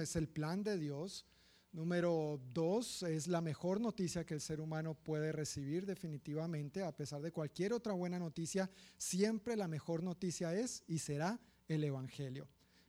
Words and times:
es 0.00 0.16
el 0.16 0.28
plan 0.28 0.62
de 0.62 0.78
Dios. 0.78 1.26
Número 1.72 2.40
dos, 2.52 3.02
es 3.02 3.26
la 3.28 3.40
mejor 3.40 3.80
noticia 3.80 4.24
que 4.24 4.34
el 4.34 4.40
ser 4.40 4.60
humano 4.60 4.94
puede 4.94 5.32
recibir 5.32 5.84
definitivamente, 5.84 6.82
a 6.82 6.96
pesar 6.96 7.20
de 7.20 7.30
cualquier 7.30 7.74
otra 7.74 7.92
buena 7.92 8.18
noticia, 8.18 8.70
siempre 8.96 9.54
la 9.54 9.68
mejor 9.68 10.02
noticia 10.02 10.54
es 10.54 10.82
y 10.86 10.98
será 10.98 11.38
el 11.68 11.84
Evangelio. 11.84 12.48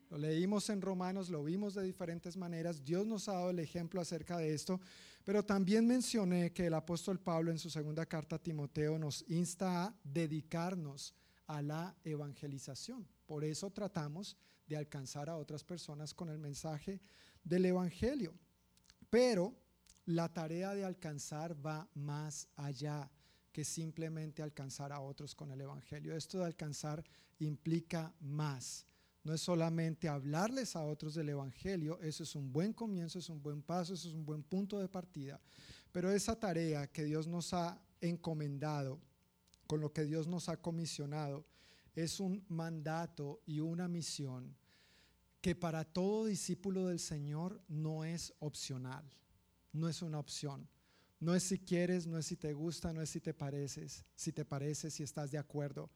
Lo 0.09 0.17
leímos 0.17 0.69
en 0.69 0.81
Romanos, 0.81 1.29
lo 1.29 1.43
vimos 1.43 1.75
de 1.75 1.83
diferentes 1.83 2.35
maneras, 2.35 2.83
Dios 2.83 3.06
nos 3.06 3.28
ha 3.28 3.33
dado 3.33 3.49
el 3.51 3.60
ejemplo 3.60 4.01
acerca 4.01 4.37
de 4.37 4.53
esto, 4.53 4.79
pero 5.23 5.44
también 5.46 5.85
mencioné 5.85 6.51
que 6.51 6.65
el 6.65 6.73
apóstol 6.73 7.19
Pablo 7.19 7.51
en 7.51 7.60
su 7.60 7.69
segunda 7.69 8.05
carta 8.05 8.37
a 8.37 8.41
Timoteo 8.41 8.97
nos 8.97 9.23
insta 9.28 9.83
a 9.83 9.96
dedicarnos 10.03 11.13
a 11.46 11.62
la 11.62 11.96
evangelización. 12.03 13.07
Por 13.28 13.44
eso 13.44 13.69
tratamos 13.69 14.35
de 14.70 14.78
alcanzar 14.78 15.29
a 15.29 15.36
otras 15.36 15.63
personas 15.63 16.13
con 16.13 16.30
el 16.30 16.38
mensaje 16.38 17.02
del 17.44 17.66
Evangelio. 17.66 18.34
Pero 19.09 19.53
la 20.05 20.31
tarea 20.31 20.76
de 20.76 20.85
alcanzar 20.85 21.53
va 21.66 21.89
más 21.95 22.48
allá 22.55 23.12
que 23.52 23.66
simplemente 23.66 24.43
alcanzar 24.43 24.93
a 24.93 24.99
otros 24.99 25.34
con 25.34 25.52
el 25.52 25.62
Evangelio. 25.62 26.16
Esto 26.16 26.38
de 26.38 26.45
alcanzar 26.45 27.03
implica 27.40 28.13
más. 28.21 28.85
No 29.23 29.34
es 29.34 29.41
solamente 29.41 30.07
hablarles 30.07 30.76
a 30.76 30.84
otros 30.84 31.15
del 31.15 31.29
Evangelio, 31.29 31.99
eso 31.99 32.23
es 32.23 32.35
un 32.35 32.54
buen 32.54 32.71
comienzo, 32.71 33.20
es 33.20 33.29
un 33.29 33.41
buen 33.41 33.62
paso, 33.62 33.93
eso 33.93 34.07
es 34.07 34.13
un 34.13 34.26
buen 34.26 34.43
punto 34.43 34.79
de 34.79 34.88
partida. 34.88 35.41
Pero 35.91 36.12
esa 36.12 36.40
tarea 36.40 36.88
que 36.88 37.04
Dios 37.04 37.27
nos 37.27 37.54
ha 37.54 37.81
encomendado, 38.01 38.99
con 39.67 39.81
lo 39.81 39.91
que 39.91 40.05
Dios 40.05 40.27
nos 40.27 40.48
ha 40.48 40.57
comisionado, 40.57 41.45
es 41.95 42.20
un 42.20 42.45
mandato 42.48 43.41
y 43.45 43.59
una 43.59 43.88
misión 43.88 44.55
que 45.41 45.55
para 45.55 45.85
todo 45.85 46.25
discípulo 46.25 46.88
del 46.88 46.99
Señor 46.99 47.61
no 47.67 48.03
es 48.03 48.34
opcional, 48.39 49.03
no 49.71 49.88
es 49.88 50.02
una 50.02 50.20
opción. 50.20 50.67
No 51.20 51.35
es 51.35 51.43
si 51.43 51.59
quieres, 51.59 52.07
no 52.07 52.18
es 52.18 52.27
si 52.27 52.37
te 52.37 52.54
gusta, 52.54 52.93
no 52.93 53.01
es 53.01 53.09
si 53.09 53.20
te 53.20 53.34
pareces, 53.34 54.05
si 54.15 54.32
te 54.32 54.45
parece, 54.45 54.90
si 54.90 55.04
estás 55.04 55.32
de 55.32 55.37
acuerdo. 55.37 55.90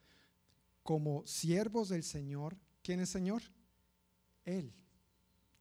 Como 0.84 1.26
siervos 1.26 1.90
del 1.90 2.04
Señor, 2.04 2.58
¿quién 2.82 3.00
es 3.00 3.10
Señor? 3.10 3.42
Él. 4.44 4.74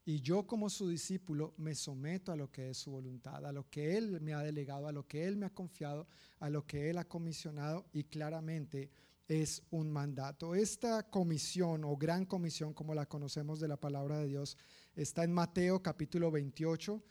Y 0.05 0.20
yo 0.20 0.48
como 0.48 0.69
su 0.69 0.88
discípulo 0.88 1.55
me 1.58 1.77
someto 1.77 2.33
a 2.33 2.36
lo 2.36 2.50
que 2.50 2.70
es 2.70 2.78
su 2.78 2.91
voluntad, 2.91 3.47
a 3.47 3.53
lo 3.53 3.70
que 3.70 3.97
Él 3.97 4.20
me 4.20 4.34
ha 4.34 4.42
delegado, 4.42 4.88
a 4.88 4.92
lo 4.92 5.06
que 5.06 5.27
Él 5.27 5.36
me 5.36 5.47
ha 5.47 5.50
confiado, 5.50 6.08
a 6.41 6.50
lo 6.50 6.66
que 6.66 6.91
Él 6.91 6.98
ha 6.98 7.05
comisionado 7.05 7.86
y 7.92 8.03
claramente 8.03 8.91
es 9.28 9.62
un 9.70 9.91
mandato. 9.91 10.55
Esta 10.55 11.09
comisión 11.09 11.84
o 11.84 11.97
gran 11.97 12.27
comisión, 12.27 12.75
como 12.75 12.95
la 12.95 13.06
conocemos 13.06 13.61
de 13.61 13.69
la 13.69 13.77
palabra 13.77 14.19
de 14.19 14.28
Dios, 14.28 14.56
está 14.95 15.25
en 15.25 15.33
Mateo 15.33 15.83
capítulo 15.83 16.31
28, 16.31 17.03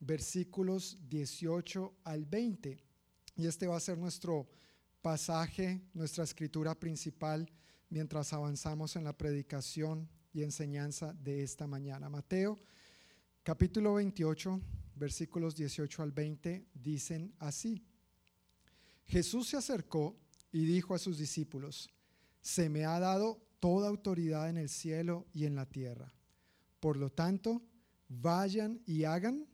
versículos 0.00 0.98
18 1.08 1.94
al 2.04 2.24
20. 2.24 2.78
Y 3.36 3.46
este 3.46 3.66
va 3.66 3.76
a 3.76 3.80
ser 3.80 3.98
nuestro 3.98 4.48
pasaje, 5.02 5.80
nuestra 5.94 6.24
escritura 6.24 6.74
principal 6.74 7.50
mientras 7.90 8.32
avanzamos 8.32 8.96
en 8.96 9.04
la 9.04 9.16
predicación 9.16 10.08
y 10.32 10.42
enseñanza 10.42 11.12
de 11.14 11.42
esta 11.42 11.66
mañana. 11.66 12.08
Mateo 12.08 12.58
capítulo 13.42 13.94
28, 13.94 14.60
versículos 14.96 15.56
18 15.56 16.02
al 16.02 16.12
20 16.12 16.66
dicen 16.74 17.34
así. 17.38 17.82
Jesús 19.06 19.48
se 19.48 19.56
acercó 19.56 20.16
y 20.52 20.64
dijo 20.64 20.94
a 20.94 20.98
sus 20.98 21.18
discípulos, 21.18 21.90
se 22.40 22.68
me 22.68 22.84
ha 22.84 22.98
dado 22.98 23.40
toda 23.60 23.88
autoridad 23.88 24.48
en 24.48 24.56
el 24.56 24.68
cielo 24.68 25.26
y 25.32 25.44
en 25.44 25.54
la 25.54 25.66
tierra. 25.66 26.12
Por 26.80 26.96
lo 26.96 27.10
tanto, 27.10 27.62
vayan 28.08 28.80
y 28.86 29.04
hagan 29.04 29.46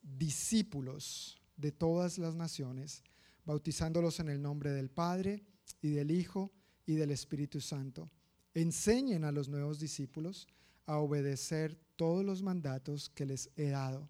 discípulos 0.00 1.40
de 1.56 1.72
todas 1.72 2.18
las 2.18 2.34
naciones, 2.34 3.02
bautizándolos 3.44 4.20
en 4.20 4.28
el 4.28 4.40
nombre 4.40 4.70
del 4.70 4.90
Padre 4.90 5.42
y 5.80 5.90
del 5.90 6.10
Hijo 6.10 6.52
y 6.86 6.94
del 6.94 7.10
Espíritu 7.10 7.60
Santo. 7.60 8.10
Enseñen 8.54 9.24
a 9.24 9.32
los 9.32 9.48
nuevos 9.48 9.78
discípulos 9.78 10.46
a 10.86 10.98
obedecer 10.98 11.78
todos 11.96 12.24
los 12.24 12.42
mandatos 12.42 13.10
que 13.10 13.26
les 13.26 13.50
he 13.56 13.68
dado 13.68 14.08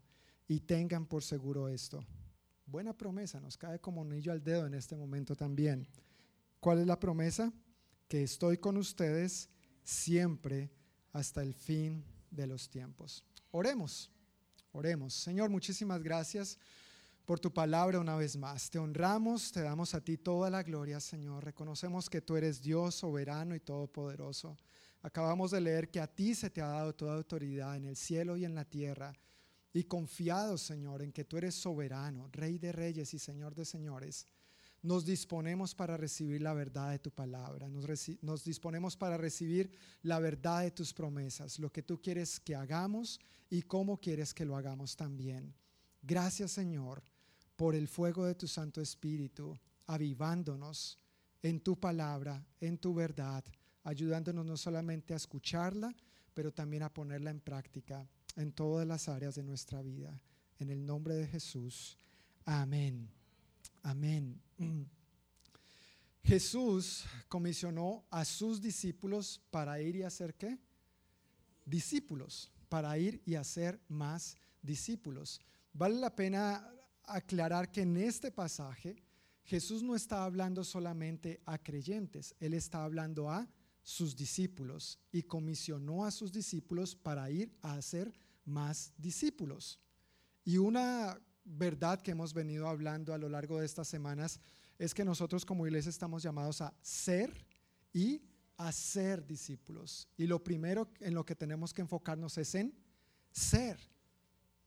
y 0.48 0.60
tengan 0.60 1.06
por 1.06 1.22
seguro 1.22 1.69
esto. 1.69 2.04
Buena 2.66 2.96
promesa, 2.96 3.41
nos 3.41 3.56
cae 3.56 3.80
como 3.80 4.02
anillo 4.02 4.32
al 4.32 4.42
dedo 4.42 4.66
en 4.66 4.75
este 4.75 4.96
momento 4.96 5.36
también. 5.36 5.86
¿Cuál 6.62 6.78
es 6.78 6.86
la 6.86 7.00
promesa? 7.00 7.52
Que 8.06 8.22
estoy 8.22 8.58
con 8.58 8.76
ustedes 8.76 9.50
siempre 9.82 10.70
hasta 11.12 11.42
el 11.42 11.54
fin 11.54 12.04
de 12.30 12.46
los 12.46 12.70
tiempos. 12.70 13.24
Oremos, 13.50 14.12
oremos. 14.70 15.12
Señor, 15.12 15.50
muchísimas 15.50 16.00
gracias 16.04 16.56
por 17.24 17.40
tu 17.40 17.52
palabra 17.52 17.98
una 17.98 18.14
vez 18.14 18.36
más. 18.36 18.70
Te 18.70 18.78
honramos, 18.78 19.50
te 19.50 19.60
damos 19.60 19.92
a 19.96 20.00
ti 20.02 20.18
toda 20.18 20.50
la 20.50 20.62
gloria, 20.62 21.00
Señor. 21.00 21.44
Reconocemos 21.44 22.08
que 22.08 22.20
tú 22.20 22.36
eres 22.36 22.62
Dios 22.62 22.94
soberano 22.94 23.56
y 23.56 23.60
todopoderoso. 23.60 24.56
Acabamos 25.02 25.50
de 25.50 25.62
leer 25.62 25.90
que 25.90 25.98
a 25.98 26.06
ti 26.06 26.32
se 26.36 26.48
te 26.48 26.62
ha 26.62 26.68
dado 26.68 26.94
toda 26.94 27.16
autoridad 27.16 27.74
en 27.74 27.86
el 27.86 27.96
cielo 27.96 28.36
y 28.36 28.44
en 28.44 28.54
la 28.54 28.64
tierra. 28.64 29.12
Y 29.72 29.82
confiado, 29.82 30.56
Señor, 30.56 31.02
en 31.02 31.10
que 31.10 31.24
tú 31.24 31.38
eres 31.38 31.56
soberano, 31.56 32.28
Rey 32.30 32.56
de 32.58 32.70
reyes 32.70 33.14
y 33.14 33.18
Señor 33.18 33.52
de 33.56 33.64
señores 33.64 34.28
nos 34.82 35.04
disponemos 35.04 35.75
para 35.75 35.97
recibir 35.97 36.43
la 36.43 36.54
verdad 36.54 36.91
de 36.91 36.98
tu 36.98 37.10
palabra, 37.10 37.69
nos, 37.69 38.44
disponemos 38.44 38.97
para 38.97 39.16
recibir 39.16 39.70
la 40.03 40.19
verdad 40.19 40.62
de 40.62 40.72
tus 40.72 40.93
promesas, 40.93 41.59
lo 41.59 41.70
que 41.70 41.82
tú 41.82 42.00
quieres 42.00 42.41
que 42.41 42.56
hagamos 42.56 43.20
y 43.48 43.62
cómo 43.62 43.98
quieres 43.98 44.34
que 44.34 44.44
lo 44.44 44.56
hagamos 44.56 44.97
también. 44.97 45.54
Gracias 46.03 46.50
Señor 46.50 47.03
por 47.54 47.76
el 47.76 47.87
fuego 47.87 48.25
de 48.25 48.34
tu 48.34 48.48
Santo 48.48 48.81
Espíritu, 48.81 49.56
avivándonos 49.87 50.99
en 51.43 51.60
tu 51.60 51.78
palabra, 51.78 52.44
en 52.60 52.78
tu 52.78 52.93
verdad, 52.93 53.44
ayudándonos 53.84 54.44
no 54.44 54.56
solamente 54.56 55.14
a 55.14 55.16
escucharla, 55.16 55.94
pero 56.34 56.53
también 56.53 56.82
a 56.82 56.93
ponerla 56.93 57.31
en 57.31 57.41
práctica 57.41 58.09
en 58.37 58.53
todas 58.53 58.87
las 58.87 59.09
áreas 59.09 59.34
de 59.37 59.44
nuestra 59.44 59.82
vida. 59.82 60.20
En 60.59 60.70
el 60.70 60.84
nombre 60.84 61.14
de 61.14 61.26
Jesús. 61.26 61.99
Amén. 62.44 63.09
Amén. 63.82 64.41
Jesús 66.24 67.04
comisionó 67.28 68.04
a 68.10 68.24
sus 68.24 68.60
discípulos 68.60 69.40
para 69.50 69.80
ir 69.80 69.96
y 69.96 70.02
hacer 70.02 70.34
qué? 70.34 70.58
Discípulos, 71.64 72.50
para 72.68 72.96
ir 72.98 73.22
y 73.26 73.34
hacer 73.34 73.80
más 73.88 74.36
discípulos. 74.62 75.40
Vale 75.72 75.96
la 75.96 76.14
pena 76.14 76.72
aclarar 77.04 77.70
que 77.70 77.82
en 77.82 77.96
este 77.96 78.30
pasaje 78.30 79.02
Jesús 79.44 79.82
no 79.82 79.96
está 79.96 80.24
hablando 80.24 80.62
solamente 80.62 81.40
a 81.44 81.58
creyentes, 81.58 82.34
Él 82.38 82.54
está 82.54 82.84
hablando 82.84 83.28
a 83.28 83.48
sus 83.82 84.14
discípulos 84.14 85.00
y 85.10 85.24
comisionó 85.24 86.04
a 86.04 86.12
sus 86.12 86.30
discípulos 86.30 86.94
para 86.94 87.28
ir 87.30 87.52
a 87.62 87.74
hacer 87.74 88.12
más 88.44 88.92
discípulos. 88.96 89.80
Y 90.44 90.56
una 90.58 91.18
verdad 91.44 92.00
que 92.00 92.12
hemos 92.12 92.32
venido 92.34 92.69
hablando 92.69 93.12
a 93.12 93.19
lo 93.19 93.28
largo 93.28 93.58
de 93.58 93.66
estas 93.66 93.88
semanas 93.88 94.41
es 94.78 94.94
que 94.94 95.04
nosotros 95.04 95.44
como 95.44 95.66
iglesia 95.66 95.91
estamos 95.91 96.22
llamados 96.22 96.60
a 96.60 96.75
ser 96.82 97.47
y 97.92 98.22
a 98.56 98.72
ser 98.72 99.26
discípulos. 99.26 100.08
Y 100.16 100.26
lo 100.26 100.42
primero 100.42 100.88
en 101.00 101.14
lo 101.14 101.25
que 101.25 101.34
tenemos 101.34 101.72
que 101.72 101.82
enfocarnos 101.82 102.38
es 102.38 102.54
en 102.54 102.75
ser. 103.31 103.78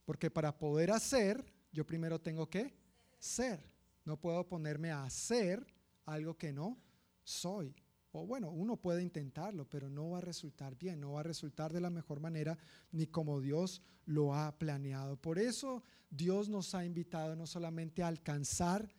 Porque 0.04 0.30
para 0.30 0.56
poder 0.56 0.90
hacer, 0.90 1.44
yo 1.72 1.84
primero 1.84 2.20
tengo 2.20 2.48
que 2.48 2.74
ser. 3.18 3.60
No 4.04 4.20
puedo 4.20 4.46
ponerme 4.48 4.90
a 4.90 5.04
hacer 5.04 5.66
algo 6.04 6.36
que 6.36 6.52
no 6.52 6.78
soy. 7.24 7.74
O 8.12 8.26
bueno, 8.26 8.50
uno 8.50 8.76
puede 8.76 9.02
intentarlo, 9.02 9.68
pero 9.68 9.90
no 9.90 10.10
va 10.10 10.18
a 10.18 10.22
resultar 10.22 10.76
bien, 10.76 11.00
no 11.00 11.12
va 11.12 11.20
a 11.20 11.24
resultar 11.24 11.72
de 11.72 11.80
la 11.80 11.90
mejor 11.90 12.20
manera 12.20 12.56
ni 12.92 13.06
como 13.06 13.40
Dios 13.40 13.82
lo 14.06 14.34
ha 14.34 14.58
planeado. 14.58 15.16
Por 15.16 15.38
eso 15.38 15.82
Dios 16.10 16.48
nos 16.48 16.74
ha 16.74 16.84
invitado 16.84 17.36
no 17.36 17.46
solamente 17.46 18.02
a 18.02 18.08
alcanzar 18.08 18.94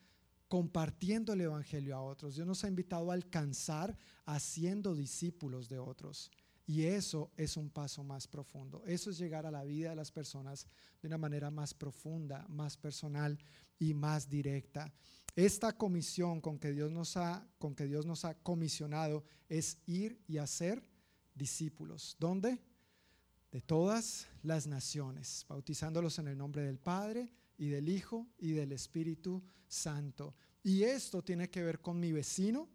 compartiendo 0.47 1.33
el 1.33 1.41
Evangelio 1.41 1.95
a 1.95 2.01
otros, 2.01 2.35
Dios 2.35 2.47
nos 2.47 2.63
ha 2.63 2.67
invitado 2.67 3.11
a 3.11 3.13
alcanzar 3.13 3.97
haciendo 4.25 4.95
discípulos 4.95 5.67
de 5.67 5.79
otros. 5.79 6.31
Y 6.65 6.83
eso 6.83 7.31
es 7.37 7.55
un 7.55 7.69
paso 7.69 8.03
más 8.03 8.27
profundo. 8.27 8.83
Eso 8.85 9.09
es 9.09 9.17
llegar 9.17 9.45
a 9.45 9.51
la 9.51 9.63
vida 9.63 9.91
de 9.91 9.95
las 9.95 10.11
personas 10.11 10.67
de 11.01 11.07
una 11.07 11.17
manera 11.17 11.49
más 11.49 11.73
profunda, 11.73 12.45
más 12.49 12.75
personal 12.75 13.39
y 13.79 13.93
más 13.93 14.29
directa. 14.29 14.93
Esta 15.37 15.77
comisión 15.77 16.41
con 16.41 16.57
que 16.57 16.71
Dios 16.71 16.91
nos 16.91 17.15
ha, 17.15 17.47
con 17.59 17.75
que 17.75 17.85
Dios 17.85 18.07
nos 18.07 18.25
ha 18.25 18.33
comisionado 18.39 19.23
es 19.47 19.77
ir 19.85 20.19
y 20.27 20.39
hacer 20.39 20.83
discípulos. 21.35 22.17
¿Dónde? 22.19 22.59
De 23.51 23.61
todas 23.61 24.27
las 24.41 24.65
naciones, 24.65 25.45
bautizándolos 25.47 26.17
en 26.17 26.27
el 26.27 26.39
nombre 26.39 26.63
del 26.63 26.79
Padre 26.79 27.31
y 27.55 27.67
del 27.67 27.87
Hijo 27.87 28.25
y 28.39 28.53
del 28.53 28.71
Espíritu 28.71 29.43
Santo. 29.67 30.35
Y 30.63 30.81
esto 30.81 31.23
tiene 31.23 31.51
que 31.51 31.61
ver 31.61 31.81
con 31.81 31.99
mi 31.99 32.11
vecino 32.11 32.67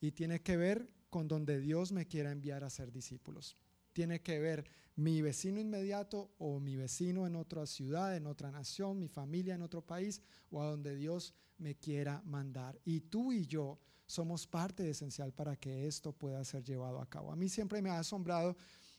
y 0.00 0.12
tiene 0.12 0.40
que 0.40 0.56
ver 0.56 0.90
con 1.10 1.28
donde 1.28 1.60
Dios 1.60 1.92
me 1.92 2.06
quiera 2.06 2.32
enviar 2.32 2.64
a 2.64 2.70
ser 2.70 2.90
discípulos. 2.90 3.58
Tiene 3.92 4.22
que 4.22 4.38
ver 4.38 4.64
mi 5.00 5.22
vecino 5.22 5.58
inmediato 5.58 6.30
o 6.38 6.60
mi 6.60 6.76
vecino 6.76 7.26
en 7.26 7.34
otra 7.34 7.64
ciudad, 7.64 8.14
en 8.14 8.26
otra 8.26 8.50
nación, 8.50 8.98
mi 8.98 9.08
familia 9.08 9.54
en 9.54 9.62
otro 9.62 9.80
país 9.80 10.20
o 10.50 10.60
a 10.60 10.66
donde 10.66 10.94
Dios 10.94 11.32
me 11.56 11.74
quiera 11.74 12.20
mandar. 12.26 12.78
Y 12.84 13.00
tú 13.00 13.32
y 13.32 13.46
yo 13.46 13.78
somos 14.04 14.46
parte 14.46 14.90
esencial 14.90 15.32
para 15.32 15.56
que 15.56 15.86
esto 15.86 16.12
pueda 16.12 16.44
ser 16.44 16.64
llevado 16.64 17.00
a 17.00 17.08
cabo. 17.08 17.32
A 17.32 17.36
mí 17.36 17.48
siempre 17.48 17.80
me 17.80 17.88
ha 17.88 17.98
asombrado 17.98 18.54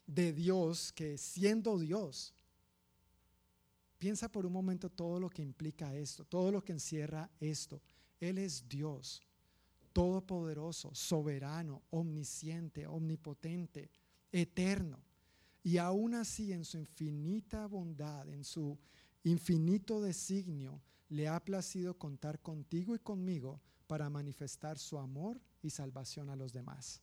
de 0.07 0.33
Dios 0.33 0.91
que 0.91 1.19
siendo 1.19 1.77
Dios, 1.77 2.33
piensa 3.99 4.27
por 4.27 4.47
un 4.47 4.53
momento 4.53 4.89
todo 4.89 5.19
lo 5.19 5.29
que 5.29 5.43
implica 5.43 5.95
esto, 5.95 6.25
todo 6.25 6.51
lo 6.51 6.63
que 6.63 6.71
encierra 6.73 7.29
esto. 7.39 7.79
Él 8.19 8.39
es 8.39 8.67
Dios, 8.67 9.21
todopoderoso, 9.93 10.95
soberano, 10.95 11.83
omnisciente, 11.91 12.87
omnipotente, 12.87 13.91
eterno. 14.31 15.10
Y 15.63 15.77
aún 15.77 16.15
así 16.15 16.53
en 16.53 16.65
su 16.65 16.77
infinita 16.77 17.67
bondad, 17.67 18.27
en 18.29 18.43
su 18.43 18.77
infinito 19.23 20.01
designio, 20.01 20.81
le 21.09 21.27
ha 21.27 21.43
placido 21.43 21.97
contar 21.97 22.39
contigo 22.41 22.95
y 22.95 22.99
conmigo 22.99 23.61
para 23.85 24.09
manifestar 24.09 24.79
su 24.79 24.97
amor 24.97 25.39
y 25.61 25.69
salvación 25.69 26.29
a 26.29 26.35
los 26.35 26.53
demás. 26.53 27.01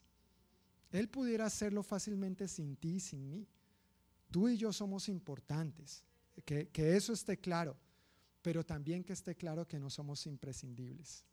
Él 0.91 1.09
pudiera 1.09 1.47
hacerlo 1.47 1.83
fácilmente 1.83 2.49
sin 2.49 2.77
ti 2.77 2.95
y 2.95 3.01
sin 3.01 3.29
mí. 3.29 3.47
Tú 4.31 4.49
y 4.49 4.57
yo 4.57 4.73
somos 4.73 5.09
importantes, 5.09 6.03
que, 6.45 6.69
que 6.69 6.97
eso 6.97 7.13
esté 7.13 7.39
claro, 7.39 7.77
pero 8.43 8.65
también 8.65 9.05
que 9.05 9.13
esté 9.13 9.35
claro 9.37 9.69
que 9.69 9.79
no 9.79 9.91
somos 9.91 10.27
imprescindibles. 10.27 11.25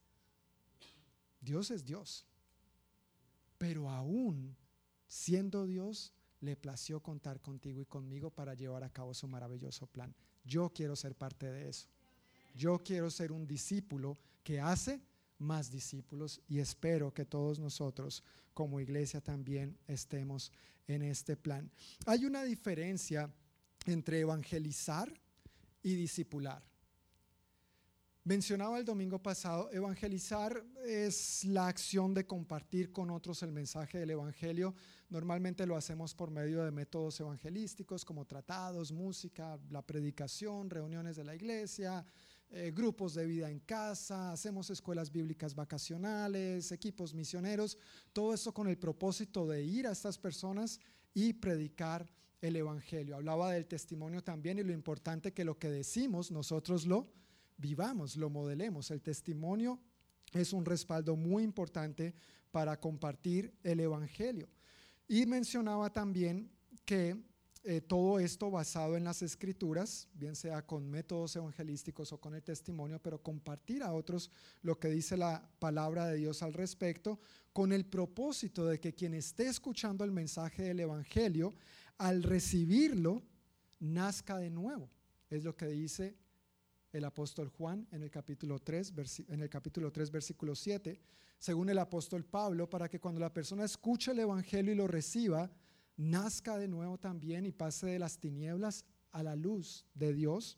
Dios 1.40 1.72
es 1.72 1.86
Dios, 1.86 2.26
pero 3.58 3.90
aún 3.90 4.56
siendo 5.08 5.66
Dios, 5.66 6.14
le 6.42 6.56
plació 6.56 7.02
contar 7.02 7.42
contigo 7.42 7.82
y 7.82 7.86
conmigo 7.86 8.30
para 8.30 8.54
llevar 8.54 8.84
a 8.84 8.90
cabo 8.90 9.14
su 9.14 9.28
maravilloso 9.28 9.88
plan. 9.88 10.14
Yo 10.44 10.70
quiero 10.70 10.96
ser 10.96 11.16
parte 11.16 11.52
de 11.52 11.70
eso. 11.70 11.88
Yo 12.56 12.80
quiero 12.80 13.10
ser 13.10 13.32
un 13.32 13.46
discípulo 13.48 14.18
que 14.44 14.60
hace 14.60 15.02
más 15.40 15.72
discípulos 15.72 16.42
y 16.48 16.60
espero 16.60 17.14
que 17.14 17.26
todos 17.26 17.60
nosotros 17.60 18.24
como 18.54 18.80
iglesia 18.80 19.22
también 19.22 19.78
estemos 19.88 20.52
en 20.88 21.02
este 21.02 21.36
plan. 21.36 21.70
Hay 22.06 22.26
una 22.26 22.44
diferencia 22.44 23.30
entre 23.86 24.20
evangelizar 24.22 25.12
y 25.84 25.96
discipular. 25.96 26.64
Mencionaba 28.28 28.80
el 28.80 28.86
domingo 28.86 29.22
pasado, 29.22 29.70
evangelizar 29.72 30.66
es 30.84 31.46
la 31.46 31.68
acción 31.68 32.12
de 32.12 32.26
compartir 32.26 32.92
con 32.92 33.12
otros 33.12 33.44
el 33.44 33.52
mensaje 33.52 34.00
del 34.00 34.10
Evangelio. 34.10 34.74
Normalmente 35.10 35.68
lo 35.68 35.76
hacemos 35.78 36.16
por 36.16 36.32
medio 36.32 36.64
de 36.64 36.72
métodos 36.72 37.20
evangelísticos 37.20 38.04
como 38.04 38.26
tratados, 38.26 38.92
música, 38.92 39.60
la 39.70 39.84
predicación, 39.84 40.72
reuniones 40.72 41.18
de 41.18 41.24
la 41.24 41.36
iglesia, 41.36 42.04
eh, 42.50 42.72
grupos 42.76 43.14
de 43.14 43.28
vida 43.28 43.52
en 43.52 43.60
casa, 43.60 44.32
hacemos 44.32 44.72
escuelas 44.72 45.12
bíblicas 45.12 45.54
vacacionales, 45.54 46.72
equipos 46.72 47.14
misioneros, 47.14 47.78
todo 48.12 48.34
eso 48.34 48.52
con 48.52 48.68
el 48.68 48.80
propósito 48.80 49.46
de 49.46 49.62
ir 49.62 49.86
a 49.86 49.92
estas 49.92 50.18
personas 50.18 50.80
y 51.14 51.34
predicar 51.34 52.12
el 52.42 52.56
Evangelio. 52.56 53.18
Hablaba 53.18 53.52
del 53.52 53.68
testimonio 53.68 54.24
también 54.24 54.58
y 54.58 54.64
lo 54.64 54.74
importante 54.74 55.32
que 55.32 55.46
lo 55.46 55.60
que 55.60 55.70
decimos 55.70 56.32
nosotros 56.32 56.88
lo 56.88 57.06
vivamos, 57.58 58.16
lo 58.16 58.30
modelemos. 58.30 58.92
El 58.92 59.02
testimonio 59.02 59.80
es 60.32 60.54
un 60.54 60.66
respaldo 60.66 61.16
muy 61.16 61.44
importante 61.44 62.14
para 62.52 62.80
compartir 62.80 63.54
el 63.64 63.80
Evangelio. 63.80 64.48
Y 65.08 65.26
mencionaba 65.26 65.92
también 65.92 66.50
que 66.86 67.18
eh, 67.68 67.82
todo 67.82 68.20
esto 68.20 68.52
basado 68.52 68.96
en 68.96 69.04
las 69.04 69.24
escrituras, 69.24 70.08
bien 70.14 70.36
sea 70.36 70.64
con 70.66 70.88
métodos 70.88 71.36
evangelísticos 71.36 72.12
o 72.12 72.20
con 72.20 72.36
el 72.36 72.44
testimonio, 72.44 73.00
pero 73.02 73.24
compartir 73.24 73.82
a 73.82 73.92
otros 73.92 74.30
lo 74.62 74.80
que 74.80 74.90
dice 74.90 75.18
la 75.18 75.50
palabra 75.58 76.06
de 76.06 76.18
Dios 76.18 76.44
al 76.44 76.54
respecto, 76.54 77.20
con 77.54 77.74
el 77.74 77.86
propósito 77.86 78.68
de 78.68 78.80
que 78.80 78.94
quien 78.94 79.16
esté 79.16 79.48
escuchando 79.48 80.04
el 80.04 80.12
mensaje 80.12 80.62
del 80.62 80.82
Evangelio, 80.82 81.56
al 81.98 82.22
recibirlo, 82.22 83.24
nazca 83.80 84.38
de 84.38 84.52
nuevo. 84.52 84.88
Es 85.32 85.44
lo 85.44 85.56
que 85.56 85.66
dice 85.68 86.16
el 86.96 87.04
apóstol 87.04 87.50
Juan 87.50 87.86
en 87.92 88.04
el 88.04 88.10
capítulo 88.10 88.60
3, 88.60 88.94
en 89.28 89.42
el 89.42 89.50
capítulo 89.50 89.92
3 89.92 90.12
versículo 90.12 90.56
7, 90.56 90.98
según 91.38 91.70
el 91.70 91.78
apóstol 91.78 92.24
Pablo, 92.24 92.70
para 92.70 92.88
que 92.88 93.02
cuando 93.02 93.20
la 93.20 93.34
persona 93.34 93.66
escuche 93.66 94.12
el 94.12 94.20
evangelio 94.20 94.72
y 94.72 94.78
lo 94.78 94.88
reciba, 94.88 95.52
nazca 95.98 96.58
de 96.58 96.70
nuevo 96.70 96.98
también 96.98 97.46
y 97.46 97.52
pase 97.52 97.88
de 97.88 98.00
las 98.00 98.18
tinieblas 98.18 98.86
a 99.12 99.24
la 99.24 99.36
luz 99.36 99.86
de 99.94 100.14
Dios. 100.14 100.58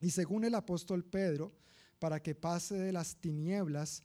Y 0.00 0.10
según 0.10 0.44
el 0.44 0.54
apóstol 0.54 1.04
Pedro, 1.04 1.52
para 1.98 2.22
que 2.22 2.36
pase 2.36 2.76
de 2.76 2.92
las 2.92 3.16
tinieblas 3.16 4.04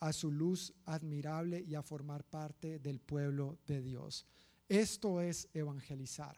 a 0.00 0.12
su 0.12 0.32
luz 0.32 0.74
admirable 0.86 1.60
y 1.60 1.76
a 1.76 1.82
formar 1.82 2.24
parte 2.24 2.80
del 2.80 2.98
pueblo 2.98 3.58
de 3.68 3.80
Dios. 3.80 4.26
Esto 4.68 5.20
es 5.20 5.48
evangelizar. 5.54 6.36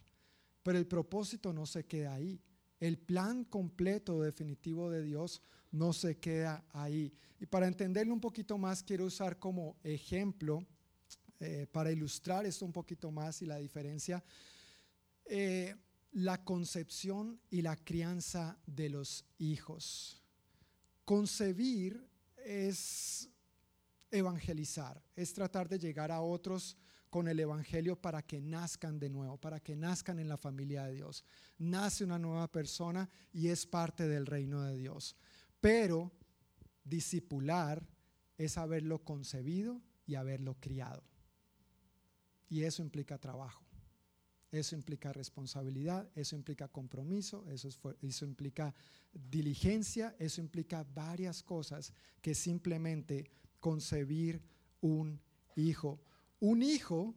Pero 0.62 0.76
el 0.76 0.86
propósito 0.86 1.52
no 1.54 1.64
se 1.64 1.84
queda 1.84 2.14
ahí. 2.14 2.38
El 2.84 2.98
plan 2.98 3.44
completo 3.44 4.20
definitivo 4.20 4.90
de 4.90 5.02
Dios 5.02 5.40
no 5.72 5.94
se 5.94 6.18
queda 6.18 6.62
ahí. 6.74 7.14
Y 7.40 7.46
para 7.46 7.66
entenderlo 7.66 8.12
un 8.12 8.20
poquito 8.20 8.58
más, 8.58 8.82
quiero 8.82 9.06
usar 9.06 9.38
como 9.38 9.78
ejemplo, 9.82 10.66
eh, 11.40 11.66
para 11.72 11.90
ilustrar 11.90 12.44
esto 12.44 12.66
un 12.66 12.74
poquito 12.74 13.10
más 13.10 13.40
y 13.40 13.46
la 13.46 13.56
diferencia, 13.56 14.22
eh, 15.24 15.74
la 16.12 16.44
concepción 16.44 17.40
y 17.48 17.62
la 17.62 17.74
crianza 17.74 18.58
de 18.66 18.90
los 18.90 19.24
hijos. 19.38 20.22
Concebir 21.06 22.06
es 22.36 23.30
evangelizar, 24.10 25.02
es 25.16 25.32
tratar 25.32 25.70
de 25.70 25.78
llegar 25.78 26.12
a 26.12 26.20
otros 26.20 26.76
con 27.14 27.28
el 27.28 27.38
Evangelio 27.38 27.94
para 27.94 28.22
que 28.22 28.40
nazcan 28.40 28.98
de 28.98 29.08
nuevo, 29.08 29.40
para 29.40 29.60
que 29.60 29.76
nazcan 29.76 30.18
en 30.18 30.28
la 30.28 30.36
familia 30.36 30.86
de 30.86 30.94
Dios. 30.94 31.22
Nace 31.58 32.02
una 32.02 32.18
nueva 32.18 32.50
persona 32.50 33.08
y 33.32 33.46
es 33.46 33.66
parte 33.66 34.08
del 34.08 34.26
reino 34.26 34.62
de 34.62 34.76
Dios. 34.76 35.14
Pero 35.60 36.10
discipular 36.82 37.86
es 38.36 38.58
haberlo 38.58 39.04
concebido 39.04 39.80
y 40.04 40.16
haberlo 40.16 40.56
criado. 40.58 41.04
Y 42.48 42.64
eso 42.64 42.82
implica 42.82 43.16
trabajo. 43.16 43.64
Eso 44.50 44.74
implica 44.74 45.12
responsabilidad, 45.12 46.10
eso 46.16 46.34
implica 46.34 46.66
compromiso, 46.66 47.48
eso, 47.48 47.68
eso, 48.02 48.24
implica 48.24 48.74
diligencia, 49.12 50.16
eso 50.18 50.40
implica 50.40 50.82
varias 50.82 51.44
cosas 51.44 51.92
que 52.20 52.34
simplemente 52.34 53.30
concebir 53.60 54.42
un 54.80 55.20
hijo. 55.54 56.00
Un 56.44 56.62
hijo, 56.62 57.14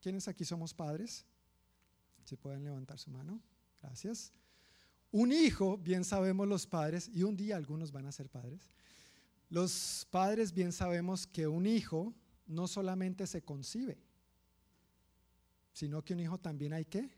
¿quiénes 0.00 0.28
aquí 0.28 0.46
somos 0.46 0.72
padres? 0.72 1.26
Si 2.24 2.36
pueden 2.36 2.64
levantar 2.64 2.98
su 2.98 3.10
mano, 3.10 3.38
gracias. 3.82 4.32
Un 5.10 5.30
hijo, 5.30 5.76
bien 5.76 6.04
sabemos 6.04 6.48
los 6.48 6.66
padres, 6.66 7.10
y 7.12 7.22
un 7.22 7.36
día 7.36 7.56
algunos 7.56 7.92
van 7.92 8.06
a 8.06 8.12
ser 8.12 8.30
padres, 8.30 8.70
los 9.50 10.08
padres 10.10 10.54
bien 10.54 10.72
sabemos 10.72 11.26
que 11.26 11.46
un 11.46 11.66
hijo 11.66 12.14
no 12.46 12.66
solamente 12.66 13.26
se 13.26 13.42
concibe, 13.42 13.98
sino 15.74 16.02
que 16.02 16.14
un 16.14 16.20
hijo 16.20 16.38
también 16.38 16.72
hay 16.72 16.86
que 16.86 17.10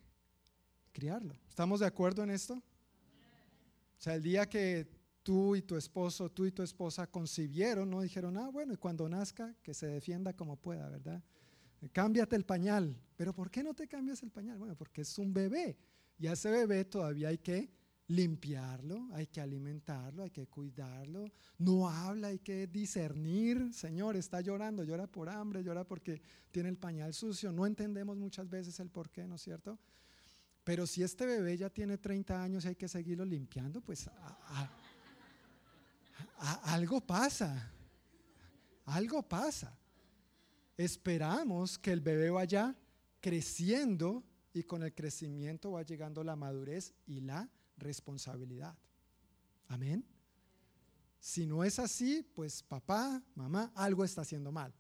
criarlo. 0.90 1.38
¿Estamos 1.48 1.78
de 1.78 1.86
acuerdo 1.86 2.24
en 2.24 2.30
esto? 2.30 2.54
O 2.54 4.00
sea, 4.00 4.16
el 4.16 4.24
día 4.24 4.48
que 4.48 4.88
tú 5.22 5.54
y 5.54 5.62
tu 5.62 5.76
esposo, 5.76 6.28
tú 6.28 6.46
y 6.46 6.50
tu 6.50 6.64
esposa 6.64 7.06
concibieron, 7.06 7.88
no 7.88 8.00
dijeron, 8.00 8.38
ah, 8.38 8.48
bueno, 8.48 8.74
y 8.74 8.76
cuando 8.76 9.08
nazca, 9.08 9.54
que 9.62 9.72
se 9.72 9.86
defienda 9.86 10.32
como 10.32 10.56
pueda, 10.56 10.88
¿verdad? 10.88 11.22
Cámbiate 11.92 12.36
el 12.36 12.44
pañal. 12.44 12.96
Pero 13.16 13.34
¿por 13.34 13.50
qué 13.50 13.62
no 13.62 13.74
te 13.74 13.86
cambias 13.86 14.22
el 14.22 14.30
pañal? 14.30 14.58
Bueno, 14.58 14.74
porque 14.76 15.02
es 15.02 15.18
un 15.18 15.32
bebé. 15.32 15.76
Y 16.18 16.26
a 16.26 16.32
ese 16.32 16.50
bebé 16.50 16.84
todavía 16.84 17.28
hay 17.28 17.38
que 17.38 17.70
limpiarlo, 18.08 19.08
hay 19.12 19.26
que 19.28 19.40
alimentarlo, 19.40 20.22
hay 20.24 20.30
que 20.30 20.46
cuidarlo. 20.46 21.32
No 21.58 21.88
habla, 21.88 22.28
hay 22.28 22.38
que 22.38 22.66
discernir. 22.66 23.72
Señor, 23.72 24.16
está 24.16 24.40
llorando, 24.40 24.84
llora 24.84 25.06
por 25.06 25.28
hambre, 25.28 25.62
llora 25.62 25.84
porque 25.84 26.20
tiene 26.50 26.68
el 26.68 26.76
pañal 26.76 27.14
sucio. 27.14 27.52
No 27.52 27.66
entendemos 27.66 28.16
muchas 28.16 28.48
veces 28.48 28.78
el 28.80 28.90
por 28.90 29.10
qué, 29.10 29.26
¿no 29.26 29.36
es 29.36 29.42
cierto? 29.42 29.78
Pero 30.64 30.86
si 30.86 31.02
este 31.02 31.26
bebé 31.26 31.56
ya 31.56 31.68
tiene 31.70 31.98
30 31.98 32.42
años 32.42 32.64
y 32.64 32.68
hay 32.68 32.76
que 32.76 32.88
seguirlo 32.88 33.24
limpiando, 33.24 33.80
pues 33.80 34.08
algo 36.64 37.00
pasa. 37.00 37.70
Algo 38.86 39.22
pasa 39.22 39.78
esperamos 40.76 41.78
que 41.78 41.92
el 41.92 42.00
bebé 42.00 42.30
vaya 42.30 42.76
creciendo 43.20 44.24
y 44.52 44.62
con 44.64 44.82
el 44.82 44.94
crecimiento 44.94 45.72
va 45.72 45.82
llegando 45.82 46.22
la 46.22 46.36
madurez 46.36 46.94
y 47.06 47.20
la 47.20 47.50
responsabilidad. 47.76 48.76
Amén. 49.68 50.04
Si 51.18 51.46
no 51.46 51.64
es 51.64 51.78
así, 51.78 52.22
pues 52.34 52.62
papá, 52.62 53.22
mamá, 53.34 53.72
algo 53.74 54.04
está 54.04 54.20
haciendo 54.20 54.52
mal. 54.52 54.74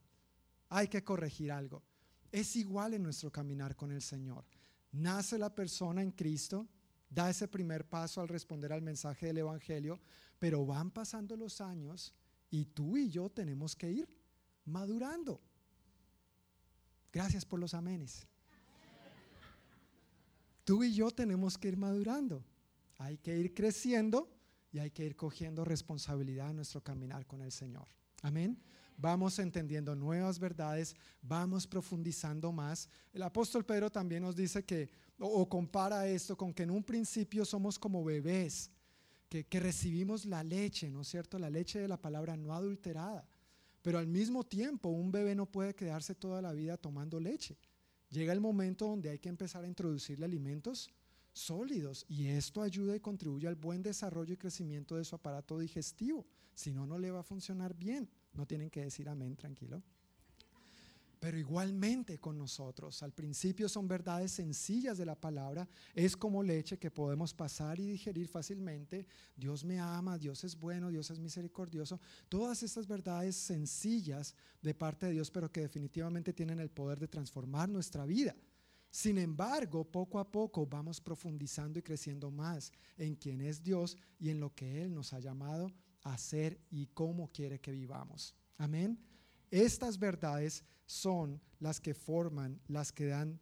Hay 0.68 0.88
que 0.88 1.02
corregir 1.02 1.50
algo. 1.50 1.82
Es 2.30 2.54
igual 2.56 2.94
en 2.94 3.02
nuestro 3.02 3.30
caminar 3.30 3.76
con 3.76 3.90
el 3.92 4.02
Señor. 4.02 4.44
nace 4.92 5.38
la 5.38 5.52
persona 5.52 6.02
en 6.02 6.12
Cristo, 6.12 6.68
da 7.10 7.30
ese 7.30 7.48
primer 7.48 7.88
paso 7.88 8.20
al 8.20 8.28
responder 8.28 8.72
al 8.72 8.82
mensaje 8.82 9.26
del 9.26 9.38
Evangelio, 9.38 10.00
pero 10.38 10.64
van 10.64 10.90
pasando 10.90 11.36
los 11.36 11.60
años 11.60 12.14
y 12.50 12.66
tú 12.66 12.96
y 12.96 13.08
yo 13.08 13.30
tenemos 13.30 13.74
que 13.74 13.90
ir 13.90 14.08
madurando. 14.64 15.40
Gracias 17.14 17.44
por 17.44 17.60
los 17.60 17.74
amenes. 17.74 18.26
Tú 20.64 20.82
y 20.82 20.92
yo 20.92 21.12
tenemos 21.12 21.56
que 21.56 21.68
ir 21.68 21.76
madurando. 21.76 22.44
Hay 22.98 23.18
que 23.18 23.38
ir 23.38 23.54
creciendo 23.54 24.28
y 24.72 24.80
hay 24.80 24.90
que 24.90 25.04
ir 25.04 25.14
cogiendo 25.14 25.64
responsabilidad 25.64 26.50
en 26.50 26.56
nuestro 26.56 26.82
caminar 26.82 27.24
con 27.24 27.40
el 27.40 27.52
Señor. 27.52 27.86
Amén. 28.22 28.60
Vamos 28.96 29.38
entendiendo 29.38 29.94
nuevas 29.94 30.40
verdades, 30.40 30.96
vamos 31.22 31.68
profundizando 31.68 32.50
más. 32.50 32.88
El 33.12 33.22
apóstol 33.22 33.64
Pedro 33.64 33.92
también 33.92 34.22
nos 34.22 34.34
dice 34.34 34.64
que, 34.64 34.90
o, 35.18 35.48
compara 35.48 36.08
esto 36.08 36.36
con 36.36 36.52
que 36.52 36.64
en 36.64 36.70
un 36.70 36.82
principio 36.82 37.44
somos 37.44 37.78
como 37.78 38.02
bebés, 38.02 38.72
que, 39.28 39.44
que 39.44 39.60
recibimos 39.60 40.24
la 40.24 40.42
leche, 40.42 40.90
¿no 40.90 41.02
es 41.02 41.08
cierto? 41.08 41.38
La 41.38 41.50
leche 41.50 41.78
de 41.78 41.88
la 41.88 42.00
palabra 42.00 42.36
no 42.36 42.52
adulterada. 42.52 43.24
Pero 43.84 43.98
al 43.98 44.06
mismo 44.06 44.44
tiempo, 44.44 44.88
un 44.88 45.12
bebé 45.12 45.34
no 45.34 45.44
puede 45.44 45.74
quedarse 45.74 46.14
toda 46.14 46.40
la 46.40 46.54
vida 46.54 46.78
tomando 46.78 47.20
leche. 47.20 47.58
Llega 48.08 48.32
el 48.32 48.40
momento 48.40 48.86
donde 48.86 49.10
hay 49.10 49.18
que 49.18 49.28
empezar 49.28 49.62
a 49.62 49.68
introducirle 49.68 50.24
alimentos 50.24 50.90
sólidos 51.34 52.06
y 52.08 52.28
esto 52.28 52.62
ayuda 52.62 52.96
y 52.96 53.00
contribuye 53.00 53.46
al 53.46 53.56
buen 53.56 53.82
desarrollo 53.82 54.32
y 54.32 54.38
crecimiento 54.38 54.96
de 54.96 55.04
su 55.04 55.14
aparato 55.14 55.58
digestivo. 55.58 56.24
Si 56.54 56.72
no, 56.72 56.86
no 56.86 56.96
le 56.96 57.10
va 57.10 57.20
a 57.20 57.24
funcionar 57.24 57.74
bien. 57.74 58.08
No 58.32 58.46
tienen 58.46 58.70
que 58.70 58.80
decir 58.80 59.06
amén, 59.06 59.36
tranquilo. 59.36 59.82
Pero 61.24 61.38
igualmente 61.38 62.18
con 62.18 62.36
nosotros, 62.36 63.02
al 63.02 63.14
principio 63.14 63.66
son 63.66 63.88
verdades 63.88 64.30
sencillas 64.30 64.98
de 64.98 65.06
la 65.06 65.18
palabra, 65.18 65.66
es 65.94 66.18
como 66.18 66.42
leche 66.42 66.78
que 66.78 66.90
podemos 66.90 67.32
pasar 67.32 67.80
y 67.80 67.86
digerir 67.86 68.28
fácilmente. 68.28 69.06
Dios 69.34 69.64
me 69.64 69.80
ama, 69.80 70.18
Dios 70.18 70.44
es 70.44 70.54
bueno, 70.54 70.90
Dios 70.90 71.10
es 71.10 71.18
misericordioso. 71.18 71.98
Todas 72.28 72.62
estas 72.62 72.86
verdades 72.86 73.36
sencillas 73.36 74.34
de 74.60 74.74
parte 74.74 75.06
de 75.06 75.12
Dios, 75.12 75.30
pero 75.30 75.50
que 75.50 75.62
definitivamente 75.62 76.34
tienen 76.34 76.60
el 76.60 76.68
poder 76.68 77.00
de 77.00 77.08
transformar 77.08 77.70
nuestra 77.70 78.04
vida. 78.04 78.36
Sin 78.90 79.16
embargo, 79.16 79.82
poco 79.82 80.18
a 80.18 80.30
poco 80.30 80.66
vamos 80.66 81.00
profundizando 81.00 81.78
y 81.78 81.82
creciendo 81.82 82.30
más 82.30 82.70
en 82.98 83.14
quién 83.14 83.40
es 83.40 83.62
Dios 83.62 83.96
y 84.18 84.28
en 84.28 84.40
lo 84.40 84.54
que 84.54 84.82
Él 84.82 84.92
nos 84.92 85.14
ha 85.14 85.20
llamado 85.20 85.72
a 86.02 86.12
hacer 86.12 86.60
y 86.68 86.88
cómo 86.88 87.32
quiere 87.32 87.62
que 87.62 87.72
vivamos. 87.72 88.34
Amén. 88.58 89.13
Estas 89.50 89.98
verdades 89.98 90.64
son 90.86 91.40
las 91.60 91.80
que 91.80 91.94
forman, 91.94 92.60
las 92.68 92.92
que 92.92 93.06
dan 93.06 93.40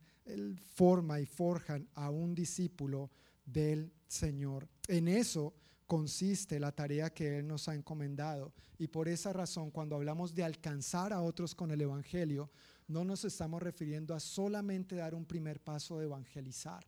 forma 0.74 1.20
y 1.20 1.26
forjan 1.26 1.88
a 1.94 2.10
un 2.10 2.34
discípulo 2.34 3.10
del 3.44 3.92
Señor. 4.06 4.68
En 4.88 5.08
eso 5.08 5.54
consiste 5.86 6.58
la 6.60 6.72
tarea 6.72 7.12
que 7.12 7.38
Él 7.38 7.46
nos 7.46 7.68
ha 7.68 7.74
encomendado. 7.74 8.52
Y 8.78 8.88
por 8.88 9.08
esa 9.08 9.32
razón, 9.32 9.70
cuando 9.70 9.96
hablamos 9.96 10.34
de 10.34 10.44
alcanzar 10.44 11.12
a 11.12 11.20
otros 11.22 11.54
con 11.54 11.70
el 11.70 11.80
Evangelio, 11.80 12.50
no 12.88 13.04
nos 13.04 13.24
estamos 13.24 13.62
refiriendo 13.62 14.14
a 14.14 14.20
solamente 14.20 14.96
dar 14.96 15.14
un 15.14 15.24
primer 15.24 15.60
paso 15.60 15.98
de 15.98 16.04
evangelizar, 16.04 16.86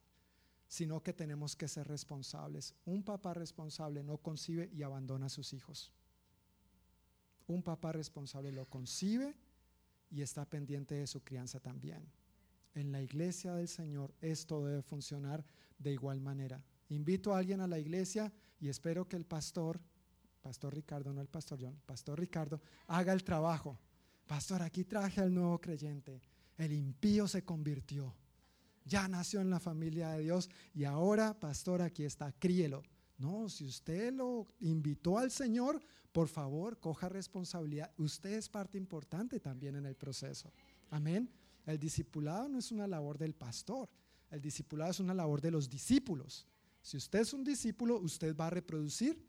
sino 0.66 1.02
que 1.02 1.12
tenemos 1.12 1.54
que 1.54 1.68
ser 1.68 1.87
responsables. 1.87 2.75
Un 2.85 3.02
papá 3.02 3.35
responsable 3.35 4.02
no 4.02 4.18
concibe 4.18 4.71
y 4.73 4.83
abandona 4.83 5.26
a 5.26 5.30
sus 5.30 5.52
hijos. 5.52 5.92
Un 7.46 7.62
papá 7.62 7.92
responsable 7.92 8.52
lo 8.52 8.66
concibe 8.66 9.34
y 10.10 10.22
está 10.22 10.44
pendiente 10.44 10.94
de 10.94 11.06
su 11.06 11.22
crianza 11.22 11.60
también. 11.60 12.02
En 12.74 12.90
la 12.90 13.02
iglesia 13.02 13.54
del 13.54 13.68
Señor 13.68 14.14
esto 14.20 14.64
debe 14.64 14.82
funcionar 14.82 15.44
de 15.78 15.92
igual 15.92 16.20
manera. 16.20 16.62
Invito 16.88 17.34
a 17.34 17.38
alguien 17.38 17.60
a 17.60 17.66
la 17.66 17.78
iglesia 17.78 18.32
y 18.60 18.68
espero 18.68 19.06
que 19.06 19.16
el 19.16 19.24
pastor, 19.24 19.80
pastor 20.42 20.74
Ricardo, 20.74 21.12
no 21.12 21.20
el 21.20 21.28
pastor 21.28 21.58
John, 21.60 21.78
pastor 21.86 22.18
Ricardo, 22.18 22.60
haga 22.86 23.12
el 23.12 23.24
trabajo. 23.24 23.78
Pastor, 24.26 24.62
aquí 24.62 24.84
traje 24.84 25.20
al 25.20 25.34
nuevo 25.34 25.60
creyente. 25.60 26.20
El 26.56 26.72
impío 26.72 27.28
se 27.28 27.44
convirtió. 27.44 28.14
Ya 28.84 29.08
nació 29.08 29.40
en 29.40 29.50
la 29.50 29.60
familia 29.60 30.10
de 30.10 30.22
Dios 30.22 30.50
y 30.74 30.84
ahora, 30.84 31.38
pastor, 31.38 31.82
aquí 31.82 32.04
está, 32.04 32.32
críelo. 32.32 32.82
No, 33.18 33.49
si 33.49 33.64
usted 33.64 34.12
lo 34.12 34.47
invitó 34.61 35.18
al 35.18 35.30
Señor, 35.30 35.80
por 36.12 36.28
favor, 36.28 36.78
coja 36.78 37.09
responsabilidad. 37.09 37.92
Usted 37.97 38.33
es 38.35 38.49
parte 38.49 38.78
importante 38.78 39.40
también 39.40 39.76
en 39.76 39.87
el 39.87 39.97
proceso. 39.97 40.52
Amén. 40.90 41.30
El 41.66 41.78
discipulado 41.78 42.49
no 42.49 42.59
es 42.59 42.71
una 42.71 42.87
labor 42.87 43.18
del 43.18 43.35
pastor, 43.35 43.88
el 44.30 44.40
discipulado 44.40 44.90
es 44.90 45.00
una 45.00 45.14
labor 45.14 45.40
de 45.40 45.50
los 45.50 45.68
discípulos. 45.68 46.47
Si 46.83 46.97
usted 46.97 47.21
es 47.21 47.33
un 47.33 47.44
discípulo, 47.44 47.99
usted 47.99 48.37
va 48.37 48.49
a 48.49 48.50
reproducir 48.50 49.25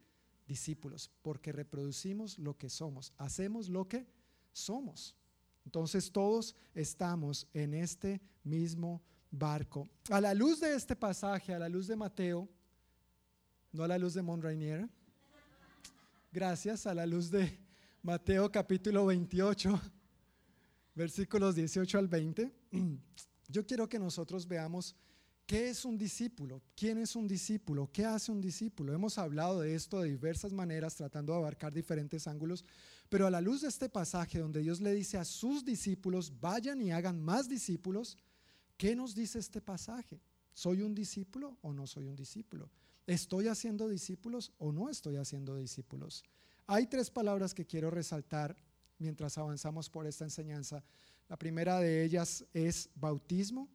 discípulos, 0.45 1.09
porque 1.21 1.51
reproducimos 1.51 2.37
lo 2.37 2.57
que 2.57 2.69
somos, 2.69 3.13
hacemos 3.17 3.69
lo 3.69 3.87
que 3.87 4.05
somos. 4.51 5.15
Entonces 5.63 6.11
todos 6.11 6.55
estamos 6.73 7.47
en 7.53 7.73
este 7.73 8.21
mismo 8.43 9.01
barco. 9.31 9.89
A 10.09 10.21
la 10.21 10.33
luz 10.33 10.59
de 10.59 10.75
este 10.75 10.95
pasaje, 10.95 11.53
a 11.53 11.59
la 11.59 11.69
luz 11.69 11.87
de 11.87 11.95
Mateo, 11.95 12.47
no 13.75 13.83
a 13.83 13.87
la 13.89 13.97
luz 13.97 14.13
de 14.13 14.21
Mont 14.21 14.41
Rainier, 14.41 14.87
gracias, 16.31 16.87
a 16.87 16.93
la 16.93 17.05
luz 17.05 17.29
de 17.29 17.59
Mateo 18.03 18.49
capítulo 18.49 19.05
28, 19.05 19.81
versículos 20.95 21.55
18 21.55 21.97
al 21.97 22.07
20, 22.07 22.53
yo 23.49 23.65
quiero 23.65 23.89
que 23.89 23.99
nosotros 23.99 24.47
veamos 24.47 24.95
qué 25.45 25.69
es 25.69 25.83
un 25.83 25.97
discípulo, 25.97 26.61
quién 26.73 26.99
es 26.99 27.17
un 27.17 27.27
discípulo, 27.27 27.89
qué 27.91 28.05
hace 28.05 28.31
un 28.31 28.39
discípulo. 28.39 28.93
Hemos 28.93 29.17
hablado 29.17 29.59
de 29.59 29.75
esto 29.75 29.99
de 29.99 30.09
diversas 30.09 30.53
maneras, 30.53 30.95
tratando 30.95 31.33
de 31.33 31.39
abarcar 31.39 31.73
diferentes 31.73 32.27
ángulos, 32.27 32.63
pero 33.09 33.27
a 33.27 33.29
la 33.29 33.41
luz 33.41 33.61
de 33.61 33.67
este 33.67 33.89
pasaje 33.89 34.39
donde 34.39 34.61
Dios 34.61 34.79
le 34.79 34.93
dice 34.93 35.17
a 35.17 35.25
sus 35.25 35.65
discípulos, 35.65 36.31
vayan 36.39 36.81
y 36.81 36.93
hagan 36.93 37.19
más 37.19 37.49
discípulos, 37.49 38.17
¿qué 38.77 38.95
nos 38.95 39.13
dice 39.13 39.37
este 39.37 39.59
pasaje? 39.59 40.21
¿Soy 40.53 40.81
un 40.81 40.95
discípulo 40.95 41.57
o 41.61 41.73
no 41.73 41.85
soy 41.85 42.07
un 42.07 42.15
discípulo? 42.15 42.69
¿Estoy 43.07 43.47
haciendo 43.47 43.87
discípulos 43.87 44.51
o 44.57 44.71
no 44.71 44.89
estoy 44.89 45.17
haciendo 45.17 45.55
discípulos? 45.55 46.23
Hay 46.67 46.87
tres 46.87 47.11
palabras 47.11 47.53
que 47.53 47.65
quiero 47.65 47.91
resaltar 47.91 48.57
mientras 48.97 49.37
avanzamos 49.37 49.89
por 49.89 50.07
esta 50.07 50.23
enseñanza. 50.23 50.83
La 51.29 51.37
primera 51.37 51.79
de 51.79 52.03
ellas 52.03 52.45
es 52.53 52.89
bautismo, 52.95 53.69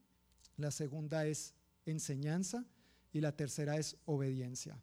la 0.56 0.70
segunda 0.70 1.26
es 1.26 1.54
enseñanza 1.86 2.64
y 3.12 3.20
la 3.20 3.36
tercera 3.36 3.76
es 3.76 3.96
obediencia. 4.04 4.80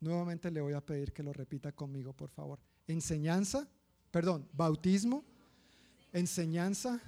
Nuevamente 0.00 0.50
le 0.50 0.60
voy 0.60 0.72
a 0.72 0.84
pedir 0.84 1.12
que 1.12 1.22
lo 1.22 1.32
repita 1.32 1.72
conmigo, 1.72 2.12
por 2.12 2.30
favor. 2.30 2.58
Enseñanza, 2.86 3.68
perdón, 4.10 4.48
bautismo, 4.52 5.24
enseñanza 6.12 7.00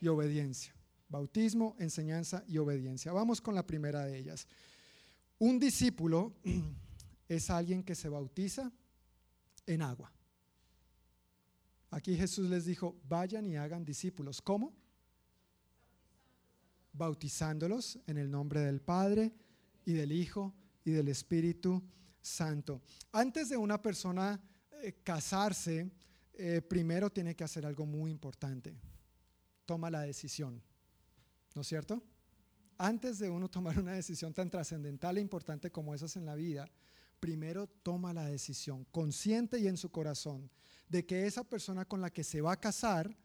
y 0.00 0.08
obediencia. 0.08 0.74
Bautismo, 1.08 1.74
enseñanza 1.78 2.44
y 2.46 2.58
obediencia. 2.58 3.12
Vamos 3.12 3.40
con 3.40 3.54
la 3.54 3.66
primera 3.66 4.04
de 4.04 4.18
ellas. 4.18 4.46
Un 5.38 5.58
discípulo 5.58 6.34
es 7.28 7.50
alguien 7.50 7.82
que 7.82 7.94
se 7.94 8.08
bautiza 8.08 8.72
en 9.66 9.82
agua. 9.82 10.12
Aquí 11.90 12.16
Jesús 12.16 12.50
les 12.50 12.64
dijo, 12.66 12.96
vayan 13.08 13.46
y 13.46 13.56
hagan 13.56 13.84
discípulos. 13.84 14.42
¿Cómo? 14.42 14.74
Bautizándolos 16.92 17.98
en 18.06 18.18
el 18.18 18.30
nombre 18.30 18.60
del 18.60 18.80
Padre 18.80 19.32
y 19.84 19.92
del 19.92 20.12
Hijo 20.12 20.54
y 20.84 20.90
del 20.90 21.08
Espíritu 21.08 21.82
Santo. 22.20 22.82
Antes 23.12 23.48
de 23.48 23.56
una 23.56 23.80
persona 23.80 24.40
eh, 24.82 25.00
casarse, 25.02 25.90
eh, 26.34 26.60
primero 26.62 27.10
tiene 27.10 27.34
que 27.34 27.44
hacer 27.44 27.64
algo 27.64 27.86
muy 27.86 28.10
importante. 28.10 28.76
Toma 29.64 29.90
la 29.90 30.02
decisión. 30.02 30.62
¿No 31.54 31.62
es 31.62 31.68
cierto? 31.68 32.02
Antes 32.78 33.18
de 33.18 33.28
uno 33.28 33.48
tomar 33.48 33.78
una 33.80 33.92
decisión 33.92 34.32
tan 34.32 34.48
trascendental 34.48 35.18
e 35.18 35.20
importante 35.20 35.70
como 35.70 35.94
esas 35.94 36.16
en 36.16 36.24
la 36.24 36.36
vida, 36.36 36.70
primero 37.18 37.66
toma 37.66 38.14
la 38.14 38.26
decisión, 38.26 38.84
consciente 38.92 39.58
y 39.58 39.66
en 39.66 39.76
su 39.76 39.90
corazón, 39.90 40.48
de 40.88 41.04
que 41.04 41.26
esa 41.26 41.42
persona 41.42 41.84
con 41.84 42.00
la 42.00 42.10
que 42.10 42.22
se 42.22 42.40
va 42.40 42.52
a 42.52 42.60
casar 42.60 43.16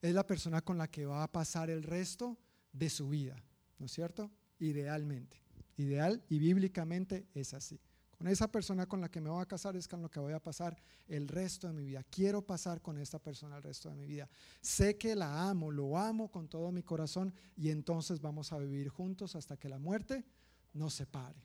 es 0.00 0.14
la 0.14 0.24
persona 0.26 0.62
con 0.62 0.78
la 0.78 0.88
que 0.88 1.06
va 1.06 1.24
a 1.24 1.32
pasar 1.32 1.70
el 1.70 1.82
resto 1.82 2.38
de 2.72 2.88
su 2.88 3.08
vida. 3.08 3.42
¿No 3.78 3.86
es 3.86 3.92
cierto? 3.92 4.30
Idealmente. 4.60 5.42
Ideal 5.76 6.22
y 6.28 6.38
bíblicamente 6.38 7.26
es 7.34 7.52
así. 7.52 7.80
Con 8.16 8.28
esa 8.28 8.50
persona 8.50 8.86
con 8.86 9.00
la 9.00 9.10
que 9.10 9.20
me 9.20 9.30
voy 9.30 9.42
a 9.42 9.46
casar 9.46 9.76
es 9.76 9.88
con 9.88 10.02
la 10.02 10.08
que 10.08 10.20
voy 10.20 10.32
a 10.32 10.42
pasar 10.42 10.76
el 11.06 11.28
resto 11.28 11.66
de 11.66 11.72
mi 11.72 11.84
vida. 11.84 12.02
Quiero 12.04 12.42
pasar 12.42 12.80
con 12.80 12.98
esta 12.98 13.18
persona 13.18 13.56
el 13.56 13.62
resto 13.62 13.88
de 13.88 13.96
mi 13.96 14.06
vida. 14.06 14.28
Sé 14.60 14.96
que 14.96 15.14
la 15.14 15.48
amo, 15.48 15.70
lo 15.70 15.98
amo 15.98 16.30
con 16.30 16.48
todo 16.48 16.70
mi 16.70 16.82
corazón 16.82 17.34
y 17.56 17.70
entonces 17.70 18.20
vamos 18.20 18.52
a 18.52 18.58
vivir 18.58 18.88
juntos 18.88 19.36
hasta 19.36 19.56
que 19.56 19.68
la 19.68 19.78
muerte 19.78 20.24
nos 20.72 20.94
separe. 20.94 21.42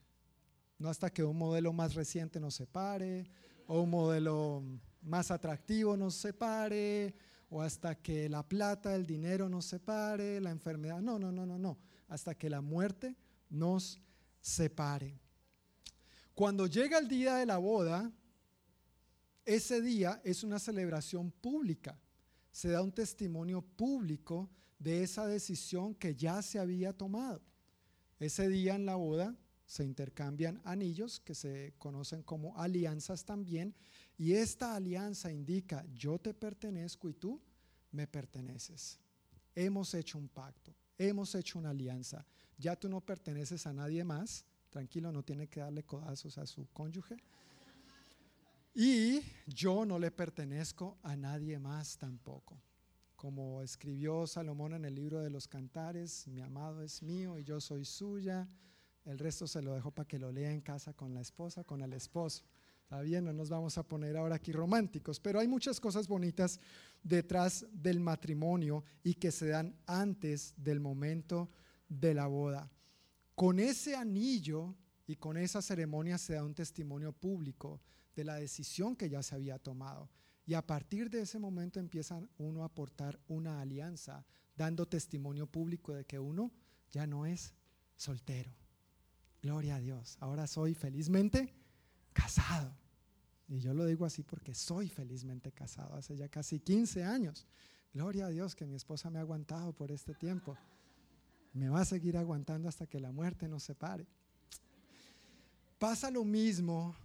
No 0.78 0.90
hasta 0.90 1.10
que 1.12 1.24
un 1.24 1.38
modelo 1.38 1.74
más 1.74 1.96
reciente 1.96 2.40
nos 2.40 2.56
separe 2.56 3.30
o 3.68 3.82
un 3.82 3.90
modelo 3.90 4.64
más 5.02 5.32
atractivo 5.32 5.98
nos 5.98 6.16
separe 6.16 7.14
o 7.50 7.62
hasta 7.62 7.96
que 7.96 8.30
la 8.30 8.48
plata, 8.48 8.96
el 8.96 9.06
dinero 9.06 9.50
nos 9.50 9.66
separe, 9.66 10.40
la 10.40 10.52
enfermedad. 10.52 11.02
No, 11.02 11.18
no, 11.18 11.32
no, 11.32 11.46
no, 11.46 11.58
no. 11.58 11.78
hasta 12.08 12.36
que 12.36 12.50
la 12.50 12.62
muerte 12.62 13.16
nos 13.50 14.00
separe. 14.40 15.20
Cuando 16.40 16.68
llega 16.68 16.98
el 17.00 17.10
día 17.10 17.36
de 17.36 17.46
la 17.46 17.58
boda, 17.58 18.10
ese 19.44 19.82
día 19.82 20.22
es 20.24 20.42
una 20.42 20.58
celebración 20.58 21.32
pública. 21.32 22.00
Se 22.50 22.70
da 22.70 22.82
un 22.82 22.94
testimonio 22.94 23.62
público 23.62 24.50
de 24.78 25.04
esa 25.04 25.28
decisión 25.28 25.94
que 25.94 26.16
ya 26.16 26.42
se 26.42 26.58
había 26.58 26.94
tomado. 26.94 27.42
Ese 28.22 28.48
día 28.48 28.76
en 28.76 28.86
la 28.86 28.96
boda 28.96 29.36
se 29.66 29.84
intercambian 29.84 30.62
anillos 30.64 31.20
que 31.20 31.36
se 31.36 31.74
conocen 31.78 32.24
como 32.24 32.58
alianzas 32.58 33.26
también 33.26 33.76
y 34.18 34.32
esta 34.32 34.78
alianza 34.78 35.34
indica 35.34 35.86
yo 35.94 36.20
te 36.20 36.34
pertenezco 36.34 37.10
y 37.10 37.16
tú 37.16 37.42
me 37.92 38.08
perteneces. 38.08 38.98
Hemos 39.56 39.94
hecho 39.94 40.18
un 40.18 40.30
pacto, 40.30 40.74
hemos 40.98 41.36
hecho 41.36 41.60
una 41.60 41.72
alianza. 41.72 42.26
Ya 42.58 42.78
tú 42.78 42.88
no 42.88 43.02
perteneces 43.02 43.68
a 43.68 43.74
nadie 43.74 44.06
más, 44.06 44.46
tranquilo, 44.70 45.12
no 45.12 45.24
tiene 45.24 45.48
que 45.48 45.60
darle 45.60 45.84
codazos 45.84 46.38
a 46.38 46.46
su 46.46 46.68
cónyuge. 46.72 47.18
Y 48.74 49.22
yo 49.48 49.86
no 49.86 50.00
le 50.00 50.12
pertenezco 50.12 50.98
a 51.04 51.16
nadie 51.16 51.60
más 51.60 51.98
tampoco. 51.98 52.62
Como 53.16 53.62
escribió 53.62 54.26
Salomón 54.28 54.74
en 54.74 54.86
el 54.86 54.96
libro 54.96 55.22
de 55.22 55.30
los 55.30 55.48
cantares, 55.48 56.28
mi 56.28 56.42
amado 56.42 56.82
es 56.82 57.04
mío 57.04 57.38
y 57.38 57.44
yo 57.44 57.60
soy 57.60 57.84
suya 57.84 58.48
el 59.10 59.18
resto 59.18 59.48
se 59.48 59.62
lo 59.62 59.74
dejo 59.74 59.90
para 59.90 60.08
que 60.08 60.20
lo 60.20 60.32
lea 60.32 60.52
en 60.52 60.62
casa 60.62 60.94
con 60.94 61.16
la 61.16 61.22
esposa, 61.22 61.64
con 61.64 61.82
el 61.82 61.94
esposo. 61.94 62.44
Está 62.84 63.02
bien, 63.02 63.26
no 63.26 63.34
nos 63.34 63.50
vamos 63.50 63.78
a 63.78 63.84
poner 63.84 64.16
ahora 64.16 64.36
aquí 64.36 64.52
románticos, 64.52 65.20
pero 65.20 65.40
hay 65.40 65.48
muchas 65.48 65.80
cosas 65.80 66.08
bonitas 66.08 66.60
detrás 67.04 67.66
del 67.72 68.00
matrimonio 68.00 68.84
y 69.04 69.16
que 69.16 69.32
se 69.32 69.48
dan 69.48 69.76
antes 69.88 70.54
del 70.58 70.80
momento 70.80 71.50
de 71.88 72.14
la 72.14 72.28
boda. 72.28 72.70
Con 73.40 73.58
ese 73.58 73.96
anillo 73.96 74.76
y 75.08 75.16
con 75.16 75.38
esa 75.38 75.62
ceremonia 75.62 76.18
se 76.18 76.34
da 76.34 76.44
un 76.44 76.54
testimonio 76.54 77.14
público 77.14 77.80
de 78.14 78.26
la 78.26 78.36
decisión 78.36 78.98
que 78.98 79.10
ya 79.10 79.24
se 79.24 79.34
había 79.34 79.58
tomado. 79.58 80.10
Y 80.46 80.56
a 80.56 80.68
partir 80.68 81.10
de 81.10 81.22
ese 81.22 81.40
momento 81.40 81.80
empieza 81.80 82.22
uno 82.38 82.64
a 82.64 82.66
aportar 82.66 83.18
una 83.30 83.62
alianza, 83.62 84.26
dando 84.58 84.90
testimonio 84.90 85.48
público 85.48 85.94
de 85.94 86.04
que 86.04 86.20
uno 86.20 86.52
ya 86.92 87.08
no 87.08 87.26
es 87.26 87.54
soltero, 87.96 88.54
Gloria 89.42 89.78
a 89.78 89.80
Dios. 89.80 90.18
Ahora 90.20 90.46
soy 90.46 90.74
felizmente 90.74 91.56
casado. 92.12 92.76
Y 93.48 93.60
yo 93.60 93.74
lo 93.74 93.86
digo 93.86 94.06
así 94.06 94.22
porque 94.22 94.54
soy 94.54 94.90
felizmente 94.90 95.54
casado 95.54 95.96
hace 95.96 96.18
ya 96.18 96.28
casi 96.28 96.60
15 96.60 97.06
años. 97.06 97.48
Gloria 97.94 98.26
a 98.26 98.30
Dios 98.32 98.54
que 98.54 98.66
mi 98.66 98.76
esposa 98.76 99.10
me 99.10 99.20
ha 99.20 99.22
aguantado 99.22 99.72
por 99.72 99.94
este 99.94 100.14
tiempo. 100.14 100.58
Me 101.54 101.70
va 101.70 101.82
a 101.82 101.86
seguir 101.86 102.18
aguantando 102.18 102.68
hasta 102.70 102.88
que 102.88 103.00
la 103.00 103.12
muerte 103.12 103.48
nos 103.48 103.64
separe. 103.64 104.08
Pasa 105.78 106.12
lo 106.12 106.24
mismo 106.24 106.96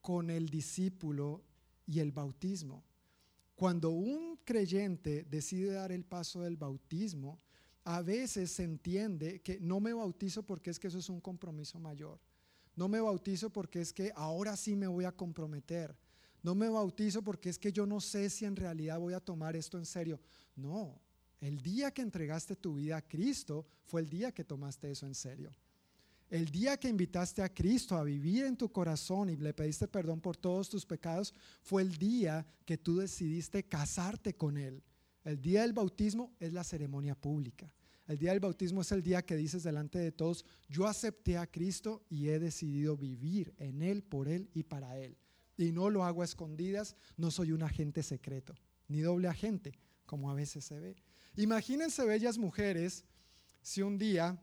con 0.00 0.30
el 0.30 0.48
discípulo 0.48 1.42
y 1.86 2.00
el 2.00 2.12
bautismo. 2.12 2.84
Cuando 3.54 3.90
un 3.90 4.38
creyente 4.44 5.24
decide 5.24 5.72
dar 5.72 5.90
el 5.90 6.04
paso 6.04 6.42
del 6.42 6.56
bautismo, 6.56 7.40
a 7.84 8.02
veces 8.02 8.50
se 8.50 8.64
entiende 8.64 9.40
que 9.40 9.58
no 9.60 9.80
me 9.80 9.92
bautizo 9.92 10.42
porque 10.42 10.70
es 10.70 10.78
que 10.78 10.88
eso 10.88 10.98
es 10.98 11.08
un 11.08 11.20
compromiso 11.20 11.78
mayor. 11.78 12.20
No 12.74 12.88
me 12.88 13.00
bautizo 13.00 13.50
porque 13.50 13.80
es 13.80 13.92
que 13.92 14.12
ahora 14.14 14.56
sí 14.56 14.76
me 14.76 14.86
voy 14.86 15.04
a 15.04 15.12
comprometer. 15.12 15.96
No 16.42 16.54
me 16.54 16.68
bautizo 16.68 17.22
porque 17.22 17.48
es 17.48 17.58
que 17.58 17.72
yo 17.72 17.86
no 17.86 18.00
sé 18.00 18.28
si 18.28 18.44
en 18.44 18.54
realidad 18.54 18.98
voy 18.98 19.14
a 19.14 19.20
tomar 19.20 19.56
esto 19.56 19.78
en 19.78 19.86
serio. 19.86 20.20
No, 20.54 21.00
el 21.40 21.60
día 21.62 21.90
que 21.90 22.02
entregaste 22.02 22.56
tu 22.56 22.74
vida 22.74 22.96
a 22.96 23.06
Cristo 23.06 23.66
fue 23.84 24.00
el 24.00 24.08
día 24.08 24.32
que 24.32 24.44
tomaste 24.44 24.90
eso 24.90 25.06
en 25.06 25.14
serio. 25.14 25.50
El 26.28 26.46
día 26.46 26.76
que 26.76 26.88
invitaste 26.88 27.42
a 27.42 27.52
Cristo 27.52 27.94
a 27.96 28.02
vivir 28.02 28.44
en 28.44 28.56
tu 28.56 28.70
corazón 28.72 29.30
y 29.30 29.36
le 29.36 29.54
pediste 29.54 29.86
perdón 29.86 30.20
por 30.20 30.36
todos 30.36 30.68
tus 30.68 30.84
pecados 30.84 31.32
fue 31.62 31.82
el 31.82 31.96
día 31.96 32.44
que 32.64 32.78
tú 32.78 32.96
decidiste 32.96 33.62
casarte 33.62 34.34
con 34.34 34.56
Él. 34.56 34.82
El 35.24 35.40
día 35.40 35.62
del 35.62 35.72
bautismo 35.72 36.32
es 36.40 36.52
la 36.52 36.64
ceremonia 36.64 37.14
pública. 37.14 37.72
El 38.08 38.18
día 38.18 38.30
del 38.30 38.40
bautismo 38.40 38.80
es 38.80 38.90
el 38.92 39.02
día 39.02 39.24
que 39.24 39.36
dices 39.36 39.62
delante 39.62 39.98
de 39.98 40.12
todos, 40.12 40.44
yo 40.68 40.86
acepté 40.86 41.38
a 41.38 41.46
Cristo 41.46 42.04
y 42.08 42.28
he 42.28 42.38
decidido 42.38 42.96
vivir 42.96 43.52
en 43.58 43.82
Él, 43.82 44.02
por 44.02 44.28
Él 44.28 44.48
y 44.54 44.62
para 44.62 44.98
Él. 44.98 45.16
Y 45.56 45.72
no 45.72 45.90
lo 45.90 46.04
hago 46.04 46.22
a 46.22 46.24
escondidas, 46.24 46.96
no 47.16 47.30
soy 47.30 47.52
un 47.52 47.62
agente 47.62 48.02
secreto, 48.02 48.54
ni 48.88 49.00
doble 49.00 49.28
agente, 49.28 49.78
como 50.06 50.30
a 50.30 50.34
veces 50.34 50.64
se 50.64 50.78
ve. 50.78 50.96
Imagínense 51.36 52.04
bellas 52.04 52.38
mujeres 52.38 53.04
si 53.62 53.82
un 53.82 53.98
día 53.98 54.40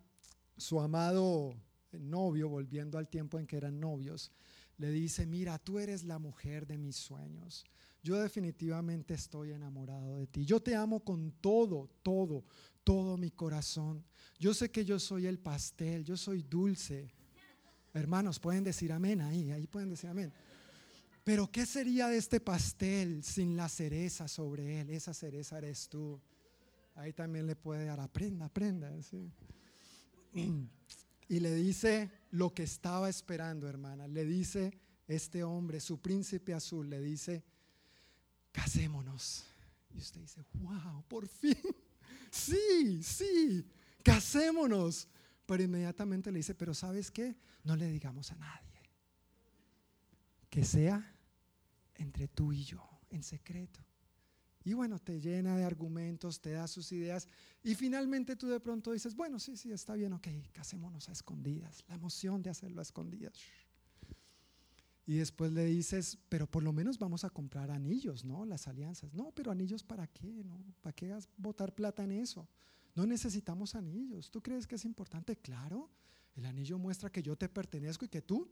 su 0.58 0.80
amado 0.80 1.56
novio, 1.92 2.50
volviendo 2.50 2.98
al 2.98 3.08
tiempo 3.08 3.40
en 3.40 3.48
que 3.48 3.58
eran 3.58 3.80
novios, 3.80 4.32
le 4.78 4.92
dice, 4.92 5.26
mira, 5.26 5.58
tú 5.60 5.80
eres 5.80 6.04
la 6.04 6.20
mujer 6.20 6.66
de 6.66 6.78
mis 6.78 6.96
sueños 6.96 7.66
yo 8.04 8.22
definitivamente 8.22 9.14
estoy 9.14 9.54
enamorado 9.54 10.18
de 10.18 10.28
ti. 10.28 10.46
Yo 10.46 10.60
te 10.60 10.76
amo 10.76 11.00
con 11.00 11.32
todo, 11.40 11.90
todo, 12.04 12.44
todo 12.84 13.18
mi 13.18 13.32
corazón. 13.32 14.04
Yo 14.38 14.54
sé 14.54 14.70
que 14.70 14.84
yo 14.84 15.00
soy 15.00 15.26
el 15.26 15.40
pastel, 15.40 16.04
yo 16.04 16.18
soy 16.18 16.44
dulce. 16.44 17.14
Hermanos, 17.94 18.40
pueden 18.40 18.66
decir 18.66 18.92
amén 18.92 19.22
ahí, 19.22 19.52
ahí 19.52 19.68
pueden 19.68 19.90
decir 19.90 20.10
amén. 20.10 20.34
Pero 21.24 21.50
¿qué 21.50 21.66
sería 21.66 22.10
de 22.10 22.18
este 22.18 22.42
pastel 22.42 23.24
sin 23.24 23.56
la 23.56 23.70
cereza 23.70 24.28
sobre 24.28 24.82
él? 24.82 24.90
Esa 24.90 25.14
cereza 25.14 25.58
eres 25.58 25.88
tú. 25.88 26.20
Ahí 26.96 27.14
también 27.14 27.48
le 27.48 27.56
puede 27.56 27.86
dar, 27.86 28.00
aprenda, 28.00 28.46
aprenda. 28.46 28.92
Y 30.34 31.40
le 31.40 31.56
dice 31.56 32.12
lo 32.32 32.54
que 32.54 32.64
estaba 32.64 33.10
esperando, 33.10 33.68
hermana. 33.68 34.08
Le 34.08 34.26
dice 34.26 34.80
este 35.08 35.44
hombre, 35.44 35.80
su 35.80 36.02
príncipe 36.02 36.54
azul, 36.54 36.90
le 36.90 37.02
dice, 37.02 37.44
casémonos. 38.52 39.46
Y 39.94 40.00
usted 40.00 40.22
dice, 40.22 40.44
wow, 40.54 41.04
por 41.08 41.28
fin. 41.28 41.58
Sí, 42.32 43.04
sí, 43.04 43.64
casémonos. 44.02 45.08
Pero 45.46 45.62
inmediatamente 45.62 46.32
le 46.32 46.40
dice, 46.40 46.56
pero 46.56 46.74
¿sabes 46.74 47.12
qué? 47.12 47.36
No 47.64 47.76
le 47.76 47.88
digamos 47.88 48.32
a 48.32 48.36
nadie. 48.36 48.82
Que 50.50 50.66
sea 50.66 51.16
entre 51.94 52.28
tú 52.28 52.52
y 52.52 52.64
yo, 52.64 52.84
en 53.12 53.22
secreto. 53.22 53.83
Y 54.66 54.74
bueno, 54.74 55.00
te 55.00 55.20
llena 55.20 55.58
de 55.58 55.66
argumentos, 55.66 56.40
te 56.40 56.52
da 56.52 56.68
sus 56.68 56.92
ideas 56.92 57.28
y 57.64 57.76
finalmente 57.76 58.36
tú 58.36 58.48
de 58.48 58.60
pronto 58.60 58.92
dices, 58.92 59.16
bueno, 59.16 59.40
sí, 59.40 59.58
sí, 59.58 59.72
está 59.72 59.94
bien, 59.96 60.14
ok, 60.14 60.28
casémonos 60.54 61.10
a 61.10 61.12
escondidas. 61.12 61.84
La 61.88 61.96
emoción 61.96 62.42
de 62.42 62.50
hacerlo 62.50 62.80
a 62.80 62.84
escondidas. 62.84 63.34
Y 65.06 65.18
después 65.18 65.52
le 65.52 65.66
dices, 65.66 66.18
pero 66.30 66.48
por 66.48 66.64
lo 66.64 66.72
menos 66.72 66.98
vamos 66.98 67.26
a 67.26 67.30
comprar 67.30 67.72
anillos, 67.72 68.24
¿no? 68.24 68.46
Las 68.46 68.68
alianzas. 68.68 69.14
No, 69.14 69.32
pero 69.32 69.52
anillos 69.52 69.84
para 69.84 70.08
qué, 70.08 70.44
¿no? 70.46 70.64
¿Para 70.82 70.96
qué 70.96 71.18
botar 71.36 71.76
plata 71.76 72.04
en 72.04 72.14
eso? 72.14 72.48
No 72.96 73.06
necesitamos 73.06 73.76
anillos. 73.76 74.32
¿Tú 74.32 74.42
crees 74.42 74.66
que 74.66 74.76
es 74.76 74.86
importante? 74.86 75.36
Claro. 75.36 75.90
El 76.36 76.46
anillo 76.46 76.78
muestra 76.78 77.12
que 77.12 77.22
yo 77.22 77.36
te 77.36 77.50
pertenezco 77.50 78.06
y 78.06 78.08
que 78.10 78.22
tú 78.22 78.50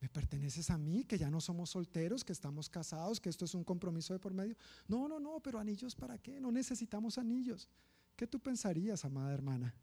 me 0.00 0.08
perteneces 0.08 0.70
a 0.70 0.78
mí, 0.78 1.04
que 1.04 1.18
ya 1.18 1.30
no 1.30 1.40
somos 1.40 1.70
solteros, 1.70 2.24
que 2.24 2.32
estamos 2.32 2.70
casados, 2.70 3.20
que 3.20 3.28
esto 3.28 3.44
es 3.44 3.54
un 3.54 3.62
compromiso 3.62 4.14
de 4.14 4.18
por 4.18 4.32
medio. 4.32 4.56
No, 4.88 5.06
no, 5.06 5.20
no, 5.20 5.40
pero 5.40 5.58
anillos 5.58 5.94
para 5.94 6.16
qué? 6.16 6.40
No 6.40 6.50
necesitamos 6.50 7.18
anillos. 7.18 7.68
¿Qué 8.16 8.26
tú 8.26 8.40
pensarías, 8.40 9.04
amada 9.04 9.34
hermana? 9.34 9.74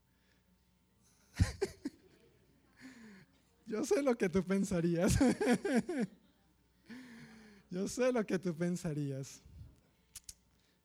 Yo 3.67 3.86
sé 3.86 4.01
lo 4.01 4.17
que 4.17 4.27
tú 4.27 4.43
pensarías. 4.43 5.19
Yo 7.69 7.88
sé 7.88 8.12
lo 8.12 8.25
que 8.25 8.39
tú 8.39 8.56
pensarías. 8.56 9.41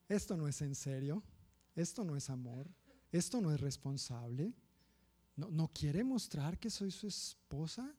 Esto 0.09 0.37
no 0.37 0.47
es 0.47 0.61
en 0.61 0.75
serio. 0.75 1.23
Esto 1.75 2.05
no 2.05 2.17
es 2.17 2.29
amor. 2.29 2.69
Esto 3.11 3.41
no 3.41 3.51
es 3.51 3.61
responsable. 3.61 4.53
No, 5.37 5.51
no 5.51 5.69
quiere 5.69 6.05
mostrar 6.05 6.59
que 6.59 6.69
soy 6.69 6.91
su 6.91 7.07
esposa. 7.07 7.95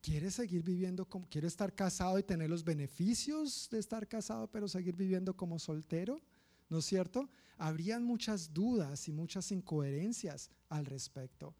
Quiere 0.00 0.30
seguir 0.30 0.62
viviendo 0.62 1.08
como, 1.08 1.28
quiere 1.28 1.46
estar 1.46 1.74
casado 1.74 2.18
y 2.18 2.24
tener 2.24 2.50
los 2.50 2.64
beneficios 2.64 3.68
de 3.70 3.78
estar 3.78 4.08
casado, 4.08 4.50
pero 4.50 4.66
seguir 4.66 4.96
viviendo 4.96 5.36
como 5.36 5.58
soltero. 5.58 6.20
¿No 6.68 6.78
es 6.78 6.86
cierto? 6.86 7.28
Habrían 7.56 8.02
muchas 8.02 8.52
dudas 8.52 9.06
y 9.08 9.12
muchas 9.12 9.52
incoherencias 9.52 10.50
al 10.68 10.86
respecto. 10.86 11.54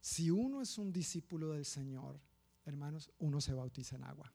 Si 0.00 0.30
uno 0.30 0.62
es 0.62 0.78
un 0.78 0.92
discípulo 0.92 1.52
del 1.52 1.64
Señor, 1.64 2.20
hermanos, 2.64 3.10
uno 3.18 3.40
se 3.40 3.54
bautiza 3.54 3.96
en 3.96 4.04
agua. 4.04 4.32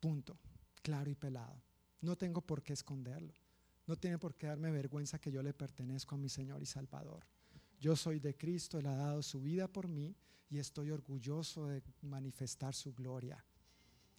Punto. 0.00 0.38
Claro 0.82 1.10
y 1.10 1.14
pelado. 1.14 1.60
No 2.00 2.16
tengo 2.16 2.40
por 2.40 2.62
qué 2.62 2.72
esconderlo. 2.72 3.34
No 3.86 3.96
tiene 3.96 4.18
por 4.18 4.36
qué 4.36 4.46
darme 4.46 4.70
vergüenza 4.70 5.18
que 5.18 5.30
yo 5.30 5.42
le 5.42 5.52
pertenezco 5.52 6.14
a 6.14 6.18
mi 6.18 6.28
Señor 6.28 6.62
y 6.62 6.66
Salvador. 6.66 7.26
Yo 7.80 7.96
soy 7.96 8.20
de 8.20 8.36
Cristo, 8.36 8.78
Él 8.78 8.86
ha 8.86 8.96
dado 8.96 9.22
su 9.22 9.40
vida 9.40 9.68
por 9.68 9.88
mí 9.88 10.14
y 10.48 10.58
estoy 10.58 10.90
orgulloso 10.90 11.66
de 11.66 11.82
manifestar 12.02 12.74
su 12.74 12.94
gloria. 12.94 13.44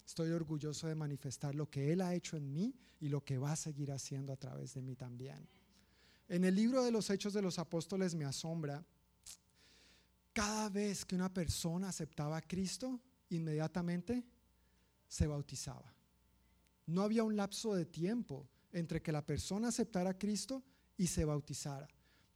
Estoy 0.06 0.32
orgulloso 0.32 0.88
de 0.88 0.96
manifestar 0.96 1.56
lo 1.56 1.70
que 1.70 1.92
Él 1.92 2.02
ha 2.02 2.14
hecho 2.14 2.38
en 2.38 2.52
mí 2.52 2.74
y 3.00 3.10
lo 3.10 3.24
que 3.24 3.38
va 3.38 3.52
a 3.52 3.56
seguir 3.56 3.92
haciendo 3.92 4.32
a 4.32 4.38
través 4.38 4.74
de 4.74 4.82
mí 4.82 4.96
también. 4.96 5.48
En 6.30 6.44
el 6.44 6.56
libro 6.56 6.84
de 6.84 6.92
los 6.92 7.10
Hechos 7.10 7.34
de 7.34 7.42
los 7.42 7.60
Apóstoles 7.60 8.16
me 8.16 8.26
asombra, 8.26 8.86
cada 10.34 10.70
vez 10.70 11.04
que 11.04 11.16
una 11.16 11.34
persona 11.34 11.90
aceptaba 11.90 12.38
a 12.38 12.42
Cristo, 12.42 13.02
inmediatamente 13.30 14.24
se 15.08 15.26
bautizaba. 15.26 15.94
No 16.86 17.02
había 17.02 17.24
un 17.24 17.36
lapso 17.36 17.74
de 17.74 17.86
tiempo 17.86 18.48
entre 18.72 19.02
que 19.02 19.12
la 19.12 19.26
persona 19.26 19.70
aceptara 19.70 20.12
a 20.12 20.18
Cristo 20.18 20.64
y 20.98 21.08
se 21.08 21.26
bautizara. 21.26 21.88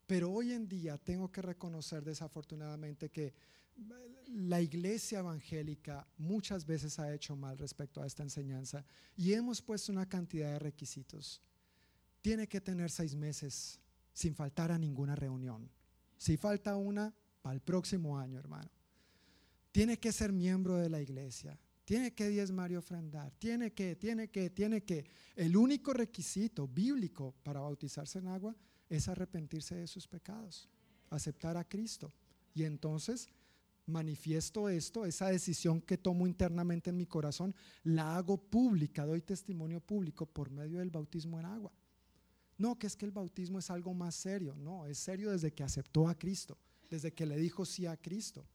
Pero 0.08 0.32
hoy 0.32 0.52
en 0.52 0.68
día 0.68 0.98
tengo 0.98 1.32
que 1.32 1.42
reconocer 1.42 2.04
desafortunadamente 2.04 3.10
que 3.10 3.34
la 4.28 4.62
iglesia 4.62 5.20
evangélica 5.20 6.08
muchas 6.18 6.66
veces 6.66 7.00
ha 7.00 7.14
hecho 7.14 7.36
mal 7.36 7.58
respecto 7.58 8.02
a 8.02 8.08
esta 8.08 8.24
enseñanza 8.24 8.86
y 9.16 9.34
hemos 9.34 9.62
puesto 9.62 9.92
una 9.92 10.08
cantidad 10.08 10.52
de 10.52 10.60
requisitos. 10.60 11.42
Tiene 12.22 12.48
que 12.48 12.62
tener 12.62 12.92
seis 12.92 13.16
meses 13.16 13.80
sin 14.14 14.36
faltar 14.36 14.72
a 14.72 14.78
ninguna 14.78 15.16
reunión. 15.16 15.70
Si 16.18 16.38
falta 16.38 16.76
una, 16.76 17.14
para 17.42 17.56
el 17.56 17.62
próximo 17.62 18.20
año, 18.20 18.38
hermano. 18.38 18.70
Tiene 19.72 19.98
que 19.98 20.12
ser 20.12 20.32
miembro 20.32 20.78
de 20.78 20.90
la 20.90 21.02
iglesia. 21.02 21.58
Tiene 21.86 22.14
que 22.14 22.30
diezmar 22.30 22.72
y 22.72 22.76
ofrendar. 22.76 23.32
Tiene 23.40 23.74
que, 23.74 23.96
tiene 23.96 24.30
que, 24.30 24.50
tiene 24.50 24.84
que. 24.84 25.06
El 25.36 25.58
único 25.58 25.94
requisito 25.94 26.68
bíblico 26.68 27.34
para 27.44 27.62
bautizarse 27.62 28.20
en 28.20 28.28
agua 28.28 28.56
es 28.92 29.08
arrepentirse 29.08 29.76
de 29.76 29.88
sus 29.88 30.06
pecados, 30.06 30.70
aceptar 31.10 31.56
a 31.56 31.64
Cristo. 31.64 32.12
Y 32.54 32.64
entonces 32.64 33.30
manifiesto 33.88 34.70
esto, 34.70 35.06
esa 35.06 35.30
decisión 35.30 35.82
que 35.82 35.98
tomo 35.98 36.28
internamente 36.28 36.90
en 36.90 36.98
mi 36.98 37.06
corazón, 37.06 37.56
la 37.84 38.18
hago 38.18 38.38
pública, 38.38 39.06
doy 39.06 39.22
testimonio 39.22 39.80
público 39.80 40.26
por 40.26 40.52
medio 40.52 40.80
del 40.80 40.90
bautismo 40.90 41.40
en 41.40 41.46
agua. 41.46 41.72
No, 42.58 42.78
que 42.78 42.88
es 42.88 42.96
que 42.96 43.06
el 43.06 43.12
bautismo 43.12 43.60
es 43.60 43.70
algo 43.72 43.94
más 43.94 44.14
serio, 44.14 44.56
no, 44.56 44.86
es 44.86 44.98
serio 44.98 45.32
desde 45.32 45.52
que 45.52 45.64
aceptó 45.64 46.08
a 46.08 46.16
Cristo, 46.16 46.58
desde 46.90 47.14
que 47.14 47.26
le 47.26 47.38
dijo 47.38 47.66
sí 47.66 47.86
a 47.86 47.96
Cristo. 47.96 48.46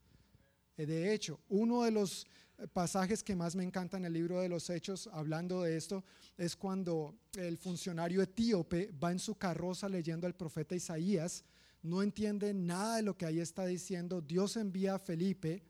Eh, 0.76 0.84
de 0.84 1.14
hecho, 1.14 1.40
uno 1.48 1.82
de 1.82 1.90
los 1.90 2.26
pasajes 2.72 3.22
que 3.22 3.36
más 3.36 3.54
me 3.54 3.64
encanta 3.64 3.96
en 3.96 4.04
el 4.04 4.12
libro 4.12 4.40
de 4.40 4.48
los 4.48 4.70
Hechos, 4.70 5.08
hablando 5.12 5.62
de 5.62 5.76
esto, 5.76 6.04
es 6.36 6.56
cuando 6.56 7.14
el 7.36 7.58
funcionario 7.58 8.22
etíope 8.22 8.92
va 8.92 9.12
en 9.12 9.18
su 9.18 9.36
carroza 9.36 9.88
leyendo 9.88 10.26
al 10.26 10.34
profeta 10.34 10.74
Isaías 10.74 11.44
no 11.86 12.02
entiende 12.02 12.52
nada 12.52 12.96
de 12.96 13.02
lo 13.02 13.16
que 13.16 13.26
ahí 13.26 13.40
está 13.40 13.64
diciendo. 13.64 14.20
Dios 14.20 14.56
envía 14.56 14.96
a 14.96 14.98
Felipe, 14.98 15.62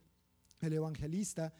el 0.60 0.72
evangelista, 0.72 1.52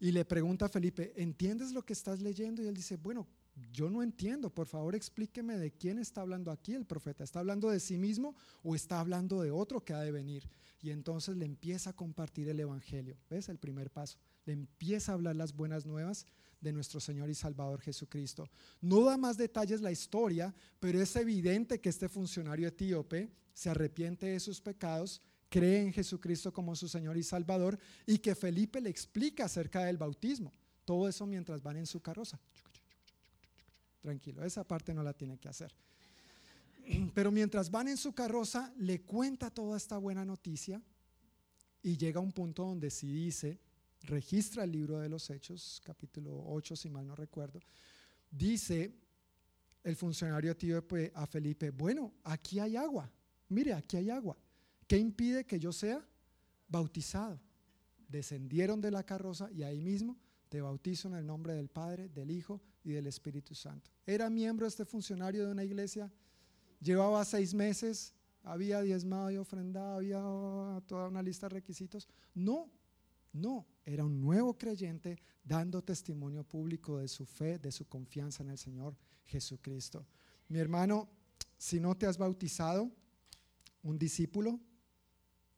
y 0.00 0.12
le 0.12 0.24
pregunta 0.24 0.66
a 0.66 0.68
Felipe, 0.68 1.12
¿entiendes 1.16 1.72
lo 1.72 1.82
que 1.82 1.92
estás 1.92 2.20
leyendo? 2.20 2.62
Y 2.62 2.66
él 2.66 2.74
dice, 2.74 2.96
bueno, 2.96 3.26
yo 3.72 3.88
no 3.88 4.02
entiendo, 4.02 4.50
por 4.50 4.66
favor 4.66 4.94
explíqueme 4.94 5.56
de 5.56 5.72
quién 5.72 5.98
está 5.98 6.22
hablando 6.22 6.50
aquí 6.50 6.74
el 6.74 6.86
profeta. 6.86 7.22
¿Está 7.22 7.40
hablando 7.40 7.70
de 7.70 7.80
sí 7.80 7.96
mismo 7.96 8.34
o 8.62 8.74
está 8.74 9.00
hablando 9.00 9.40
de 9.42 9.50
otro 9.50 9.84
que 9.84 9.92
ha 9.92 10.00
de 10.00 10.10
venir? 10.10 10.48
Y 10.80 10.90
entonces 10.90 11.36
le 11.36 11.46
empieza 11.46 11.90
a 11.90 11.96
compartir 11.96 12.48
el 12.48 12.60
Evangelio. 12.60 13.16
¿Ves? 13.30 13.48
El 13.48 13.58
primer 13.58 13.90
paso. 13.90 14.18
Le 14.44 14.52
empieza 14.52 15.12
a 15.12 15.14
hablar 15.14 15.36
las 15.36 15.54
buenas 15.54 15.86
nuevas 15.86 16.26
de 16.60 16.72
nuestro 16.72 16.98
Señor 16.98 17.30
y 17.30 17.34
Salvador 17.34 17.80
Jesucristo. 17.80 18.50
No 18.80 19.04
da 19.04 19.16
más 19.16 19.36
detalles 19.36 19.80
la 19.80 19.92
historia, 19.92 20.54
pero 20.80 21.00
es 21.00 21.14
evidente 21.14 21.80
que 21.80 21.90
este 21.90 22.08
funcionario 22.08 22.68
etíope 22.68 23.30
se 23.52 23.70
arrepiente 23.70 24.26
de 24.26 24.40
sus 24.40 24.60
pecados, 24.60 25.22
cree 25.48 25.82
en 25.82 25.92
Jesucristo 25.92 26.52
como 26.52 26.74
su 26.74 26.88
Señor 26.88 27.16
y 27.16 27.22
Salvador 27.22 27.78
y 28.06 28.18
que 28.18 28.34
Felipe 28.34 28.80
le 28.80 28.90
explica 28.90 29.44
acerca 29.44 29.84
del 29.84 29.98
bautismo. 29.98 30.52
Todo 30.84 31.08
eso 31.08 31.26
mientras 31.26 31.62
van 31.62 31.76
en 31.76 31.86
su 31.86 32.00
carroza. 32.00 32.38
Tranquilo, 34.04 34.44
esa 34.44 34.64
parte 34.64 34.92
no 34.92 35.02
la 35.02 35.14
tiene 35.14 35.38
que 35.38 35.48
hacer. 35.48 35.74
Pero 37.14 37.32
mientras 37.32 37.70
van 37.70 37.88
en 37.88 37.96
su 37.96 38.12
carroza, 38.12 38.70
le 38.76 39.00
cuenta 39.00 39.48
toda 39.48 39.78
esta 39.78 39.96
buena 39.96 40.26
noticia 40.26 40.82
y 41.82 41.96
llega 41.96 42.18
a 42.18 42.22
un 42.22 42.30
punto 42.30 42.66
donde 42.66 42.90
si 42.90 43.10
dice, 43.10 43.58
registra 44.02 44.64
el 44.64 44.72
libro 44.72 44.98
de 44.98 45.08
los 45.08 45.30
Hechos, 45.30 45.80
capítulo 45.82 46.38
8, 46.48 46.76
si 46.76 46.90
mal 46.90 47.06
no 47.06 47.16
recuerdo, 47.16 47.60
dice 48.30 48.94
el 49.82 49.96
funcionario 49.96 50.54
tío 50.54 50.84
a 51.14 51.26
Felipe, 51.26 51.70
bueno, 51.70 52.12
aquí 52.24 52.60
hay 52.60 52.76
agua, 52.76 53.10
mire, 53.48 53.72
aquí 53.72 53.96
hay 53.96 54.10
agua. 54.10 54.36
¿Qué 54.86 54.98
impide 54.98 55.46
que 55.46 55.58
yo 55.58 55.72
sea 55.72 56.06
bautizado? 56.68 57.40
Descendieron 58.06 58.82
de 58.82 58.90
la 58.90 59.02
carroza 59.02 59.50
y 59.50 59.62
ahí 59.62 59.80
mismo 59.80 60.18
te 60.50 60.60
bautizo 60.60 61.08
en 61.08 61.14
el 61.14 61.26
nombre 61.26 61.54
del 61.54 61.70
Padre, 61.70 62.10
del 62.10 62.30
Hijo 62.30 62.60
y 62.82 62.90
del 62.90 63.06
Espíritu 63.06 63.54
Santo. 63.54 63.93
¿Era 64.06 64.28
miembro 64.28 64.66
este 64.66 64.84
funcionario 64.84 65.46
de 65.46 65.52
una 65.52 65.64
iglesia? 65.64 66.12
¿Llevaba 66.80 67.24
seis 67.24 67.54
meses? 67.54 68.14
¿Había 68.42 68.82
diezmado 68.82 69.30
y 69.30 69.36
ofrendado? 69.36 69.96
¿Había 69.96 70.20
toda 70.86 71.08
una 71.08 71.22
lista 71.22 71.48
de 71.48 71.54
requisitos? 71.54 72.06
No, 72.34 72.70
no, 73.32 73.66
era 73.84 74.04
un 74.04 74.20
nuevo 74.20 74.56
creyente 74.56 75.18
dando 75.42 75.82
testimonio 75.82 76.44
público 76.44 76.98
de 76.98 77.08
su 77.08 77.24
fe, 77.24 77.58
de 77.58 77.72
su 77.72 77.86
confianza 77.86 78.42
en 78.42 78.50
el 78.50 78.58
Señor 78.58 78.96
Jesucristo. 79.24 80.06
Mi 80.48 80.58
hermano, 80.58 81.08
si 81.56 81.80
no 81.80 81.96
te 81.96 82.06
has 82.06 82.18
bautizado, 82.18 82.90
un 83.82 83.98
discípulo 83.98 84.60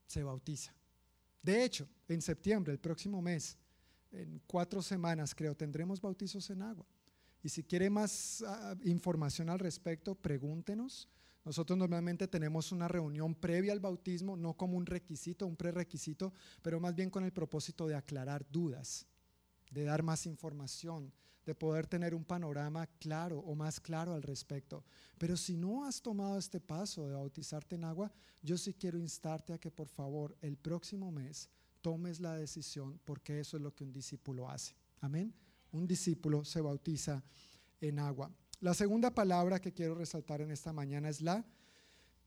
se 0.06 0.22
bautiza. 0.22 0.72
De 1.42 1.64
hecho, 1.64 1.88
en 2.08 2.22
septiembre, 2.22 2.72
el 2.72 2.78
próximo 2.78 3.20
mes, 3.20 3.58
en 4.12 4.40
cuatro 4.46 4.80
semanas 4.80 5.34
creo, 5.34 5.56
tendremos 5.56 6.00
bautizos 6.00 6.48
en 6.50 6.62
agua. 6.62 6.86
Y 7.42 7.48
si 7.48 7.62
quiere 7.62 7.90
más 7.90 8.42
ah, 8.46 8.74
información 8.84 9.50
al 9.50 9.58
respecto, 9.58 10.14
pregúntenos. 10.14 11.08
Nosotros 11.44 11.78
normalmente 11.78 12.26
tenemos 12.26 12.72
una 12.72 12.88
reunión 12.88 13.34
previa 13.34 13.72
al 13.72 13.78
bautismo, 13.78 14.36
no 14.36 14.54
como 14.54 14.76
un 14.76 14.84
requisito, 14.84 15.46
un 15.46 15.54
prerequisito, 15.54 16.32
pero 16.60 16.80
más 16.80 16.94
bien 16.96 17.08
con 17.08 17.22
el 17.22 17.32
propósito 17.32 17.86
de 17.86 17.94
aclarar 17.94 18.44
dudas, 18.50 19.06
de 19.70 19.84
dar 19.84 20.02
más 20.02 20.26
información, 20.26 21.12
de 21.46 21.54
poder 21.54 21.86
tener 21.86 22.16
un 22.16 22.24
panorama 22.24 22.88
claro 22.98 23.38
o 23.38 23.54
más 23.54 23.78
claro 23.78 24.12
al 24.14 24.24
respecto. 24.24 24.84
Pero 25.16 25.36
si 25.36 25.56
no 25.56 25.84
has 25.84 26.02
tomado 26.02 26.36
este 26.36 26.60
paso 26.60 27.06
de 27.06 27.14
bautizarte 27.14 27.76
en 27.76 27.84
agua, 27.84 28.12
yo 28.42 28.58
sí 28.58 28.74
quiero 28.74 28.98
instarte 28.98 29.52
a 29.52 29.58
que 29.58 29.70
por 29.70 29.86
favor 29.86 30.36
el 30.40 30.56
próximo 30.56 31.12
mes 31.12 31.48
tomes 31.80 32.18
la 32.18 32.36
decisión 32.36 33.00
porque 33.04 33.38
eso 33.38 33.56
es 33.56 33.62
lo 33.62 33.72
que 33.72 33.84
un 33.84 33.92
discípulo 33.92 34.50
hace. 34.50 34.74
Amén. 35.00 35.32
Un 35.72 35.86
discípulo 35.86 36.44
se 36.44 36.60
bautiza 36.60 37.22
en 37.80 37.98
agua. 37.98 38.30
La 38.60 38.74
segunda 38.74 39.14
palabra 39.14 39.60
que 39.60 39.72
quiero 39.72 39.94
resaltar 39.94 40.40
en 40.40 40.50
esta 40.50 40.72
mañana 40.72 41.08
es 41.08 41.20
la 41.20 41.44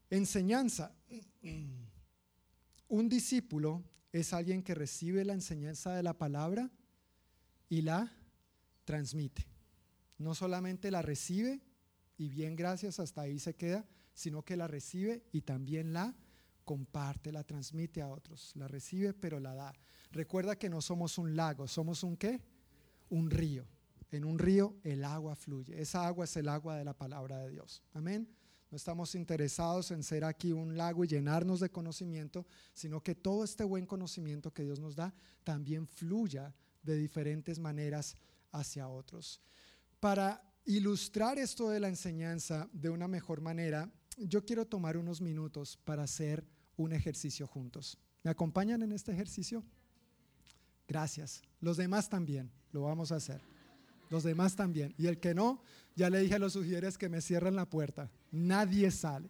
enseñanza. 0.09 0.95
Un 2.87 3.09
discípulo 3.09 3.83
es 4.11 4.33
alguien 4.33 4.63
que 4.63 4.75
recibe 4.75 5.25
la 5.25 5.33
enseñanza 5.33 5.95
de 5.95 6.03
la 6.03 6.17
palabra 6.17 6.69
y 7.67 7.81
la 7.81 8.11
transmite. 8.85 9.45
No 10.17 10.35
solamente 10.35 10.91
la 10.91 11.01
recibe 11.01 11.61
y 12.17 12.29
bien 12.29 12.55
gracias 12.55 12.99
hasta 12.99 13.21
ahí 13.21 13.39
se 13.39 13.55
queda, 13.55 13.87
sino 14.13 14.43
que 14.43 14.57
la 14.57 14.67
recibe 14.67 15.23
y 15.31 15.41
también 15.41 15.93
la 15.93 16.15
comparte, 16.65 17.31
la 17.31 17.43
transmite 17.43 18.01
a 18.01 18.09
otros. 18.09 18.51
La 18.55 18.67
recibe 18.67 19.13
pero 19.13 19.39
la 19.39 19.53
da. 19.53 19.73
Recuerda 20.11 20.57
que 20.57 20.69
no 20.69 20.81
somos 20.81 21.17
un 21.17 21.35
lago, 21.35 21.67
somos 21.67 22.03
un 22.03 22.17
qué? 22.17 22.41
Un 23.09 23.29
río 23.29 23.67
en 24.11 24.25
un 24.25 24.39
río 24.39 24.75
el 24.83 25.03
agua 25.03 25.35
fluye. 25.35 25.79
Esa 25.79 26.07
agua 26.07 26.25
es 26.25 26.35
el 26.37 26.49
agua 26.49 26.77
de 26.77 26.83
la 26.83 26.93
palabra 26.93 27.39
de 27.39 27.49
Dios. 27.49 27.83
Amén. 27.93 28.27
No 28.71 28.75
estamos 28.75 29.15
interesados 29.15 29.91
en 29.91 30.03
ser 30.03 30.23
aquí 30.23 30.51
un 30.51 30.77
lago 30.77 31.03
y 31.03 31.07
llenarnos 31.07 31.59
de 31.59 31.71
conocimiento, 31.71 32.45
sino 32.73 33.01
que 33.01 33.15
todo 33.15 33.43
este 33.43 33.63
buen 33.63 33.85
conocimiento 33.85 34.53
que 34.53 34.63
Dios 34.63 34.79
nos 34.79 34.95
da 34.95 35.13
también 35.43 35.87
fluya 35.87 36.53
de 36.83 36.95
diferentes 36.95 37.57
maneras 37.59 38.15
hacia 38.51 38.87
otros. 38.87 39.41
Para 39.99 40.41
ilustrar 40.65 41.39
esto 41.39 41.69
de 41.69 41.79
la 41.79 41.87
enseñanza 41.87 42.69
de 42.71 42.89
una 42.89 43.07
mejor 43.07 43.41
manera, 43.41 43.91
yo 44.17 44.45
quiero 44.45 44.67
tomar 44.67 44.97
unos 44.97 45.19
minutos 45.19 45.77
para 45.77 46.03
hacer 46.03 46.45
un 46.77 46.93
ejercicio 46.93 47.47
juntos. 47.47 47.97
¿Me 48.23 48.29
acompañan 48.29 48.83
en 48.83 48.91
este 48.91 49.11
ejercicio? 49.11 49.63
Gracias. 50.87 51.41
Los 51.59 51.77
demás 51.77 52.07
también 52.07 52.51
lo 52.71 52.83
vamos 52.83 53.11
a 53.11 53.15
hacer. 53.15 53.41
Los 54.09 54.23
demás 54.23 54.55
también. 54.55 54.93
Y 54.97 55.07
el 55.07 55.19
que 55.19 55.33
no, 55.33 55.61
ya 55.95 56.09
le 56.09 56.19
dije 56.19 56.35
a 56.35 56.39
los 56.39 56.53
sugieres 56.53 56.97
que 56.97 57.09
me 57.09 57.21
cierren 57.21 57.55
la 57.55 57.65
puerta. 57.65 58.09
Nadie 58.31 58.89
sale. 58.91 59.29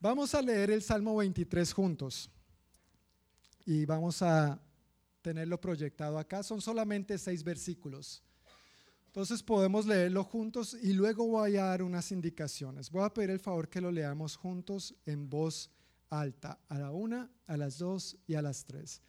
Vamos 0.00 0.34
a 0.34 0.42
leer 0.42 0.70
el 0.70 0.82
Salmo 0.82 1.16
23 1.16 1.72
juntos. 1.72 2.30
Y 3.64 3.86
vamos 3.86 4.20
a 4.20 4.60
tenerlo 5.22 5.58
proyectado 5.60 6.18
acá. 6.18 6.42
Son 6.42 6.60
solamente 6.60 7.16
seis 7.16 7.42
versículos. 7.42 8.22
Entonces 9.06 9.42
podemos 9.42 9.86
leerlo 9.86 10.24
juntos 10.24 10.76
y 10.82 10.92
luego 10.92 11.26
voy 11.26 11.56
a 11.56 11.66
dar 11.66 11.82
unas 11.82 12.10
indicaciones. 12.12 12.90
Voy 12.90 13.04
a 13.04 13.14
pedir 13.14 13.30
el 13.30 13.38
favor 13.38 13.68
que 13.68 13.80
lo 13.80 13.90
leamos 13.90 14.36
juntos 14.36 14.94
en 15.06 15.30
voz 15.30 15.70
alta, 16.10 16.58
a 16.68 16.78
la 16.78 16.90
una, 16.90 17.30
a 17.46 17.56
las 17.56 17.78
dos 17.78 18.16
y 18.26 18.34
a 18.34 18.42
las 18.42 18.64
tres. 18.64 19.00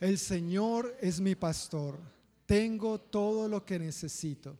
El 0.00 0.16
Señor 0.16 0.96
es 1.00 1.20
mi 1.20 1.34
pastor 1.34 1.98
tengo 2.48 2.98
todo 2.98 3.46
lo 3.46 3.62
que 3.66 3.78
necesito. 3.78 4.56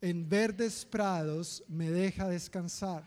En 0.00 0.28
verdes 0.28 0.84
prados 0.84 1.64
me 1.66 1.90
deja 1.90 2.28
descansar. 2.28 3.04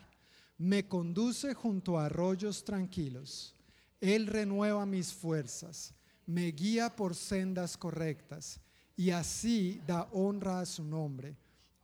Me 0.58 0.86
conduce 0.86 1.54
junto 1.54 1.98
a 1.98 2.04
arroyos 2.04 2.62
tranquilos. 2.62 3.54
Él 3.98 4.26
renueva 4.26 4.84
mis 4.84 5.10
fuerzas, 5.10 5.94
me 6.26 6.48
guía 6.48 6.94
por 6.94 7.14
sendas 7.14 7.78
correctas 7.78 8.60
y 8.94 9.08
así 9.08 9.80
da 9.86 10.06
honra 10.12 10.60
a 10.60 10.66
su 10.66 10.84
nombre. 10.84 11.34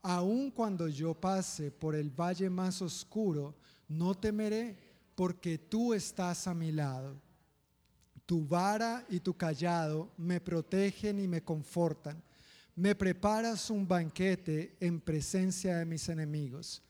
Aun 0.02 0.50
cuando 0.50 0.88
yo 0.88 1.14
pase 1.14 1.70
por 1.70 1.94
el 1.94 2.10
valle 2.10 2.50
más 2.50 2.82
oscuro, 2.82 3.54
no 3.88 4.14
temeré 4.14 4.76
porque 5.14 5.56
tú 5.56 5.94
estás 5.94 6.46
a 6.46 6.52
mi 6.52 6.70
lado. 6.70 7.16
Tu 8.26 8.46
vara 8.46 9.06
y 9.08 9.20
tu 9.20 9.34
callado 9.34 10.10
me 10.18 10.38
protegen 10.38 11.18
y 11.18 11.26
me 11.26 11.42
confortan. 11.42 12.22
Me 12.74 12.94
preparas 12.94 13.68
un 13.68 13.86
banquete 13.86 14.76
en 14.80 15.00
presencia 15.00 15.76
de 15.76 15.84
mis 15.84 16.08
enemigos. 16.08 16.82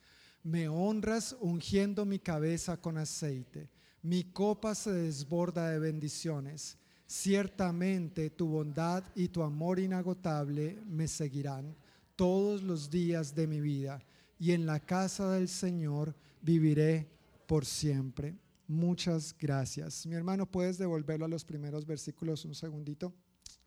Me 0.44 0.68
honras 0.68 1.36
ungiendo 1.40 2.04
mi 2.04 2.20
cabeza 2.20 2.76
con 2.76 2.98
aceite. 2.98 3.68
Mi 4.02 4.24
copa 4.24 4.74
se 4.76 4.92
desborda 4.92 5.70
de 5.70 5.80
bendiciones. 5.80 6.78
Ciertamente 7.06 8.30
tu 8.30 8.46
bondad 8.46 9.02
y 9.14 9.28
tu 9.28 9.42
amor 9.42 9.80
inagotable 9.80 10.78
me 10.86 11.08
seguirán 11.08 11.74
todos 12.14 12.62
los 12.62 12.88
días 12.88 13.34
de 13.34 13.46
mi 13.46 13.60
vida 13.60 14.00
y 14.38 14.52
en 14.52 14.66
la 14.66 14.80
casa 14.80 15.30
del 15.32 15.48
Señor 15.48 16.14
viviré 16.40 17.08
por 17.46 17.66
siempre. 17.66 18.36
Muchas 18.68 19.36
gracias. 19.38 20.06
Mi 20.06 20.14
hermano, 20.14 20.46
¿puedes 20.46 20.78
devolverlo 20.78 21.26
a 21.26 21.28
los 21.28 21.44
primeros 21.44 21.86
versículos 21.86 22.44
un 22.44 22.54
segundito? 22.54 23.12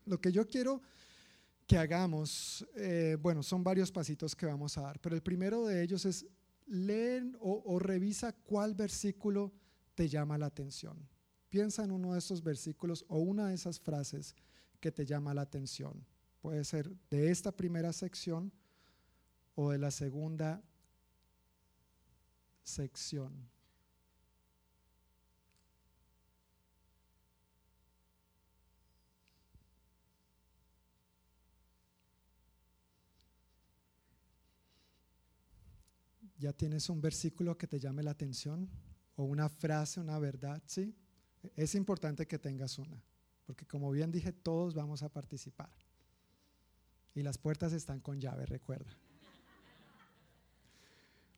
Lo 0.06 0.20
que 0.20 0.32
yo 0.32 0.46
quiero 0.46 0.80
que 1.66 1.76
hagamos, 1.76 2.66
eh, 2.76 3.16
bueno, 3.20 3.42
son 3.42 3.64
varios 3.64 3.90
pasitos 3.90 4.36
que 4.36 4.46
vamos 4.46 4.78
a 4.78 4.82
dar, 4.82 5.00
pero 5.00 5.14
el 5.14 5.22
primero 5.22 5.66
de 5.66 5.82
ellos 5.82 6.04
es 6.04 6.26
leer 6.66 7.24
o, 7.40 7.62
o 7.66 7.78
revisa 7.78 8.32
cuál 8.32 8.74
versículo 8.74 9.52
te 9.94 10.08
llama 10.08 10.38
la 10.38 10.46
atención. 10.46 10.96
Piensa 11.48 11.84
en 11.84 11.90
uno 11.90 12.12
de 12.12 12.18
estos 12.18 12.42
versículos 12.42 13.04
o 13.08 13.18
una 13.18 13.48
de 13.48 13.54
esas 13.54 13.80
frases 13.80 14.34
que 14.80 14.92
te 14.92 15.06
llama 15.06 15.34
la 15.34 15.42
atención. 15.42 16.06
Puede 16.40 16.64
ser 16.64 16.94
de 17.10 17.30
esta 17.30 17.50
primera 17.50 17.92
sección 17.92 18.52
o 19.54 19.70
de 19.70 19.78
la 19.78 19.90
segunda 19.90 20.62
sección. 22.62 23.32
¿Ya 36.38 36.52
tienes 36.52 36.88
un 36.90 37.00
versículo 37.00 37.56
que 37.56 37.66
te 37.66 37.78
llame 37.78 38.02
la 38.02 38.10
atención? 38.10 38.68
¿O 39.16 39.24
una 39.24 39.48
frase, 39.48 40.00
una 40.00 40.18
verdad? 40.18 40.62
¿Sí? 40.66 40.94
Es 41.54 41.74
importante 41.74 42.26
que 42.26 42.38
tengas 42.38 42.78
una, 42.78 43.02
porque 43.46 43.66
como 43.66 43.90
bien 43.90 44.10
dije, 44.10 44.32
todos 44.32 44.74
vamos 44.74 45.02
a 45.02 45.08
participar. 45.08 45.70
Y 47.14 47.22
las 47.22 47.38
puertas 47.38 47.72
están 47.72 48.00
con 48.00 48.20
llave, 48.20 48.44
recuerda. 48.46 48.90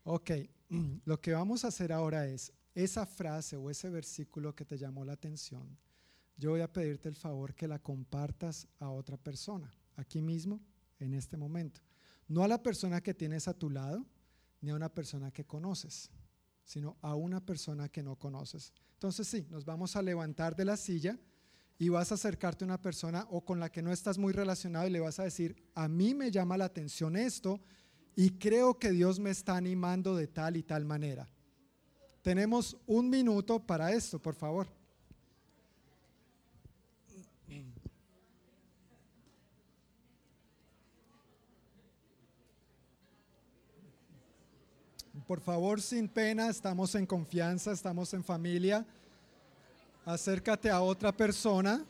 Ok, 0.05 0.31
lo 1.05 1.21
que 1.21 1.33
vamos 1.33 1.65
a 1.65 1.69
hacer 1.69 1.93
ahora 1.93 2.27
es, 2.27 2.53
esa 2.75 3.07
frase 3.07 3.57
o 3.57 3.71
ese 3.71 3.91
versículo 3.91 4.55
que 4.55 4.65
te 4.65 4.79
llamó 4.79 5.05
la 5.05 5.13
atención, 5.13 5.77
yo 6.37 6.51
voy 6.51 6.61
a 6.61 6.73
pedirte 6.73 7.09
el 7.09 7.17
favor 7.17 7.55
que 7.55 7.69
la 7.69 7.81
compartas 7.81 8.67
a 8.79 8.91
otra 8.91 9.17
persona, 9.17 9.73
aquí 9.97 10.23
mismo, 10.23 10.61
en 11.01 11.15
este 11.15 11.37
momento. 11.37 11.81
No 12.29 12.43
a 12.43 12.49
la 12.49 12.63
persona 12.63 13.01
que 13.01 13.15
tienes 13.15 13.49
a 13.49 13.55
tu 13.55 13.71
lado, 13.71 14.07
ni 14.61 14.71
a 14.71 14.75
una 14.75 14.89
persona 14.89 15.31
que 15.31 15.45
conoces, 15.45 16.11
sino 16.65 16.97
a 17.01 17.15
una 17.15 17.45
persona 17.45 17.89
que 17.89 18.03
no 18.03 18.17
conoces. 18.17 18.73
Entonces 18.95 19.29
sí, 19.29 19.47
nos 19.51 19.65
vamos 19.65 19.97
a 19.97 20.03
levantar 20.03 20.57
de 20.57 20.65
la 20.65 20.77
silla 20.77 21.19
y 21.79 21.89
vas 21.89 22.11
a 22.11 22.17
acercarte 22.17 22.65
a 22.65 22.67
una 22.67 22.83
persona 22.83 23.27
o 23.31 23.45
con 23.45 23.61
la 23.61 23.71
que 23.71 23.83
no 23.83 23.93
estás 23.93 24.19
muy 24.19 24.33
relacionado 24.33 24.87
y 24.87 24.91
le 24.91 25.01
vas 25.01 25.21
a 25.21 25.25
decir, 25.25 25.57
a 25.75 25.89
mí 25.89 26.15
me 26.15 26.31
llama 26.31 26.57
la 26.57 26.65
atención 26.65 27.17
esto 27.17 27.61
y 28.17 28.31
creo 28.31 28.79
que 28.79 28.91
Dios 28.91 29.21
me 29.21 29.31
está 29.31 29.57
animando 29.57 30.17
de 30.17 30.27
tal 30.27 30.57
y 30.57 30.65
tal 30.65 30.85
manera. 30.85 31.29
Tenemos 32.23 32.77
un 32.87 33.09
minuto 33.09 33.65
para 33.65 33.93
esto, 33.93 34.21
por 34.21 34.35
favor. 34.35 34.78
Por 45.29 45.41
favor, 45.43 45.83
sin 45.83 46.09
pena, 46.09 46.49
estamos 46.49 46.95
en 46.95 47.05
confianza, 47.05 47.71
estamos 47.71 48.15
en 48.15 48.25
familia. 48.25 48.87
Acércate 50.07 50.71
a 50.71 50.81
otra 50.81 51.13
persona. 51.13 51.85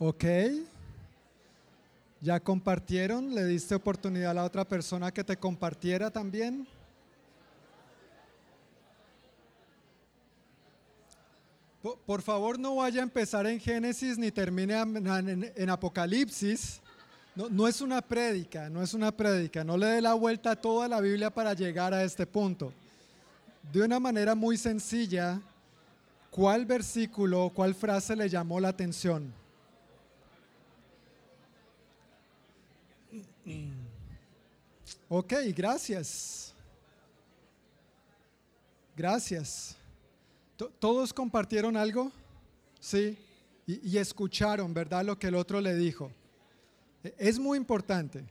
Ok. 0.00 0.24
¿Ya 2.20 2.38
compartieron? 2.40 3.34
¿Le 3.34 3.44
diste 3.44 3.74
oportunidad 3.74 4.30
a 4.30 4.34
la 4.34 4.44
otra 4.44 4.64
persona 4.64 5.12
que 5.12 5.24
te 5.24 5.36
compartiera 5.36 6.10
también? 6.10 6.66
Por 12.06 12.22
favor, 12.22 12.58
no 12.58 12.76
vaya 12.76 13.00
a 13.00 13.04
empezar 13.04 13.46
en 13.46 13.60
Génesis 13.60 14.18
ni 14.18 14.30
termine 14.30 14.74
en, 14.74 15.70
Apocalipsis. 15.70 16.80
No, 17.34 17.68
es 17.68 17.80
una 17.80 18.02
prédica, 18.02 18.68
no 18.68 18.82
es 18.82 18.94
una 18.94 19.12
prédica. 19.12 19.62
No 19.62 19.76
le 19.76 19.86
dé 19.86 20.02
la 20.02 20.14
vuelta 20.14 20.52
a 20.52 20.56
toda 20.56 20.88
la 20.88 21.00
Biblia 21.00 21.30
para 21.30 21.54
llegar 21.54 21.94
a 21.94 22.02
este 22.02 22.26
punto. 22.26 22.72
De 23.72 23.82
una 23.82 24.00
manera 24.00 24.34
muy 24.34 24.56
sencilla, 24.56 25.40
¿cuál 26.30 26.66
versículo, 26.66 27.52
cuál 27.54 27.74
frase 27.76 28.16
le 28.16 28.28
llamó 28.28 28.58
la 28.58 28.68
atención? 28.68 29.32
Ok, 35.08 35.32
gracias. 35.56 36.52
Gracias. 38.94 39.76
¿Todos 40.78 41.14
compartieron 41.14 41.76
algo? 41.76 42.12
Sí. 42.78 43.16
Y, 43.66 43.88
y, 43.88 43.98
escucharon, 43.98 44.72
¿verdad? 44.74 45.04
Lo 45.04 45.18
que 45.18 45.28
el 45.28 45.34
otro 45.34 45.60
le 45.60 45.74
dijo. 45.74 46.10
E, 47.04 47.14
es 47.18 47.38
muy 47.38 47.56
importante 47.56 48.24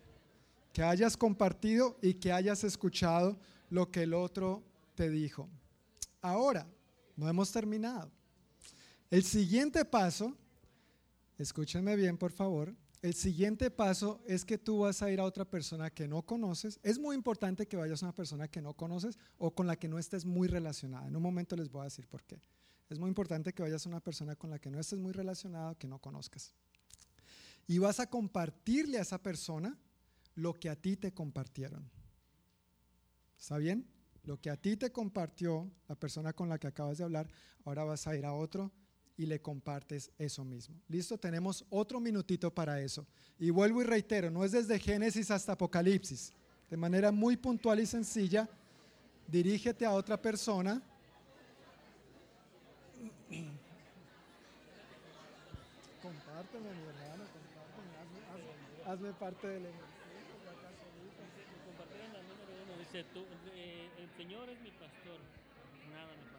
que 0.73 0.83
hayas 0.83 1.15
compartido 1.15 1.97
y 2.01 2.15
que 2.15 2.31
hayas 2.31 2.63
escuchado 2.63 3.37
lo 3.69 3.89
que 3.89 4.03
el 4.03 4.13
otro 4.13 4.63
te 4.95 5.09
dijo. 5.09 5.47
Ahora, 6.21 6.67
no 7.15 7.27
hemos 7.27 7.51
terminado. 7.51 8.11
El 9.09 9.23
siguiente 9.23 9.85
paso, 9.85 10.35
escúchenme 11.37 11.95
bien 11.95 12.17
por 12.17 12.31
favor, 12.31 12.73
el 13.01 13.13
siguiente 13.13 13.69
paso 13.69 14.21
es 14.25 14.43
que 14.43 14.57
tú 14.57 14.79
vas 14.79 15.01
a 15.01 15.11
ir 15.11 15.19
a 15.19 15.23
otra 15.23 15.45
persona 15.45 15.89
que 15.91 16.07
no 16.07 16.23
conoces. 16.23 16.79
Es 16.81 16.97
muy 16.97 17.15
importante 17.15 17.67
que 17.67 17.77
vayas 17.77 18.01
a 18.01 18.07
una 18.07 18.15
persona 18.15 18.47
que 18.47 18.61
no 18.61 18.73
conoces 18.73 19.19
o 19.37 19.53
con 19.53 19.67
la 19.67 19.75
que 19.75 19.87
no 19.87 19.99
estés 19.99 20.25
muy 20.25 20.47
relacionada. 20.47 21.07
En 21.07 21.15
un 21.15 21.21
momento 21.21 21.55
les 21.55 21.69
voy 21.69 21.81
a 21.81 21.85
decir 21.85 22.07
por 22.07 22.23
qué. 22.23 22.41
Es 22.89 22.97
muy 22.97 23.09
importante 23.09 23.53
que 23.53 23.61
vayas 23.61 23.85
a 23.85 23.89
una 23.89 23.99
persona 23.99 24.35
con 24.35 24.49
la 24.49 24.59
que 24.59 24.71
no 24.71 24.79
estés 24.79 24.97
muy 24.97 25.11
relacionado, 25.11 25.77
que 25.77 25.87
no 25.87 25.99
conozcas. 25.99 26.53
Y 27.67 27.77
vas 27.77 27.99
a 27.99 28.09
compartirle 28.09 28.97
a 28.97 29.01
esa 29.01 29.21
persona 29.21 29.77
lo 30.35 30.53
que 30.53 30.69
a 30.69 30.75
ti 30.75 30.95
te 30.95 31.13
compartieron. 31.13 31.89
¿Está 33.37 33.57
bien? 33.57 33.87
Lo 34.23 34.39
que 34.41 34.49
a 34.49 34.57
ti 34.57 34.75
te 34.75 34.91
compartió 34.91 35.69
la 35.87 35.95
persona 35.95 36.33
con 36.33 36.49
la 36.49 36.57
que 36.57 36.67
acabas 36.67 36.97
de 36.97 37.03
hablar, 37.03 37.29
ahora 37.65 37.83
vas 37.83 38.07
a 38.07 38.15
ir 38.15 38.25
a 38.25 38.33
otro 38.33 38.71
y 39.17 39.25
le 39.25 39.41
compartes 39.41 40.11
eso 40.19 40.45
mismo. 40.45 40.79
Listo, 40.87 41.17
tenemos 41.17 41.65
otro 41.71 41.99
minutito 41.99 42.53
para 42.53 42.79
eso. 42.79 43.05
Y 43.39 43.49
vuelvo 43.49 43.81
y 43.81 43.85
reitero, 43.85 44.29
no 44.29 44.45
es 44.45 44.51
desde 44.51 44.77
Génesis 44.79 45.31
hasta 45.31 45.53
Apocalipsis. 45.53 46.31
De 46.69 46.77
manera 46.77 47.11
muy 47.11 47.35
puntual 47.35 47.79
y 47.79 47.87
sencilla, 47.87 48.47
dirígete 49.27 49.85
a 49.85 49.93
otra 49.93 50.21
persona. 50.21 50.75
Compárteme, 56.01 56.73
mi 56.73 56.83
hermano, 56.87 57.23
compárteme, 57.33 57.89
hazme, 58.85 59.13
parte 59.13 59.47
del 59.47 59.63
Compartieron 61.65 62.13
la 62.13 62.21
número 62.21 62.51
uno, 62.63 62.77
dice, 62.79 63.03
tú, 63.13 63.25
eh, 63.55 63.89
el 63.97 64.09
Señor 64.15 64.47
es 64.49 64.61
mi 64.61 64.71
pastor, 64.71 65.19
nada 65.91 66.07
me. 66.07 66.36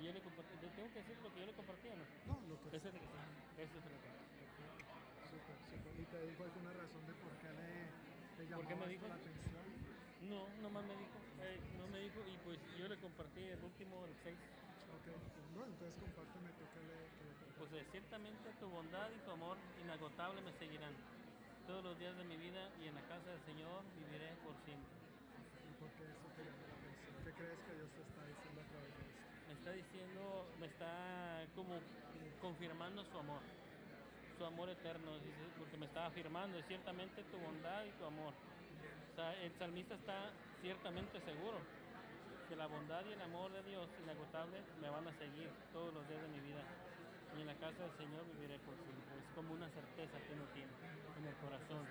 Y 0.00 0.04
yo 0.04 0.12
le 0.12 0.20
compartí, 0.22 0.56
¿le 0.56 0.68
tengo 0.72 0.88
que 0.92 0.98
decir 1.00 1.16
lo 1.22 1.30
que 1.30 1.40
yo 1.40 1.46
le 1.46 1.52
compartí 1.52 1.88
o 1.88 1.96
no? 1.96 2.06
No, 2.24 2.40
lo 2.48 2.56
que 2.56 2.76
Ese 2.76 2.88
es 2.88 2.94
el 2.94 3.00
ese 3.60 3.76
es 3.78 3.84
el 3.84 4.00
Súper, 5.28 5.56
súper. 5.68 6.00
¿Y 6.00 6.06
te 6.06 6.26
dijo 6.26 6.42
alguna 6.42 6.72
razón 6.72 7.06
de 7.06 7.12
por 7.20 7.32
qué 7.38 7.48
le, 7.52 7.92
te 8.36 8.46
llamó 8.48 8.64
me 8.80 8.88
dijo? 8.88 9.06
la 9.08 9.14
atención? 9.14 9.64
No, 10.20 10.48
nomás 10.62 10.84
me 10.84 10.96
dijo, 10.96 11.18
eh, 11.44 11.60
no 11.76 11.86
me 11.88 12.00
dijo, 12.00 12.20
y 12.26 12.36
pues 12.44 12.58
yo 12.78 12.88
le 12.88 12.96
compartí 12.96 13.40
el 13.40 13.62
último, 13.62 14.04
el 14.06 14.14
6. 14.24 14.38
Ok, 14.90 15.06
no, 15.54 15.64
entonces 15.66 15.94
compárteme 16.00 16.50
tú 16.58 16.64
qué 16.74 16.80
le, 16.80 16.96
le. 17.24 17.34
Pues 17.58 17.72
eh, 17.72 17.86
ciertamente 17.92 18.50
tu 18.58 18.68
bondad 18.68 19.10
y 19.12 19.18
tu 19.20 19.30
amor 19.30 19.56
inagotable 19.84 20.40
me 20.40 20.52
seguirán 20.58 20.94
todos 21.66 21.84
los 21.84 21.98
días 21.98 22.16
de 22.16 22.24
mi 22.24 22.36
vida 22.36 22.72
y 22.82 22.88
en 22.88 22.94
la 22.94 23.02
casa 23.02 23.30
del 23.30 23.40
Señor 23.44 23.84
viviré 23.94 24.34
por 24.42 24.54
siempre. 24.64 24.98
¿Y 25.68 25.72
por 25.78 25.90
qué 25.94 26.04
eso 26.10 26.28
te 26.34 26.42
llamó 26.44 26.66
la 26.66 26.74
atención? 26.74 27.14
¿Qué 27.24 27.32
crees 27.32 27.58
que 27.66 27.74
Dios 27.74 27.90
te 27.94 28.02
está 28.02 28.26
diciendo 28.26 28.60
a 28.60 28.64
través 28.64 28.90
de? 28.96 28.99
Me 29.50 29.58
está 29.58 29.72
diciendo, 29.72 30.46
me 30.60 30.66
está 30.66 31.42
como 31.56 31.74
confirmando 32.40 33.04
su 33.04 33.18
amor, 33.18 33.42
su 34.38 34.44
amor 34.44 34.70
eterno, 34.70 35.18
dice, 35.18 35.42
porque 35.58 35.76
me 35.76 35.86
está 35.86 36.06
afirmando 36.06 36.62
ciertamente 36.68 37.24
tu 37.24 37.36
bondad 37.36 37.82
y 37.82 37.90
tu 37.98 38.04
amor. 38.04 38.30
O 38.30 39.14
sea, 39.16 39.34
el 39.42 39.50
salmista 39.58 39.96
está 39.96 40.30
ciertamente 40.62 41.18
seguro 41.22 41.58
que 42.48 42.54
la 42.54 42.68
bondad 42.68 43.02
y 43.10 43.12
el 43.12 43.22
amor 43.22 43.50
de 43.50 43.64
Dios 43.64 43.90
inagotable 44.00 44.62
me 44.80 44.88
van 44.88 45.08
a 45.08 45.12
seguir 45.18 45.50
todos 45.72 45.92
los 45.94 46.06
días 46.06 46.22
de 46.22 46.28
mi 46.28 46.38
vida. 46.46 46.62
Y 47.36 47.40
en 47.40 47.48
la 47.48 47.54
casa 47.56 47.82
del 47.82 47.96
Señor 47.98 48.22
viviré 48.30 48.54
por 48.60 48.78
siempre. 48.78 49.18
Es 49.18 49.34
como 49.34 49.54
una 49.54 49.68
certeza 49.68 50.14
que 50.30 50.32
uno 50.32 50.46
tiene 50.54 50.70
en 51.18 51.26
el 51.26 51.34
corazón. 51.42 51.90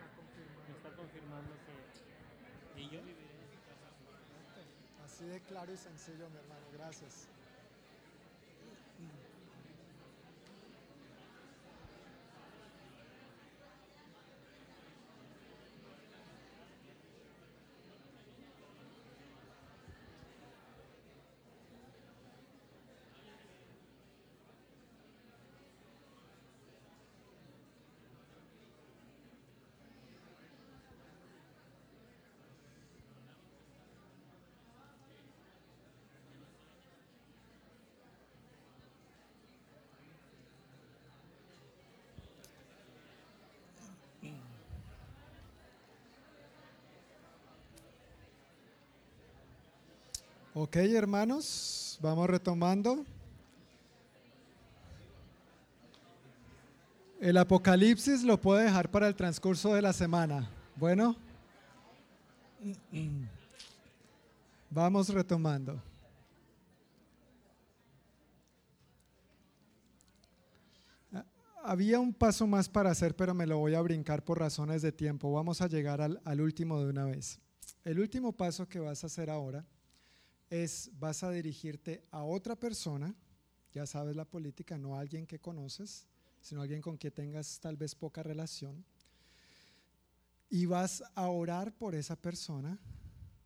Me 0.63 0.77
está 0.79 0.95
confirmando 0.95 1.51
que 1.67 2.79
y 2.79 2.87
yo 2.87 3.03
viviré 3.03 3.35
en 3.35 3.51
su 3.51 3.59
casa. 3.67 3.91
Así 5.03 5.25
de 5.25 5.41
claro 5.41 5.73
y 5.73 5.77
sencillo, 5.77 6.29
mi 6.29 6.37
hermano. 6.37 6.63
Gracias. 6.71 7.27
Ok, 50.61 50.75
hermanos, 50.75 51.97
vamos 52.01 52.29
retomando. 52.29 53.05
El 57.21 57.37
Apocalipsis 57.37 58.23
lo 58.23 58.41
puedo 58.41 58.59
dejar 58.59 58.91
para 58.91 59.07
el 59.07 59.15
transcurso 59.15 59.73
de 59.73 59.81
la 59.81 59.93
semana. 59.93 60.49
Bueno, 60.75 61.15
vamos 64.69 65.07
retomando. 65.07 65.81
Había 71.63 72.01
un 72.01 72.13
paso 72.13 72.45
más 72.45 72.67
para 72.67 72.91
hacer, 72.91 73.15
pero 73.15 73.33
me 73.33 73.47
lo 73.47 73.59
voy 73.59 73.75
a 73.75 73.81
brincar 73.81 74.25
por 74.25 74.39
razones 74.39 74.81
de 74.81 74.91
tiempo. 74.91 75.31
Vamos 75.31 75.61
a 75.61 75.67
llegar 75.67 76.01
al, 76.01 76.19
al 76.25 76.41
último 76.41 76.81
de 76.81 76.89
una 76.89 77.05
vez. 77.05 77.39
El 77.85 78.01
último 78.01 78.33
paso 78.33 78.67
que 78.67 78.79
vas 78.79 79.05
a 79.05 79.07
hacer 79.07 79.29
ahora 79.29 79.65
es 80.49 80.89
vas 80.99 81.23
a 81.23 81.31
dirigirte 81.31 82.03
a 82.11 82.23
otra 82.23 82.55
persona, 82.55 83.15
ya 83.71 83.85
sabes 83.85 84.15
la 84.15 84.25
política, 84.25 84.77
no 84.77 84.95
a 84.95 84.99
alguien 84.99 85.27
que 85.27 85.39
conoces, 85.39 86.07
sino 86.41 86.61
a 86.61 86.63
alguien 86.63 86.81
con 86.81 86.97
quien 86.97 87.13
tengas 87.13 87.59
tal 87.59 87.77
vez 87.77 87.95
poca 87.95 88.23
relación, 88.23 88.83
y 90.49 90.65
vas 90.65 91.03
a 91.15 91.27
orar 91.27 91.77
por 91.77 91.93
esa 91.93 92.15
persona 92.15 92.79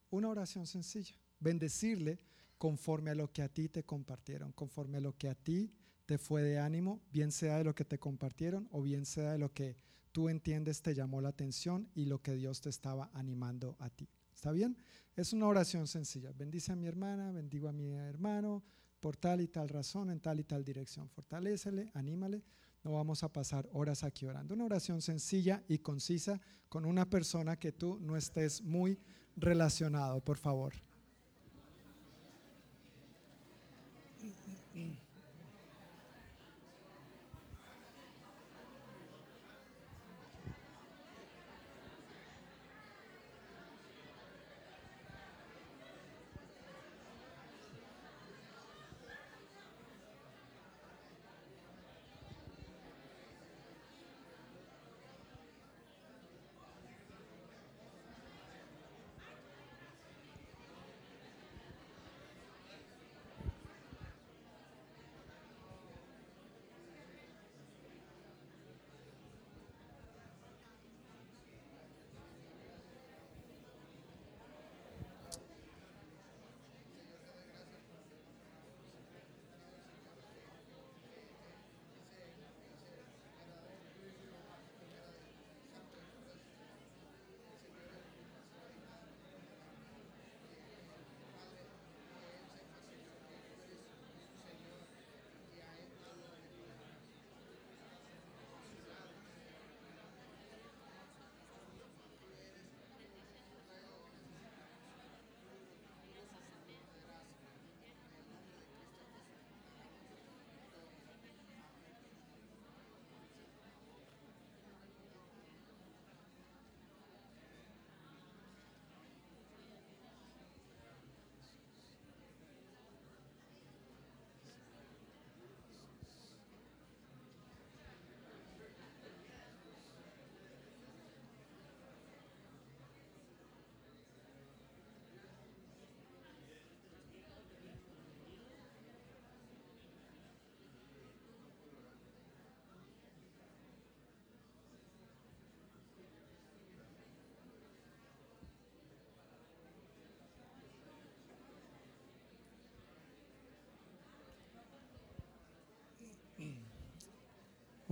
una 0.09 0.29
oración 0.29 0.65
sencilla, 0.65 1.15
bendecirle 1.39 2.19
conforme 2.57 3.11
a 3.11 3.15
lo 3.15 3.31
que 3.31 3.41
a 3.41 3.49
ti 3.49 3.67
te 3.67 3.83
compartieron, 3.83 4.53
conforme 4.53 4.97
a 4.97 5.01
lo 5.01 5.17
que 5.17 5.27
a 5.27 5.35
ti 5.35 5.73
te 6.05 6.17
fue 6.17 6.43
de 6.43 6.59
ánimo, 6.59 7.01
bien 7.11 7.31
sea 7.31 7.57
de 7.57 7.63
lo 7.63 7.75
que 7.75 7.85
te 7.85 7.99
compartieron 7.99 8.69
o 8.71 8.81
bien 8.81 9.05
sea 9.05 9.33
de 9.33 9.37
lo 9.37 9.53
que 9.53 9.75
tú 10.11 10.29
entiendes 10.29 10.81
te 10.81 10.93
llamó 10.93 11.21
la 11.21 11.29
atención 11.29 11.89
y 11.95 12.05
lo 12.05 12.21
que 12.21 12.35
Dios 12.35 12.61
te 12.61 12.69
estaba 12.69 13.09
animando 13.13 13.75
a 13.79 13.89
ti. 13.89 14.07
¿Está 14.43 14.51
bien? 14.51 14.75
Es 15.15 15.31
una 15.31 15.47
oración 15.47 15.87
sencilla. 15.87 16.33
Bendice 16.33 16.73
a 16.73 16.75
mi 16.75 16.85
hermana, 16.85 17.31
bendigo 17.31 17.69
a 17.69 17.71
mi 17.71 17.91
hermano 17.91 18.61
por 18.99 19.15
tal 19.15 19.39
y 19.39 19.47
tal 19.47 19.69
razón, 19.69 20.09
en 20.09 20.19
tal 20.19 20.37
y 20.41 20.43
tal 20.43 20.65
dirección. 20.65 21.07
Fortalécele, 21.07 21.89
anímale. 21.93 22.43
No 22.83 22.91
vamos 22.91 23.23
a 23.23 23.31
pasar 23.31 23.69
horas 23.71 24.03
aquí 24.03 24.25
orando. 24.25 24.53
Una 24.53 24.65
oración 24.65 25.01
sencilla 25.01 25.63
y 25.69 25.77
concisa 25.77 26.41
con 26.67 26.83
una 26.83 27.09
persona 27.09 27.55
que 27.55 27.71
tú 27.71 27.97
no 28.01 28.17
estés 28.17 28.61
muy 28.61 28.99
relacionado, 29.37 30.19
por 30.19 30.37
favor. 30.37 30.73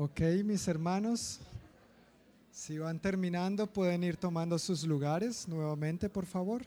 Ok, 0.04 0.20
mis 0.44 0.68
hermanos, 0.68 1.40
si 2.52 2.80
van 2.80 3.00
terminando, 3.00 3.68
pueden 3.68 4.04
ir 4.04 4.18
tomando 4.18 4.58
sus 4.58 4.84
lugares 4.84 5.48
nuevamente, 5.48 6.10
por 6.10 6.26
favor. 6.26 6.64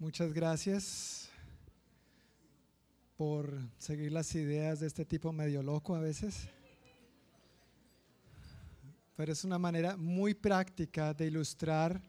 Muchas 0.00 0.32
gracias 0.32 1.15
por 3.16 3.58
seguir 3.78 4.12
las 4.12 4.34
ideas 4.34 4.80
de 4.80 4.86
este 4.86 5.04
tipo 5.04 5.32
medio 5.32 5.62
loco 5.62 5.94
a 5.94 6.00
veces. 6.00 6.48
Pero 9.16 9.32
es 9.32 9.44
una 9.44 9.58
manera 9.58 9.96
muy 9.96 10.34
práctica 10.34 11.14
de 11.14 11.26
ilustrar 11.26 12.02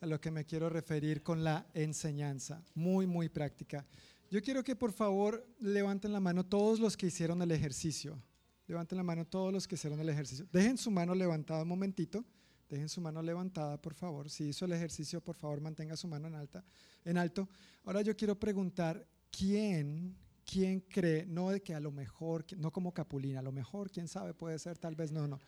a 0.00 0.06
lo 0.06 0.20
que 0.20 0.30
me 0.30 0.44
quiero 0.44 0.68
referir 0.68 1.22
con 1.22 1.42
la 1.42 1.66
enseñanza. 1.74 2.62
Muy, 2.74 3.06
muy 3.06 3.28
práctica. 3.28 3.84
Yo 4.30 4.40
quiero 4.40 4.62
que 4.62 4.76
por 4.76 4.92
favor 4.92 5.44
levanten 5.58 6.12
la 6.12 6.20
mano 6.20 6.46
todos 6.46 6.78
los 6.78 6.96
que 6.96 7.06
hicieron 7.06 7.42
el 7.42 7.50
ejercicio. 7.50 8.22
Levanten 8.68 8.98
la 8.98 9.02
mano 9.02 9.24
todos 9.24 9.52
los 9.52 9.66
que 9.66 9.74
hicieron 9.74 9.98
el 9.98 10.08
ejercicio. 10.08 10.46
Dejen 10.52 10.78
su 10.78 10.90
mano 10.90 11.14
levantada 11.14 11.62
un 11.62 11.68
momentito. 11.68 12.24
Dejen 12.68 12.88
su 12.88 13.00
mano 13.00 13.22
levantada, 13.22 13.80
por 13.80 13.94
favor. 13.94 14.28
Si 14.28 14.44
hizo 14.44 14.66
el 14.66 14.72
ejercicio, 14.72 15.22
por 15.22 15.34
favor, 15.34 15.60
mantenga 15.60 15.96
su 15.96 16.06
mano 16.06 16.28
en, 16.28 16.34
alta, 16.34 16.62
en 17.04 17.16
alto. 17.16 17.48
Ahora 17.84 18.02
yo 18.02 18.14
quiero 18.14 18.38
preguntar, 18.38 19.08
¿quién, 19.30 20.14
quién 20.50 20.80
cree, 20.80 21.26
no 21.26 21.50
de 21.50 21.60
que 21.60 21.74
a 21.74 21.80
lo 21.80 21.92
mejor, 21.92 22.46
no 22.56 22.70
como 22.70 22.94
Capulina, 22.94 23.40
a 23.40 23.42
lo 23.42 23.52
mejor, 23.52 23.90
quién 23.90 24.08
sabe, 24.08 24.32
puede 24.32 24.58
ser, 24.58 24.78
tal 24.78 24.94
vez 24.94 25.12
no, 25.12 25.28
no. 25.28 25.38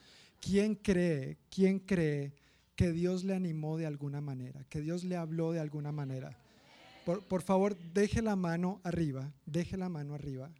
¿Quién 0.41 0.75
cree, 0.75 1.39
quién 1.49 1.79
cree 1.79 2.35
que 2.77 2.93
Dios 2.93 3.25
le 3.25 3.35
animó 3.35 3.79
de 3.79 3.87
alguna 3.87 4.21
manera, 4.21 4.63
que 4.69 4.83
Dios 4.83 5.03
le 5.05 5.17
habló 5.17 5.53
de 5.53 5.61
alguna 5.61 5.91
manera? 5.91 6.37
Por, 7.07 7.43
favor, 7.43 7.77
deje 7.95 8.21
la 8.21 8.37
mano 8.37 8.81
arriba, 8.85 9.33
deje 9.47 9.79
la 9.79 9.89
mano 9.89 10.15
arriba 10.15 10.51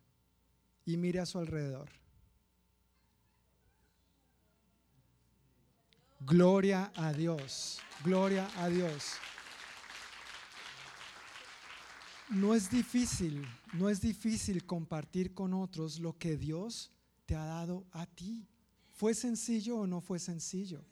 y 0.87 0.97
mire 0.97 1.21
a 1.21 1.27
su 1.27 1.39
alrededor. 1.39 1.91
Gloria 6.21 6.91
a 6.97 7.13
Dios, 7.13 7.79
gloria 8.03 8.49
a 8.57 8.69
Dios. 8.69 9.13
No 12.31 12.55
es 12.55 12.71
difícil, 12.71 13.45
no 13.75 13.89
es 13.89 14.01
difícil 14.01 14.65
compartir 14.65 15.35
con 15.35 15.53
otros 15.53 15.99
lo 15.99 16.17
que 16.17 16.37
Dios 16.37 16.93
te 17.27 17.35
ha 17.35 17.45
dado 17.45 17.89
a 17.91 18.07
ti. 18.07 18.47
¿Fue 18.93 19.15
sencillo 19.15 19.79
o 19.79 19.87
no 19.89 20.01
fue 20.01 20.21
sencillo? 20.21 20.85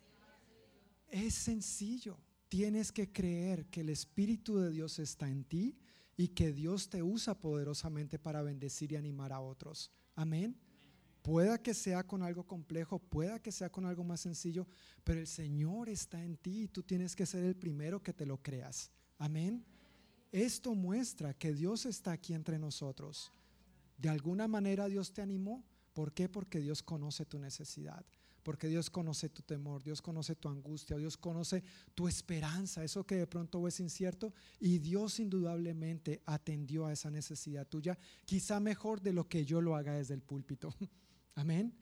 Es 1.07 1.35
sencillo. 1.35 2.19
Tienes 2.49 2.91
que 2.91 3.13
creer 3.13 3.67
que 3.67 3.83
el 3.83 3.91
Espíritu 3.91 4.59
de 4.59 4.71
Dios 4.71 4.99
está 4.99 5.31
en 5.31 5.45
ti 5.45 5.79
y 6.17 6.29
que 6.29 6.53
Dios 6.53 6.91
te 6.91 7.05
usa 7.05 7.39
poderosamente 7.39 8.19
para 8.19 8.43
bendecir 8.43 8.91
y 8.91 8.97
animar 8.97 9.33
a 9.33 9.39
otros. 9.39 9.93
Amén. 10.17 10.59
Pueda 11.23 11.63
que 11.63 11.73
sea 11.73 12.05
con 12.05 12.25
algo 12.25 12.49
complejo, 12.49 12.99
pueda 12.99 13.39
que 13.39 13.53
sea 13.53 13.71
con 13.71 13.87
algo 13.87 14.03
más 14.03 14.21
sencillo, 14.21 14.67
pero 15.05 15.21
el 15.21 15.29
Señor 15.29 15.89
está 15.89 16.25
en 16.25 16.37
ti 16.37 16.63
y 16.63 16.69
tú 16.69 16.83
tienes 16.83 17.15
que 17.15 17.27
ser 17.27 17.45
el 17.45 17.55
primero 17.55 18.03
que 18.03 18.13
te 18.13 18.27
lo 18.27 18.43
creas. 18.43 18.91
Amén. 19.19 19.65
Esto 20.33 20.75
muestra 20.75 21.35
que 21.35 21.53
Dios 21.53 21.87
está 21.87 22.13
aquí 22.13 22.35
entre 22.35 22.59
nosotros. 22.59 23.33
De 23.97 24.09
alguna 24.09 24.47
manera 24.47 24.87
Dios 24.89 25.13
te 25.13 25.23
animó. 25.23 25.65
¿Por 25.93 26.13
qué? 26.13 26.29
Porque 26.29 26.61
Dios 26.61 26.83
conoce 26.83 27.25
tu 27.27 27.41
necesidad, 27.41 28.07
porque 28.45 28.69
Dios 28.69 28.89
conoce 28.89 29.29
tu 29.29 29.43
temor, 29.43 29.83
Dios 29.83 30.01
conoce 30.01 30.37
tu 30.37 30.49
angustia, 30.49 30.97
Dios 30.97 31.17
conoce 31.17 31.65
tu 31.93 32.07
esperanza, 32.07 32.85
eso 32.85 33.05
que 33.05 33.17
de 33.17 33.27
pronto 33.27 33.67
es 33.67 33.81
incierto, 33.81 34.33
y 34.61 34.79
Dios 34.79 35.19
indudablemente 35.19 36.23
atendió 36.25 36.87
a 36.87 36.93
esa 36.93 37.11
necesidad 37.11 37.67
tuya, 37.67 37.99
quizá 38.25 38.61
mejor 38.61 39.01
de 39.01 39.13
lo 39.13 39.29
que 39.29 39.45
yo 39.45 39.61
lo 39.61 39.75
haga 39.75 39.95
desde 39.95 40.15
el 40.15 40.23
púlpito. 40.23 40.73
Amén. 41.35 41.75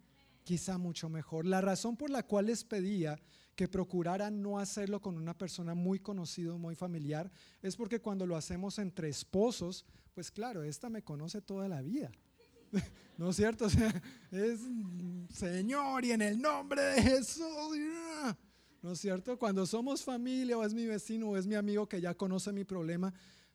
Quizá 0.47 0.78
mucho 0.78 1.09
mejor. 1.09 1.44
La 1.44 1.61
razón 1.61 1.97
por 1.97 2.09
la 2.09 2.22
cual 2.22 2.47
les 2.47 2.62
pedía 2.62 3.18
que 3.57 3.66
procuraran 3.66 4.40
no 4.40 4.61
hacerlo 4.61 5.01
con 5.01 5.16
una 5.16 5.36
persona 5.36 5.74
muy 5.74 5.99
conocida, 5.99 6.55
muy 6.57 6.76
familiar, 6.76 7.32
es 7.62 7.74
porque 7.74 8.01
cuando 8.01 8.24
lo 8.28 8.36
hacemos 8.36 8.78
entre 8.78 9.09
esposos, 9.09 9.84
pues 10.14 10.30
claro, 10.30 10.62
esta 10.62 10.88
me 10.88 11.03
conoce 11.03 11.42
toda 11.42 11.66
la 11.66 11.82
vida. 11.82 12.12
¿No 13.18 13.30
es 13.30 13.36
cierto? 13.36 13.64
O 13.64 13.68
sea, 13.68 13.92
es 14.30 14.61
Señor 15.34 16.05
y 16.05 16.12
en 16.12 16.22
el 16.22 16.40
nombre 16.40 16.80
de 16.80 17.03
Jesús. 17.03 17.76
¿No 18.82 18.92
es 18.92 19.01
cierto? 19.01 19.36
Cuando 19.40 19.66
somos 19.66 20.05
familia 20.05 20.57
o 20.59 20.64
es 20.64 20.74
mi 20.74 20.86
vecino 20.86 21.30
o 21.30 21.36
es 21.36 21.49
mi 21.49 21.57
amigo 21.57 21.88
que 21.88 22.01
ya 22.01 22.14
conoce 22.14 22.53
mi 22.53 22.62
problema, 22.62 23.12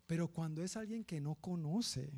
pero 0.07 0.27
cuando 0.27 0.61
es 0.61 0.75
alguien 0.75 1.05
que 1.05 1.21
no 1.21 1.35
conoce 1.35 2.11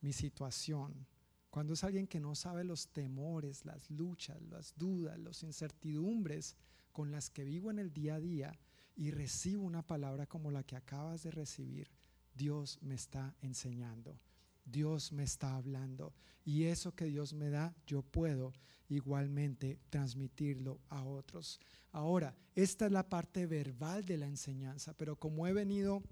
mi 0.00 0.12
situación, 0.12 1.06
cuando 1.52 1.74
es 1.74 1.84
alguien 1.84 2.06
que 2.06 2.18
no 2.18 2.34
sabe 2.34 2.64
los 2.64 2.88
temores, 2.88 3.66
las 3.66 3.90
luchas, 3.90 4.40
las 4.40 4.72
dudas, 4.74 5.18
las 5.18 5.42
incertidumbres 5.42 6.56
con 6.92 7.12
las 7.12 7.28
que 7.28 7.44
vivo 7.44 7.70
en 7.70 7.78
el 7.78 7.92
día 7.92 8.14
a 8.14 8.20
día 8.20 8.58
y 8.96 9.10
recibo 9.10 9.62
una 9.62 9.86
palabra 9.86 10.26
como 10.26 10.50
la 10.50 10.62
que 10.62 10.76
acabas 10.76 11.22
de 11.24 11.30
recibir, 11.30 11.90
Dios 12.34 12.78
me 12.80 12.94
está 12.94 13.36
enseñando, 13.42 14.18
Dios 14.64 15.12
me 15.12 15.24
está 15.24 15.54
hablando 15.54 16.14
y 16.42 16.64
eso 16.64 16.94
que 16.94 17.04
Dios 17.04 17.34
me 17.34 17.50
da, 17.50 17.74
yo 17.86 18.00
puedo 18.00 18.54
igualmente 18.88 19.78
transmitirlo 19.90 20.80
a 20.88 21.04
otros. 21.04 21.60
Ahora, 21.90 22.34
esta 22.54 22.86
es 22.86 22.92
la 22.92 23.10
parte 23.10 23.44
verbal 23.46 24.06
de 24.06 24.16
la 24.16 24.26
enseñanza, 24.26 24.94
pero 24.94 25.16
como 25.16 25.46
he 25.46 25.52
venido 25.52 26.02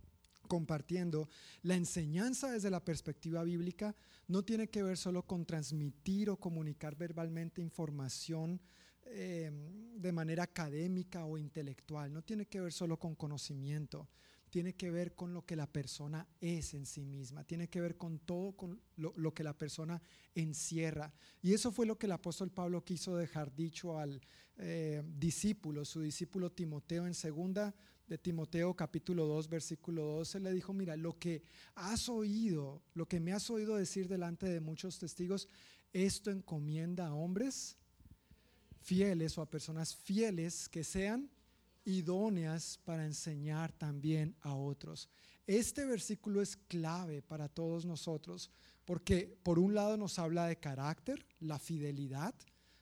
compartiendo, 0.51 1.28
la 1.62 1.76
enseñanza 1.76 2.51
desde 2.51 2.70
la 2.70 2.84
perspectiva 2.84 3.44
bíblica 3.44 3.94
no 4.26 4.42
tiene 4.42 4.68
que 4.68 4.82
ver 4.82 4.96
solo 4.96 5.22
con 5.22 5.46
transmitir 5.46 6.28
o 6.28 6.38
comunicar 6.38 6.96
verbalmente 6.96 7.62
información 7.62 8.61
eh, 9.05 9.48
de 9.94 10.11
manera 10.11 10.42
académica 10.42 11.24
o 11.24 11.38
intelectual, 11.38 12.12
no 12.12 12.22
tiene 12.22 12.46
que 12.46 12.61
ver 12.61 12.72
solo 12.72 12.98
con 12.98 13.14
conocimiento, 13.14 14.09
tiene 14.48 14.74
que 14.74 14.90
ver 14.90 15.14
con 15.14 15.32
lo 15.32 15.46
que 15.46 15.55
la 15.55 15.68
persona 15.68 16.26
es 16.40 16.74
en 16.74 16.84
sí 16.84 17.05
misma, 17.05 17.44
tiene 17.44 17.68
que 17.68 17.80
ver 17.80 17.96
con 17.96 18.18
todo 18.18 18.51
con 18.57 18.80
lo, 18.96 19.32
que 19.32 19.44
la 19.44 19.57
persona 19.57 20.03
encierra. 20.34 21.14
Y 21.42 21.55
eso 21.55 21.70
fue 21.70 21.86
lo 21.86 21.96
que 21.96 22.07
el 22.07 22.12
apóstol 22.12 22.51
Pablo 22.51 22.84
quiso 22.84 23.16
dejar 23.16 23.55
dicho 23.55 24.01
al 24.01 24.20
eh, 24.57 25.05
discípulo, 25.07 25.84
su 25.84 26.01
discípulo 26.01 26.51
Timoteo 26.51 27.07
en 27.07 27.14
segunda 27.14 27.72
de 28.11 28.18
Timoteo 28.18 28.74
capítulo 28.74 29.24
2 29.24 29.48
versículo 29.48 30.04
12 30.04 30.40
le 30.40 30.52
dijo, 30.52 30.72
mira, 30.72 30.96
lo 30.96 31.16
que 31.16 31.44
has 31.76 32.08
oído, 32.08 32.82
lo 32.94 33.06
que 33.06 33.20
me 33.20 33.32
has 33.32 33.48
oído 33.50 33.76
decir 33.76 34.08
delante 34.08 34.46
de 34.46 34.58
muchos 34.58 34.98
testigos, 34.98 35.46
esto 35.92 36.32
encomienda 36.32 37.06
a 37.06 37.14
hombres 37.14 37.76
fieles 38.80 39.38
o 39.38 39.42
a 39.42 39.48
personas 39.48 39.94
fieles 39.94 40.68
que 40.68 40.82
sean 40.82 41.30
idóneas 41.84 42.80
para 42.84 43.06
enseñar 43.06 43.72
también 43.72 44.34
a 44.40 44.54
otros. 44.54 45.08
Este 45.46 45.84
versículo 45.84 46.42
es 46.42 46.56
clave 46.56 47.22
para 47.22 47.48
todos 47.48 47.86
nosotros 47.86 48.50
porque 48.84 49.38
por 49.44 49.61
un 49.61 49.72
lado 49.72 49.96
nos 49.96 50.18
habla 50.18 50.46
de 50.46 50.58
carácter, 50.58 51.24
la 51.38 51.61
fidelidad, 51.61 52.34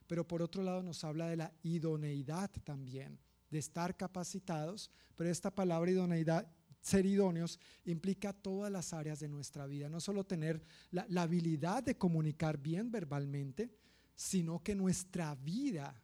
pero 0.06 0.26
por 0.26 0.40
otro 0.40 0.62
lado 0.62 0.82
nos 0.82 1.04
habla 1.04 1.28
de 1.28 1.36
la 1.36 1.52
idoneidad 1.62 2.50
también 2.64 3.18
de 3.50 3.58
estar 3.58 3.96
capacitados, 3.96 4.90
pero 5.16 5.30
esta 5.30 5.54
palabra 5.54 5.90
idoneidad, 5.90 6.50
ser 6.80 7.06
idóneos, 7.06 7.58
implica 7.84 8.32
todas 8.32 8.70
las 8.70 8.92
áreas 8.92 9.20
de 9.20 9.28
nuestra 9.28 9.66
vida, 9.66 9.88
no 9.88 10.00
solo 10.00 10.24
tener 10.24 10.62
la, 10.90 11.06
habilidad 11.22 11.82
de 11.82 11.96
comunicar 11.96 12.58
bien 12.58 12.90
verbalmente, 12.90 13.70
sino 14.14 14.62
que 14.62 14.74
nuestra 14.74 15.34
vida 15.34 16.02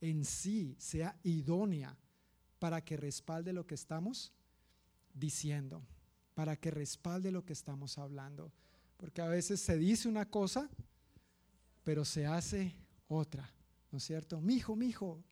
en 0.00 0.24
sí 0.24 0.76
sea 0.78 1.18
idónea 1.22 1.96
para 2.58 2.84
que 2.84 2.96
respalde 2.96 3.52
lo 3.52 3.66
que 3.66 3.74
estamos 3.74 4.32
diciendo, 5.14 5.84
para 6.34 6.56
que 6.56 6.70
respalde 6.70 7.30
lo 7.30 7.44
que 7.44 7.52
estamos 7.52 7.98
hablando. 7.98 8.52
Porque 8.96 9.20
a 9.20 9.28
veces 9.28 9.60
se 9.60 9.76
dice 9.76 10.08
una 10.08 10.28
cosa, 10.28 10.70
pero 11.82 12.04
se 12.04 12.26
hace 12.26 12.76
otra, 13.08 13.52
¿no 13.90 13.98
es 13.98 14.04
cierto? 14.04 14.40
Mi 14.40 14.54
hijo, 14.54 14.76
mi 14.76 14.86
hijo, 14.86 15.22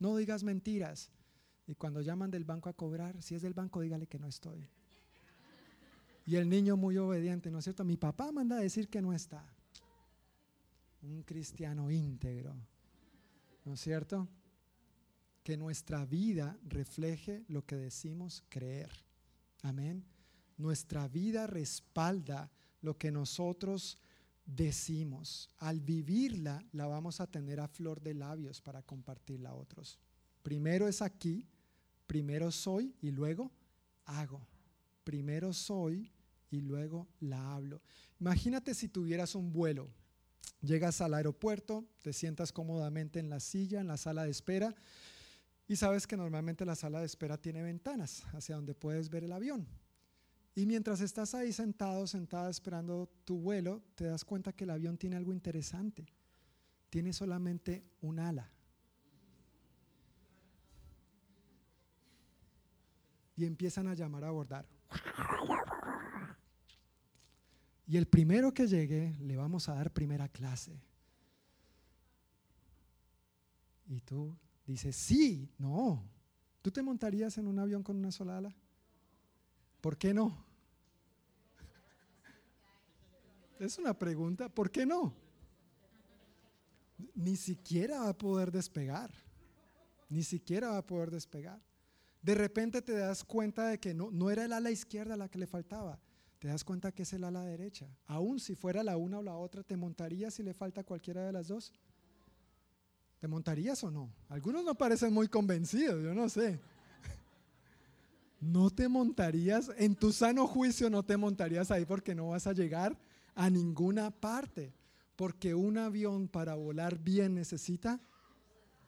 no 0.00 0.16
digas 0.16 0.42
mentiras. 0.42 1.10
Y 1.66 1.76
cuando 1.76 2.00
llaman 2.00 2.32
del 2.32 2.44
banco 2.44 2.68
a 2.68 2.72
cobrar, 2.72 3.22
si 3.22 3.36
es 3.36 3.42
del 3.42 3.54
banco, 3.54 3.80
dígale 3.80 4.08
que 4.08 4.18
no 4.18 4.26
estoy. 4.26 4.68
Y 6.26 6.36
el 6.36 6.48
niño 6.48 6.76
muy 6.76 6.98
obediente, 6.98 7.50
¿no 7.50 7.58
es 7.58 7.64
cierto? 7.64 7.84
Mi 7.84 7.96
papá 7.96 8.32
manda 8.32 8.56
a 8.56 8.60
decir 8.60 8.88
que 8.88 9.00
no 9.00 9.12
está. 9.12 9.44
Un 11.02 11.22
cristiano 11.22 11.90
íntegro, 11.90 12.54
¿no 13.64 13.74
es 13.74 13.80
cierto? 13.80 14.28
Que 15.42 15.56
nuestra 15.56 16.04
vida 16.04 16.58
refleje 16.64 17.44
lo 17.48 17.64
que 17.64 17.76
decimos 17.76 18.42
creer. 18.48 18.90
Amén. 19.62 20.04
Nuestra 20.58 21.08
vida 21.08 21.46
respalda 21.46 22.50
lo 22.82 22.98
que 22.98 23.10
nosotros 23.10 23.98
decimos. 24.54 25.50
Al 25.58 25.80
vivirla, 25.80 26.64
la 26.72 26.86
vamos 26.86 27.20
a 27.20 27.26
tener 27.26 27.60
a 27.60 27.68
flor 27.68 28.00
de 28.00 28.14
labios 28.14 28.60
para 28.60 28.82
compartirla 28.82 29.50
a 29.50 29.54
otros. 29.54 29.98
Primero 30.42 30.88
es 30.88 31.02
aquí, 31.02 31.46
primero 32.06 32.50
soy 32.50 32.94
y 33.00 33.10
luego 33.10 33.50
hago. 34.04 34.46
Primero 35.04 35.52
soy 35.52 36.12
y 36.50 36.60
luego 36.60 37.08
la 37.20 37.54
hablo. 37.54 37.80
Imagínate 38.18 38.74
si 38.74 38.88
tuvieras 38.88 39.34
un 39.34 39.52
vuelo. 39.52 39.88
Llegas 40.60 41.00
al 41.00 41.14
aeropuerto, 41.14 41.86
te 42.02 42.12
sientas 42.12 42.52
cómodamente 42.52 43.18
en 43.18 43.30
la 43.30 43.40
silla, 43.40 43.80
en 43.80 43.86
la 43.86 43.96
sala 43.96 44.24
de 44.24 44.30
espera, 44.30 44.74
y 45.66 45.76
sabes 45.76 46.06
que 46.06 46.16
normalmente 46.16 46.66
la 46.66 46.74
sala 46.74 47.00
de 47.00 47.06
espera 47.06 47.38
tiene 47.38 47.62
ventanas 47.62 48.24
hacia 48.34 48.56
donde 48.56 48.74
puedes 48.74 49.08
ver 49.08 49.24
el 49.24 49.32
avión. 49.32 49.66
Y 50.54 50.66
mientras 50.66 51.00
estás 51.00 51.34
ahí 51.34 51.52
sentado, 51.52 52.06
sentada 52.06 52.50
esperando 52.50 53.08
tu 53.24 53.38
vuelo, 53.38 53.82
te 53.94 54.04
das 54.04 54.24
cuenta 54.24 54.52
que 54.52 54.64
el 54.64 54.70
avión 54.70 54.98
tiene 54.98 55.16
algo 55.16 55.32
interesante. 55.32 56.06
Tiene 56.88 57.12
solamente 57.12 57.84
un 58.00 58.18
ala. 58.18 58.50
Y 63.36 63.44
empiezan 63.44 63.86
a 63.86 63.94
llamar 63.94 64.24
a 64.24 64.28
abordar. 64.28 64.66
Y 67.86 67.96
el 67.96 68.06
primero 68.06 68.52
que 68.52 68.66
llegue 68.66 69.16
le 69.20 69.36
vamos 69.36 69.68
a 69.68 69.74
dar 69.74 69.92
primera 69.92 70.28
clase. 70.28 70.80
Y 73.86 74.00
tú 74.00 74.36
dices, 74.66 74.94
sí, 74.94 75.50
no. 75.58 76.08
¿Tú 76.62 76.70
te 76.70 76.82
montarías 76.82 77.38
en 77.38 77.46
un 77.46 77.58
avión 77.58 77.82
con 77.82 77.96
una 77.96 78.12
sola 78.12 78.38
ala? 78.38 78.54
¿Por 79.80 79.96
qué 79.96 80.12
no? 80.12 80.44
Es 83.58 83.78
una 83.78 83.98
pregunta, 83.98 84.48
¿por 84.48 84.70
qué 84.70 84.86
no? 84.86 85.14
Ni 87.14 87.36
siquiera 87.36 88.00
va 88.00 88.08
a 88.10 88.18
poder 88.18 88.50
despegar, 88.50 89.10
ni 90.08 90.22
siquiera 90.22 90.70
va 90.70 90.78
a 90.78 90.86
poder 90.86 91.10
despegar. 91.10 91.60
De 92.22 92.34
repente 92.34 92.82
te 92.82 92.92
das 92.92 93.24
cuenta 93.24 93.68
de 93.68 93.78
que 93.78 93.94
no, 93.94 94.10
no 94.10 94.30
era 94.30 94.44
el 94.44 94.52
ala 94.52 94.70
izquierda 94.70 95.16
la 95.16 95.28
que 95.28 95.38
le 95.38 95.46
faltaba, 95.46 95.98
te 96.38 96.48
das 96.48 96.64
cuenta 96.64 96.92
que 96.92 97.02
es 97.02 97.12
el 97.12 97.24
ala 97.24 97.42
derecha. 97.42 97.86
Aún 98.06 98.40
si 98.40 98.54
fuera 98.54 98.82
la 98.82 98.96
una 98.96 99.18
o 99.18 99.22
la 99.22 99.36
otra, 99.36 99.62
¿te 99.62 99.76
montarías 99.76 100.34
si 100.34 100.42
le 100.42 100.54
falta 100.54 100.84
cualquiera 100.84 101.24
de 101.24 101.32
las 101.32 101.48
dos? 101.48 101.72
¿Te 103.18 103.28
montarías 103.28 103.82
o 103.84 103.90
no? 103.90 104.10
Algunos 104.28 104.64
no 104.64 104.74
parecen 104.74 105.12
muy 105.12 105.28
convencidos, 105.28 106.02
yo 106.02 106.14
no 106.14 106.28
sé 106.28 106.60
no 108.40 108.70
te 108.70 108.88
montarías, 108.88 109.70
en 109.76 109.94
tu 109.94 110.12
sano 110.12 110.46
juicio 110.46 110.88
no 110.88 111.02
te 111.02 111.16
montarías 111.16 111.70
ahí 111.70 111.84
porque 111.84 112.14
no 112.14 112.30
vas 112.30 112.46
a 112.46 112.54
llegar 112.54 112.98
a 113.34 113.50
ninguna 113.50 114.10
parte. 114.10 114.74
Porque 115.14 115.54
un 115.54 115.76
avión 115.76 116.28
para 116.28 116.54
volar 116.54 116.98
bien 116.98 117.34
necesita 117.34 118.00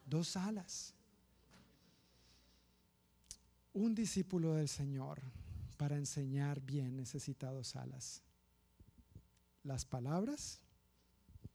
dos 0.07 0.35
alas. 0.35 0.95
Un 3.73 3.93
discípulo 3.93 4.55
del 4.55 4.67
Señor 4.67 5.21
para 5.77 5.97
enseñar 5.97 6.59
bien 6.59 6.95
necesita 6.95 7.51
dos 7.51 7.75
alas. 7.75 8.23
Las 9.63 9.85
palabras, 9.85 10.59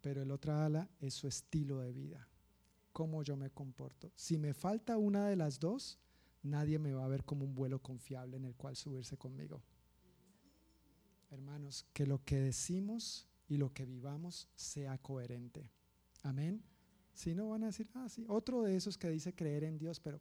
pero 0.00 0.22
el 0.22 0.30
otro 0.30 0.54
ala 0.54 0.88
es 1.00 1.14
su 1.14 1.26
estilo 1.26 1.80
de 1.80 1.92
vida, 1.92 2.28
cómo 2.92 3.24
yo 3.24 3.36
me 3.36 3.50
comporto. 3.50 4.12
Si 4.14 4.38
me 4.38 4.54
falta 4.54 4.96
una 4.96 5.26
de 5.26 5.36
las 5.36 5.58
dos, 5.58 5.98
nadie 6.42 6.78
me 6.78 6.92
va 6.92 7.04
a 7.04 7.08
ver 7.08 7.24
como 7.24 7.44
un 7.44 7.54
vuelo 7.54 7.80
confiable 7.80 8.36
en 8.36 8.44
el 8.44 8.54
cual 8.54 8.76
subirse 8.76 9.16
conmigo. 9.16 9.62
Hermanos, 11.30 11.86
que 11.92 12.06
lo 12.06 12.24
que 12.24 12.38
decimos 12.38 13.28
y 13.48 13.56
lo 13.56 13.72
que 13.72 13.84
vivamos 13.84 14.48
sea 14.54 14.98
coherente. 14.98 15.70
Amén. 16.22 16.62
Si 17.12 17.34
no 17.34 17.48
van 17.48 17.64
a 17.64 17.66
decir, 17.66 17.88
ah, 17.94 18.08
sí, 18.08 18.24
otro 18.28 18.62
de 18.62 18.76
esos 18.76 18.96
que 18.96 19.10
dice 19.10 19.34
creer 19.34 19.64
en 19.64 19.78
Dios, 19.78 20.00
pero 20.00 20.20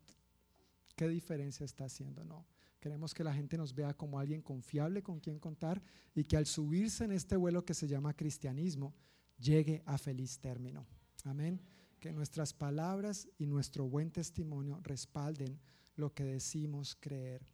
¿qué 0.96 1.08
diferencia 1.08 1.66
está 1.66 1.86
haciendo? 1.86 2.24
No. 2.24 2.46
Queremos 2.80 3.14
que 3.14 3.24
la 3.24 3.34
gente 3.34 3.58
nos 3.58 3.74
vea 3.74 3.94
como 3.94 4.20
alguien 4.20 4.42
confiable 4.42 5.02
con 5.04 5.20
quien 5.20 5.40
contar 5.40 5.82
y 6.14 6.24
que 6.24 6.38
al 6.38 6.46
subirse 6.46 7.06
en 7.06 7.12
este 7.12 7.36
vuelo 7.36 7.66
que 7.66 7.74
se 7.74 7.88
llama 7.88 8.16
cristianismo, 8.16 8.94
llegue 9.38 9.84
a 9.86 9.98
feliz 9.98 10.40
término. 10.40 10.86
Amén. 11.24 11.62
Que 12.00 12.12
nuestras 12.12 12.54
palabras 12.54 13.28
y 13.38 13.46
nuestro 13.46 13.88
buen 13.88 14.12
testimonio 14.12 14.80
respalden 14.84 15.60
lo 15.98 16.14
que 16.14 16.24
decimos 16.24 16.96
creer. 17.00 17.46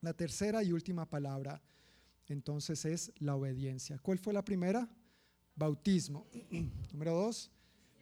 La 0.00 0.14
tercera 0.14 0.62
y 0.62 0.72
última 0.72 1.08
palabra 1.08 1.60
entonces 2.28 2.84
es 2.84 3.12
la 3.18 3.34
obediencia. 3.34 3.98
¿Cuál 3.98 4.18
fue 4.18 4.32
la 4.32 4.44
primera? 4.44 4.88
Bautismo. 5.54 6.26
Número 6.92 7.14
dos, 7.14 7.50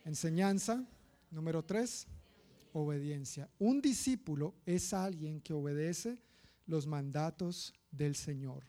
enseñanza. 0.04 0.84
Número 1.30 1.64
tres, 1.64 2.06
obediencia. 2.72 3.48
Un 3.58 3.80
discípulo 3.80 4.54
es 4.66 4.92
alguien 4.92 5.40
que 5.40 5.52
obedece 5.52 6.18
los 6.66 6.86
mandatos 6.86 7.72
del 7.90 8.14
Señor. 8.14 8.64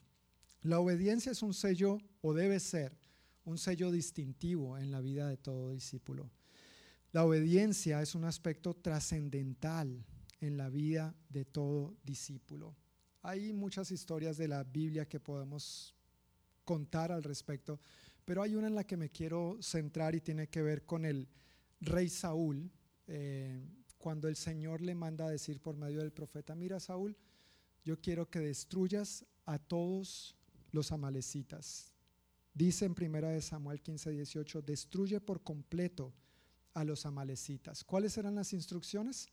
La 0.62 0.80
obediencia 0.80 1.32
es 1.32 1.44
un 1.44 1.54
sello, 1.54 2.00
o 2.22 2.34
debe 2.34 2.60
ser, 2.60 2.98
un 3.46 3.58
sello 3.58 3.92
distintivo 3.92 4.78
en 4.78 4.92
la 4.92 5.00
vida 5.00 5.28
de 5.28 5.38
todo 5.38 5.72
discípulo. 5.72 6.32
La 7.12 7.24
obediencia 7.24 8.02
es 8.02 8.16
un 8.16 8.26
aspecto 8.26 8.74
trascendental 8.74 10.04
en 10.42 10.58
la 10.58 10.70
vida 10.70 11.16
de 11.30 11.46
todo 11.46 11.96
discípulo. 12.04 12.76
Hay 13.22 13.54
muchas 13.54 13.92
historias 13.92 14.38
de 14.38 14.48
la 14.48 14.64
Biblia 14.64 15.08
que 15.08 15.20
podemos 15.20 15.96
contar 16.64 17.12
al 17.12 17.24
respecto, 17.24 17.80
pero 18.24 18.42
hay 18.42 18.56
una 18.56 18.68
en 18.68 18.76
la 18.76 18.84
que 18.84 18.98
me 18.98 19.10
quiero 19.10 19.58
centrar 19.62 20.16
y 20.16 20.22
tiene 20.22 20.48
que 20.48 20.62
ver 20.62 20.86
con 20.86 21.06
el 21.06 21.28
rey 21.82 22.10
Saúl, 22.10 22.72
eh, 23.08 23.64
cuando 23.98 24.28
el 24.28 24.36
Señor 24.36 24.82
le 24.82 24.96
manda 24.96 25.26
a 25.26 25.32
decir 25.32 25.60
por 25.60 25.78
medio 25.78 26.00
del 26.00 26.12
profeta, 26.12 26.56
mira 26.56 26.80
Saúl, 26.80 27.18
yo 27.84 28.00
quiero 28.00 28.30
que 28.30 28.40
destruyas 28.40 29.26
a 29.46 29.60
todos 29.60 30.36
los 30.72 30.92
amalecitas. 30.92 31.94
Dice 32.54 32.86
en 32.86 32.96
primera 32.96 33.30
de 33.30 33.42
Samuel 33.42 33.82
15, 33.82 34.12
18, 34.12 34.62
destruye 34.62 35.20
por 35.20 35.44
completo 35.44 36.14
a 36.74 36.84
los 36.84 37.06
amalecitas. 37.06 37.84
¿Cuáles 37.84 38.18
eran 38.18 38.36
las 38.36 38.54
instrucciones? 38.54 39.30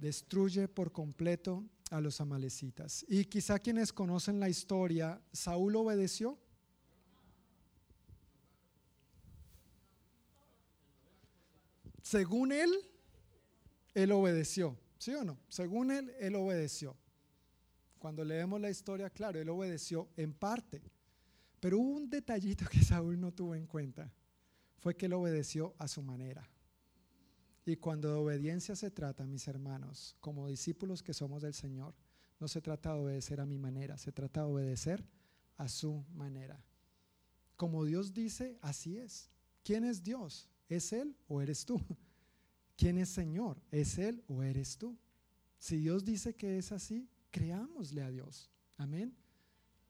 Destruye 0.00 0.68
por 0.68 0.92
completo 0.92 1.64
a 1.90 2.00
los 2.00 2.20
amalecitas. 2.20 3.04
Y 3.08 3.24
quizá 3.24 3.58
quienes 3.58 3.92
conocen 3.92 4.40
la 4.40 4.48
historia, 4.48 5.20
Saúl 5.32 5.76
obedeció. 5.76 6.38
Según 12.02 12.52
él, 12.52 12.70
él 13.94 14.12
obedeció. 14.12 14.78
¿Sí 14.98 15.14
o 15.14 15.24
no? 15.24 15.38
Según 15.48 15.90
él, 15.90 16.12
él 16.18 16.34
obedeció. 16.36 16.96
Cuando 17.98 18.24
leemos 18.24 18.60
la 18.60 18.70
historia, 18.70 19.10
claro, 19.10 19.40
él 19.40 19.48
obedeció 19.48 20.08
en 20.16 20.32
parte. 20.32 20.82
Pero 21.60 21.78
hubo 21.78 21.96
un 21.96 22.08
detallito 22.08 22.66
que 22.66 22.82
Saúl 22.82 23.20
no 23.20 23.32
tuvo 23.32 23.54
en 23.54 23.66
cuenta. 23.66 24.12
Fue 24.78 24.96
que 24.96 25.06
él 25.06 25.12
obedeció 25.12 25.74
a 25.78 25.88
su 25.88 26.02
manera. 26.02 26.48
Y 27.68 27.76
cuando 27.76 28.08
de 28.08 28.14
obediencia 28.14 28.74
se 28.74 28.90
trata, 28.90 29.26
mis 29.26 29.46
hermanos, 29.46 30.16
como 30.20 30.48
discípulos 30.48 31.02
que 31.02 31.12
somos 31.12 31.42
del 31.42 31.52
Señor, 31.52 31.94
no 32.40 32.48
se 32.48 32.62
trata 32.62 32.94
de 32.94 33.00
obedecer 33.00 33.42
a 33.42 33.44
mi 33.44 33.58
manera, 33.58 33.98
se 33.98 34.10
trata 34.10 34.40
de 34.40 34.46
obedecer 34.46 35.04
a 35.58 35.68
su 35.68 36.02
manera. 36.14 36.64
Como 37.56 37.84
Dios 37.84 38.14
dice, 38.14 38.58
así 38.62 38.96
es. 38.96 39.28
¿Quién 39.62 39.84
es 39.84 40.02
Dios? 40.02 40.48
¿Es 40.70 40.94
Él 40.94 41.14
o 41.28 41.42
eres 41.42 41.66
tú? 41.66 41.78
¿Quién 42.78 42.96
es 42.96 43.10
Señor? 43.10 43.60
¿Es 43.70 43.98
Él 43.98 44.24
o 44.28 44.42
eres 44.42 44.78
tú? 44.78 44.96
Si 45.58 45.76
Dios 45.76 46.06
dice 46.06 46.34
que 46.34 46.56
es 46.56 46.72
así, 46.72 47.06
creámosle 47.30 48.00
a 48.00 48.10
Dios. 48.10 48.50
Amén. 48.78 49.14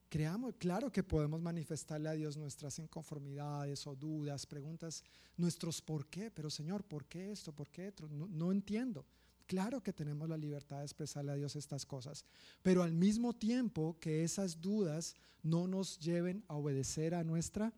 Creamos, 0.09 0.55
claro 0.57 0.91
que 0.91 1.03
podemos 1.03 1.41
manifestarle 1.41 2.09
a 2.09 2.15
Dios 2.15 2.37
nuestras 2.37 2.79
inconformidades 2.79 3.87
o 3.87 3.95
dudas, 3.95 4.47
preguntas, 4.47 5.05
nuestros 5.37 5.83
por 5.83 6.07
qué, 6.07 6.31
pero 6.31 6.49
Señor, 6.49 6.83
¿por 6.83 7.05
qué 7.05 7.31
esto? 7.31 7.53
¿Por 7.53 7.69
qué 7.69 7.89
esto? 7.89 8.09
No, 8.09 8.27
no 8.27 8.51
entiendo. 8.51 9.05
Claro 9.47 9.83
que 9.83 9.93
tenemos 9.93 10.29
la 10.29 10.37
libertad 10.37 10.79
de 10.79 10.85
expresarle 10.85 11.33
a 11.33 11.37
Dios 11.37 11.57
estas 11.57 11.85
cosas, 11.85 12.25
pero 12.63 12.83
al 12.83 12.93
mismo 12.93 13.35
tiempo 13.35 13.99
que 14.01 14.23
esas 14.23 14.61
dudas 14.61 15.15
no 15.43 15.67
nos 15.67 15.99
lleven 15.99 16.43
a 16.49 16.57
obedecer 16.57 17.15
a 17.15 17.25
nuestra 17.25 17.73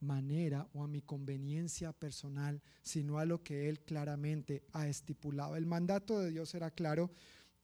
manera 0.00 0.68
o 0.72 0.82
a 0.82 0.88
mi 0.88 1.02
conveniencia 1.02 1.92
personal, 1.92 2.62
sino 2.82 3.18
a 3.18 3.24
lo 3.24 3.42
que 3.42 3.68
Él 3.68 3.80
claramente 3.80 4.62
ha 4.72 4.88
estipulado. 4.88 5.56
El 5.56 5.66
mandato 5.66 6.18
de 6.18 6.30
Dios 6.30 6.54
era 6.54 6.70
claro 6.70 7.10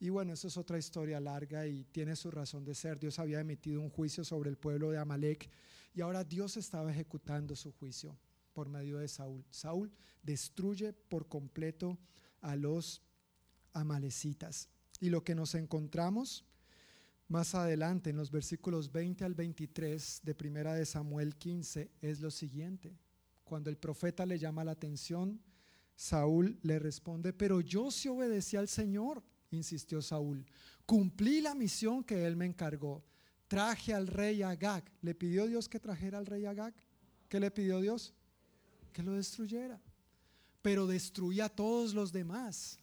y 0.03 0.09
bueno, 0.09 0.33
eso 0.33 0.49
es 0.49 0.57
otra 0.57 0.77
historia 0.77 1.17
larga 1.21 1.65
y 1.65 1.85
tiene 1.85 2.17
su 2.17 2.29
razón 2.29 2.65
de 2.65 2.75
ser. 2.75 2.99
Dios 2.99 3.19
había 3.19 3.39
emitido 3.39 3.79
un 3.79 3.89
juicio 3.89 4.25
sobre 4.25 4.49
el 4.49 4.57
pueblo 4.57 4.91
de 4.91 4.97
Amalek 4.97 5.49
y 5.93 6.01
ahora 6.01 6.25
Dios 6.25 6.57
estaba 6.57 6.91
ejecutando 6.91 7.55
su 7.55 7.71
juicio 7.71 8.19
por 8.51 8.67
medio 8.67 8.97
de 8.97 9.07
Saúl. 9.07 9.45
Saúl 9.49 9.93
destruye 10.21 10.91
por 10.91 11.29
completo 11.29 11.97
a 12.41 12.57
los 12.57 13.01
amalecitas. 13.71 14.67
Y 14.99 15.09
lo 15.09 15.23
que 15.23 15.35
nos 15.35 15.55
encontramos 15.55 16.43
Más 17.29 17.55
adelante, 17.55 18.09
en 18.09 18.17
los 18.17 18.29
versículos 18.29 18.91
20 18.91 19.23
al 19.23 19.35
23 19.35 20.19
de 20.21 20.35
Primera 20.35 20.73
de 20.73 20.85
Samuel 20.85 21.37
15, 21.37 21.89
es 22.01 22.19
lo 22.19 22.29
siguiente. 22.29 22.99
Cuando 23.45 23.69
el 23.69 23.77
profeta 23.77 24.25
le 24.25 24.37
llama 24.37 24.65
la 24.65 24.73
atención, 24.73 25.41
Saúl 25.95 26.59
le 26.61 26.77
responde, 26.77 27.31
pero 27.31 27.61
yo 27.61 27.89
sí 27.89 28.09
obedecí 28.09 28.57
al 28.57 28.67
Señor, 28.67 29.23
insistió 29.55 30.01
Saúl. 30.01 30.45
Cumplí 30.85 31.41
la 31.41 31.55
misión 31.55 32.03
que 32.03 32.25
él 32.25 32.35
me 32.35 32.45
encargó. 32.45 33.03
Traje 33.47 33.93
al 33.93 34.07
rey 34.07 34.41
Agag. 34.41 34.83
¿Le 35.01 35.15
pidió 35.15 35.47
Dios 35.47 35.69
que 35.69 35.79
trajera 35.79 36.17
al 36.17 36.25
rey 36.25 36.45
Agag? 36.45 36.73
¿Qué 37.29 37.39
le 37.39 37.51
pidió 37.51 37.79
Dios? 37.81 38.13
Que 38.91 39.03
lo 39.03 39.13
destruyera. 39.13 39.81
Pero 40.61 40.87
destruía 40.87 41.45
a 41.45 41.49
todos 41.49 41.93
los 41.93 42.11
demás. 42.11 42.79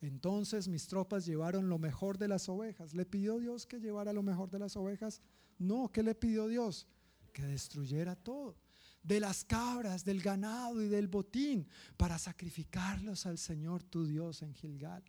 Entonces 0.00 0.68
mis 0.68 0.86
tropas 0.86 1.26
llevaron 1.26 1.68
lo 1.68 1.78
mejor 1.78 2.18
de 2.18 2.28
las 2.28 2.48
ovejas. 2.48 2.94
¿Le 2.94 3.04
pidió 3.04 3.38
Dios 3.38 3.66
que 3.66 3.80
llevara 3.80 4.12
lo 4.12 4.22
mejor 4.22 4.50
de 4.50 4.58
las 4.58 4.76
ovejas? 4.76 5.20
No, 5.58 5.90
¿qué 5.92 6.02
le 6.02 6.14
pidió 6.14 6.46
Dios? 6.46 6.86
Que 7.32 7.42
destruyera 7.42 8.14
todo. 8.14 8.56
De 9.02 9.20
las 9.20 9.44
cabras, 9.44 10.04
del 10.04 10.20
ganado 10.20 10.82
y 10.82 10.88
del 10.88 11.08
botín, 11.08 11.66
para 11.96 12.18
sacrificarlos 12.18 13.26
al 13.26 13.38
Señor 13.38 13.82
tu 13.82 14.06
Dios 14.06 14.42
en 14.42 14.54
Gilgal. 14.54 15.02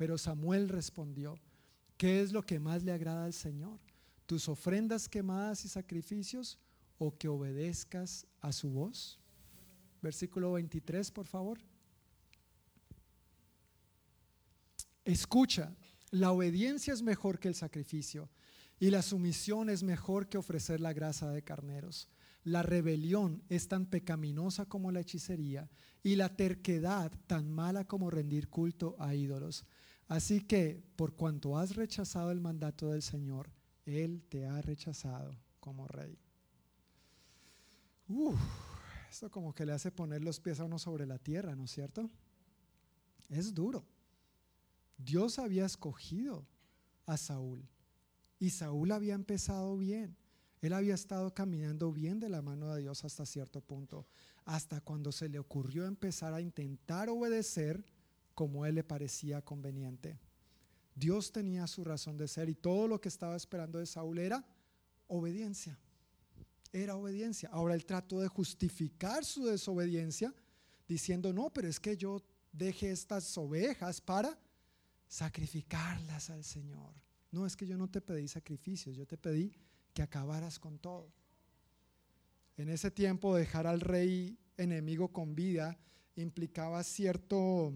Pero 0.00 0.16
Samuel 0.16 0.70
respondió, 0.70 1.38
¿qué 1.98 2.22
es 2.22 2.32
lo 2.32 2.40
que 2.40 2.58
más 2.58 2.82
le 2.84 2.90
agrada 2.90 3.26
al 3.26 3.34
Señor? 3.34 3.78
¿Tus 4.24 4.48
ofrendas 4.48 5.10
quemadas 5.10 5.66
y 5.66 5.68
sacrificios 5.68 6.58
o 6.96 7.14
que 7.18 7.28
obedezcas 7.28 8.26
a 8.40 8.50
su 8.50 8.70
voz? 8.70 9.20
Versículo 10.00 10.52
23, 10.52 11.10
por 11.10 11.26
favor. 11.26 11.58
Escucha, 15.04 15.76
la 16.10 16.32
obediencia 16.32 16.94
es 16.94 17.02
mejor 17.02 17.38
que 17.38 17.48
el 17.48 17.54
sacrificio 17.54 18.30
y 18.78 18.88
la 18.88 19.02
sumisión 19.02 19.68
es 19.68 19.82
mejor 19.82 20.30
que 20.30 20.38
ofrecer 20.38 20.80
la 20.80 20.94
grasa 20.94 21.30
de 21.30 21.42
carneros. 21.42 22.08
La 22.42 22.62
rebelión 22.62 23.42
es 23.50 23.68
tan 23.68 23.84
pecaminosa 23.84 24.64
como 24.64 24.92
la 24.92 25.00
hechicería 25.00 25.68
y 26.02 26.16
la 26.16 26.34
terquedad 26.34 27.12
tan 27.26 27.50
mala 27.50 27.86
como 27.86 28.10
rendir 28.10 28.48
culto 28.48 28.96
a 28.98 29.14
ídolos. 29.14 29.66
Así 30.10 30.40
que, 30.40 30.82
por 30.96 31.14
cuanto 31.14 31.56
has 31.56 31.76
rechazado 31.76 32.32
el 32.32 32.40
mandato 32.40 32.90
del 32.90 33.00
Señor, 33.00 33.48
Él 33.86 34.24
te 34.28 34.44
ha 34.44 34.60
rechazado 34.60 35.38
como 35.60 35.86
rey. 35.86 36.18
esto 39.08 39.30
como 39.30 39.54
que 39.54 39.64
le 39.64 39.70
hace 39.70 39.92
poner 39.92 40.24
los 40.24 40.40
pies 40.40 40.58
a 40.58 40.64
uno 40.64 40.80
sobre 40.80 41.06
la 41.06 41.18
tierra, 41.18 41.54
¿no 41.54 41.62
es 41.62 41.70
cierto? 41.70 42.10
Es 43.28 43.54
duro. 43.54 43.86
Dios 44.98 45.38
había 45.38 45.64
escogido 45.64 46.44
a 47.06 47.16
Saúl 47.16 47.68
y 48.40 48.50
Saúl 48.50 48.90
había 48.90 49.14
empezado 49.14 49.78
bien. 49.78 50.16
Él 50.60 50.72
había 50.72 50.94
estado 50.94 51.32
caminando 51.34 51.92
bien 51.92 52.18
de 52.18 52.30
la 52.30 52.42
mano 52.42 52.74
de 52.74 52.80
Dios 52.80 53.04
hasta 53.04 53.24
cierto 53.24 53.60
punto, 53.60 54.08
hasta 54.44 54.80
cuando 54.80 55.12
se 55.12 55.28
le 55.28 55.38
ocurrió 55.38 55.86
empezar 55.86 56.34
a 56.34 56.40
intentar 56.40 57.08
obedecer 57.08 57.84
como 58.40 58.64
él 58.64 58.76
le 58.76 58.82
parecía 58.82 59.42
conveniente. 59.42 60.18
Dios 60.94 61.30
tenía 61.30 61.66
su 61.66 61.84
razón 61.84 62.16
de 62.16 62.26
ser 62.26 62.48
y 62.48 62.54
todo 62.54 62.88
lo 62.88 62.98
que 62.98 63.10
estaba 63.10 63.36
esperando 63.36 63.78
de 63.78 63.84
Saúl 63.84 64.18
era 64.18 64.42
obediencia. 65.08 65.78
Era 66.72 66.96
obediencia. 66.96 67.50
Ahora 67.52 67.74
él 67.74 67.84
trató 67.84 68.18
de 68.18 68.28
justificar 68.28 69.26
su 69.26 69.44
desobediencia 69.44 70.34
diciendo, 70.88 71.34
no, 71.34 71.50
pero 71.50 71.68
es 71.68 71.78
que 71.78 71.98
yo 71.98 72.22
dejé 72.50 72.92
estas 72.92 73.36
ovejas 73.36 74.00
para 74.00 74.38
sacrificarlas 75.06 76.30
al 76.30 76.42
Señor. 76.42 76.94
No, 77.32 77.44
es 77.44 77.58
que 77.58 77.66
yo 77.66 77.76
no 77.76 77.90
te 77.90 78.00
pedí 78.00 78.26
sacrificios, 78.26 78.96
yo 78.96 79.06
te 79.06 79.18
pedí 79.18 79.52
que 79.92 80.00
acabaras 80.00 80.58
con 80.58 80.78
todo. 80.78 81.12
En 82.56 82.70
ese 82.70 82.90
tiempo 82.90 83.36
dejar 83.36 83.66
al 83.66 83.82
rey 83.82 84.38
enemigo 84.56 85.08
con 85.08 85.34
vida 85.34 85.78
implicaba 86.16 86.82
cierto 86.82 87.74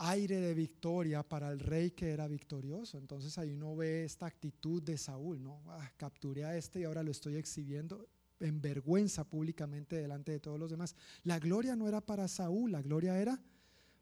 aire 0.00 0.40
de 0.40 0.54
victoria 0.54 1.22
para 1.22 1.50
el 1.50 1.60
rey 1.60 1.90
que 1.90 2.10
era 2.10 2.26
victorioso. 2.26 2.96
Entonces 2.96 3.36
ahí 3.36 3.52
uno 3.52 3.76
ve 3.76 4.04
esta 4.04 4.26
actitud 4.26 4.82
de 4.82 4.96
Saúl, 4.96 5.42
¿no? 5.42 5.62
Ah, 5.66 5.92
capturé 5.96 6.44
a 6.44 6.56
este 6.56 6.80
y 6.80 6.84
ahora 6.84 7.02
lo 7.02 7.10
estoy 7.10 7.36
exhibiendo 7.36 8.08
en 8.40 8.62
vergüenza 8.62 9.24
públicamente 9.24 9.96
delante 9.96 10.32
de 10.32 10.40
todos 10.40 10.58
los 10.58 10.70
demás. 10.70 10.96
La 11.22 11.38
gloria 11.38 11.76
no 11.76 11.86
era 11.86 12.00
para 12.00 12.28
Saúl, 12.28 12.72
la 12.72 12.80
gloria 12.80 13.18
era 13.18 13.38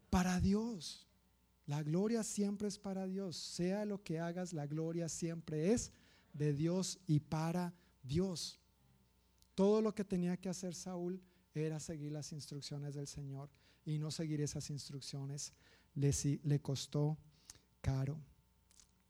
para 0.09 0.41
Dios. 0.41 1.09
La 1.67 1.83
gloria 1.83 2.23
siempre 2.23 2.69
es 2.69 2.79
para 2.79 3.07
Dios. 3.07 3.37
Sea 3.37 3.85
lo 3.85 4.03
que 4.03 4.21
hagas, 4.21 4.53
la 4.53 4.67
gloria 4.67 5.09
siempre 5.09 5.73
es 5.73 5.93
de 6.33 6.53
Dios 6.53 7.01
y 7.07 7.19
para 7.19 7.75
Dios. 8.05 8.61
Todo 9.57 9.83
lo 9.83 9.93
que 9.93 10.05
tenía 10.05 10.37
que 10.37 10.49
hacer 10.49 10.77
Saúl 10.77 11.21
era 11.55 11.81
seguir 11.81 12.13
las 12.13 12.31
instrucciones 12.33 12.95
del 12.95 13.09
Señor 13.09 13.51
y 13.85 13.99
no 13.99 14.13
seguir 14.13 14.41
esas 14.41 14.71
instrucciones 14.71 15.53
le, 15.99 16.13
le 16.45 16.61
costó 16.61 17.19
caro. 17.81 18.19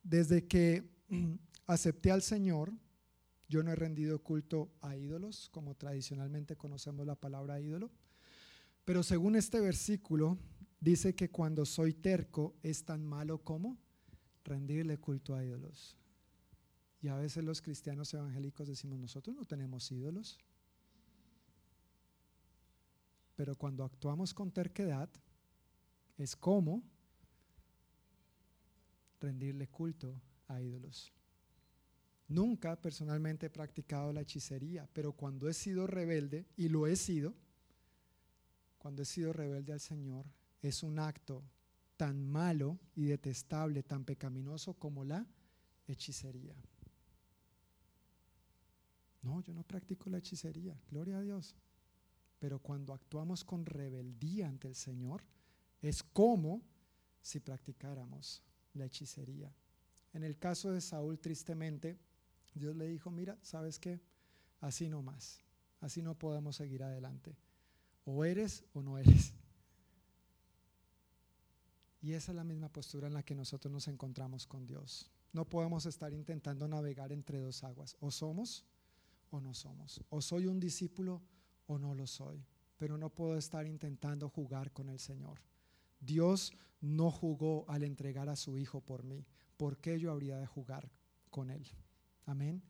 Desde 0.03 0.47
que 0.47 0.89
acepté 1.67 2.11
al 2.11 2.23
Señor, 2.23 2.73
yo 3.49 3.63
no 3.63 3.71
he 3.71 3.77
rendido 3.77 4.23
culto 4.23 4.71
a 4.81 4.97
ídolos, 4.97 5.49
como 5.51 5.75
tradicionalmente 5.75 6.57
conocemos 6.57 7.07
la 7.07 7.15
palabra 7.15 7.61
ídolo, 7.61 7.91
pero 8.85 9.03
según 9.03 9.37
este 9.37 9.61
versículo, 9.61 10.39
dice 10.81 11.15
que 11.15 11.31
cuando 11.31 11.67
soy 11.67 11.93
terco 11.93 12.57
es 12.63 12.85
tan 12.85 13.05
malo 13.05 13.39
como 13.39 13.77
rendirle 14.45 14.99
culto 14.99 15.35
a 15.35 15.45
ídolos. 15.45 15.97
Y 17.01 17.09
a 17.09 17.17
veces 17.17 17.45
los 17.45 17.63
cristianos 17.63 18.13
evangélicos 18.15 18.67
decimos, 18.67 18.99
nosotros 18.99 19.37
no 19.37 19.45
tenemos 19.45 19.93
ídolos. 19.93 20.39
Pero 23.37 23.57
cuando 23.57 23.85
actuamos 23.85 24.35
con 24.35 24.51
terquedad, 24.51 25.09
es 26.19 26.37
como 26.37 26.83
rendirle 29.21 29.69
culto 29.69 30.21
a 30.49 30.61
ídolos. 30.61 31.13
Nunca 32.29 32.77
personalmente 32.77 33.47
he 33.47 33.51
practicado 33.51 34.13
la 34.13 34.21
hechicería, 34.21 34.87
pero 34.93 35.13
cuando 35.13 35.49
he 35.49 35.55
sido 35.55 35.87
rebelde, 35.87 36.47
y 36.57 36.69
lo 36.69 36.87
he 36.87 36.95
sido, 36.97 37.35
cuando 38.79 39.03
he 39.03 39.07
sido 39.07 39.33
rebelde 39.33 39.73
al 39.73 39.81
Señor, 39.81 40.27
es 40.61 40.83
un 40.83 40.99
acto 40.99 41.43
tan 41.97 42.29
malo 42.29 42.79
y 42.95 43.07
detestable, 43.07 43.83
tan 43.83 44.05
pecaminoso 44.05 44.75
como 44.75 45.05
la 45.05 45.27
hechicería. 45.87 46.55
No, 49.23 49.41
yo 49.41 49.53
no 49.55 49.63
practico 49.63 50.11
la 50.11 50.19
hechicería, 50.19 50.79
gloria 50.91 51.19
a 51.19 51.23
Dios. 51.23 51.57
Pero 52.39 52.61
cuando 52.61 52.93
actuamos 52.93 53.43
con 53.43 53.67
rebeldía 53.67 54.49
ante 54.49 54.69
el 54.69 54.77
Señor, 54.77 55.25
es 55.81 56.03
como 56.03 56.63
si 57.21 57.41
practicáramos 57.41 58.43
la 58.75 58.87
hechicería. 58.87 59.55
En 60.13 60.25
el 60.25 60.39
caso 60.39 60.73
de 60.73 60.81
Saúl, 60.81 61.19
tristemente, 61.19 61.99
Dios 62.55 62.77
le 62.77 62.87
dijo, 62.87 63.11
mira, 63.11 63.39
¿sabes 63.43 63.79
qué? 63.79 64.01
Así 64.61 64.89
no 64.89 65.03
más, 65.03 65.45
así 65.81 66.03
no 66.03 66.17
podemos 66.17 66.57
seguir 66.57 66.83
adelante. 66.83 67.37
O 68.05 68.25
eres 68.25 68.65
o 68.73 68.83
no 68.83 68.99
eres. 68.99 69.35
Y 72.01 72.13
esa 72.13 72.33
es 72.33 72.37
la 72.37 72.45
misma 72.45 72.69
postura 72.69 73.09
en 73.09 73.15
la 73.15 73.23
que 73.23 73.35
nosotros 73.35 73.73
nos 73.73 73.89
encontramos 73.89 74.47
con 74.47 74.67
Dios. 74.67 75.11
No 75.33 75.49
podemos 75.49 75.85
estar 75.87 76.13
intentando 76.13 76.67
navegar 76.69 77.13
entre 77.13 77.39
dos 77.39 77.65
aguas. 77.65 77.97
O 78.01 78.11
somos 78.11 78.65
o 79.31 79.41
no 79.41 79.53
somos. 79.53 80.03
O 80.09 80.23
soy 80.23 80.47
un 80.47 80.61
discípulo 80.61 81.23
o 81.67 81.79
no 81.79 81.95
lo 81.95 82.07
soy. 82.07 82.45
Pero 82.79 82.97
no 82.97 83.11
puedo 83.11 83.37
estar 83.37 83.67
intentando 83.67 84.29
jugar 84.29 84.73
con 84.73 84.89
el 84.89 85.01
Señor. 85.01 85.41
Dios 86.01 86.53
no 86.81 87.11
jugó 87.11 87.69
al 87.69 87.83
entregar 87.83 88.29
a 88.29 88.37
su 88.37 88.59
Hijo 88.59 88.81
por 88.81 89.05
mí. 89.05 89.27
¿Por 89.57 89.79
qué 89.79 89.99
yo 89.99 90.13
habría 90.13 90.39
de 90.39 90.47
jugar 90.47 90.91
con 91.31 91.51
Él? 91.51 91.67
Amén. 92.27 92.63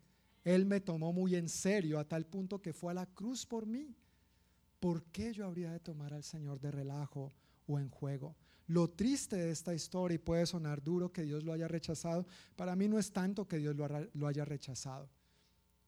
Él 0.44 0.64
me 0.64 0.80
tomó 0.80 1.12
muy 1.12 1.34
en 1.34 1.48
serio 1.48 1.98
a 1.98 2.08
tal 2.08 2.24
punto 2.24 2.62
que 2.62 2.72
fue 2.72 2.92
a 2.92 2.94
la 2.94 3.06
cruz 3.06 3.44
por 3.44 3.66
mí. 3.66 3.94
¿Por 4.80 5.04
qué 5.04 5.32
yo 5.32 5.44
habría 5.44 5.72
de 5.72 5.80
tomar 5.80 6.14
al 6.14 6.22
Señor 6.22 6.60
de 6.60 6.70
relajo 6.70 7.32
o 7.66 7.78
en 7.78 7.90
juego? 7.90 8.36
Lo 8.66 8.88
triste 8.90 9.36
de 9.36 9.50
esta 9.50 9.74
historia, 9.74 10.14
y 10.14 10.18
puede 10.18 10.46
sonar 10.46 10.82
duro 10.82 11.12
que 11.12 11.22
Dios 11.22 11.42
lo 11.42 11.52
haya 11.52 11.68
rechazado, 11.68 12.26
para 12.54 12.76
mí 12.76 12.86
no 12.86 12.98
es 12.98 13.12
tanto 13.12 13.48
que 13.48 13.58
Dios 13.58 13.74
lo 14.12 14.26
haya 14.26 14.44
rechazado. 14.44 15.10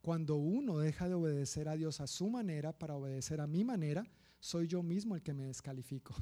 Cuando 0.00 0.36
uno 0.36 0.78
deja 0.78 1.08
de 1.08 1.14
obedecer 1.14 1.68
a 1.68 1.76
Dios 1.76 2.00
a 2.00 2.06
su 2.06 2.30
manera 2.30 2.72
para 2.72 2.96
obedecer 2.96 3.40
a 3.40 3.46
mi 3.46 3.64
manera, 3.64 4.04
soy 4.40 4.66
yo 4.66 4.82
mismo 4.82 5.14
el 5.14 5.22
que 5.22 5.34
me 5.34 5.44
descalifico. 5.44 6.14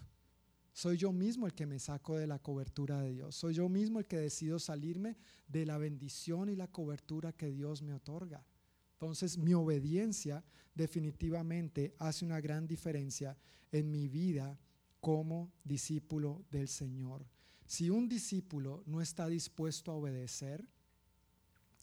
Soy 0.73 0.97
yo 0.97 1.13
mismo 1.13 1.47
el 1.47 1.55
que 1.55 1.67
me 1.67 1.79
saco 1.79 2.17
de 2.17 2.27
la 2.27 2.39
cobertura 2.39 3.01
de 3.01 3.13
Dios. 3.13 3.35
Soy 3.35 3.55
yo 3.55 3.69
mismo 3.69 3.99
el 3.99 4.07
que 4.07 4.19
decido 4.19 4.59
salirme 4.59 5.17
de 5.49 5.67
la 5.67 5.79
bendición 5.79 6.49
y 6.49 6.57
la 6.57 6.69
cobertura 6.69 7.33
que 7.33 7.51
Dios 7.51 7.83
me 7.83 7.95
otorga. 7.95 8.47
Entonces 8.93 9.39
mi 9.39 9.55
obediencia 9.55 10.45
definitivamente 10.75 11.95
hace 11.99 12.25
una 12.25 12.41
gran 12.41 12.67
diferencia 12.67 13.37
en 13.73 13.91
mi 13.91 14.09
vida 14.09 14.59
como 15.01 15.53
discípulo 15.65 16.45
del 16.51 16.69
Señor. 16.69 17.27
Si 17.67 17.91
un 17.91 18.09
discípulo 18.09 18.83
no 18.87 19.01
está 19.01 19.29
dispuesto 19.29 19.93
a 19.93 19.95
obedecer, 19.95 20.67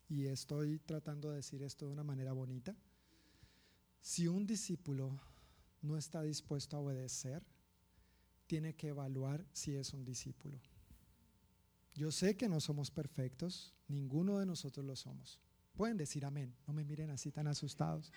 y 0.08 0.26
estoy 0.26 0.80
tratando 0.80 1.30
de 1.30 1.38
decir 1.38 1.64
esto 1.64 1.86
de 1.86 1.94
una 1.94 2.04
manera 2.04 2.34
bonita, 2.34 2.76
si 4.02 4.28
un 4.28 4.46
discípulo 4.46 5.20
no 5.82 5.98
está 5.98 6.22
dispuesto 6.22 6.78
a 6.78 6.80
obedecer, 6.80 7.44
tiene 8.48 8.76
que 8.76 8.90
evaluar 8.90 9.46
si 9.52 9.76
es 9.76 9.94
un 9.94 10.06
discípulo. 10.06 10.60
Yo 11.94 12.12
sé 12.12 12.36
que 12.36 12.50
no 12.50 12.60
somos 12.60 12.92
perfectos, 12.92 13.74
ninguno 13.88 14.38
de 14.40 14.46
nosotros 14.46 14.86
lo 14.86 14.96
somos. 14.96 15.40
Pueden 15.76 15.98
decir 15.98 16.26
amén, 16.26 16.54
no 16.68 16.74
me 16.74 16.84
miren 16.84 17.10
así 17.10 17.32
tan 17.32 17.48
asustados. 17.48 18.12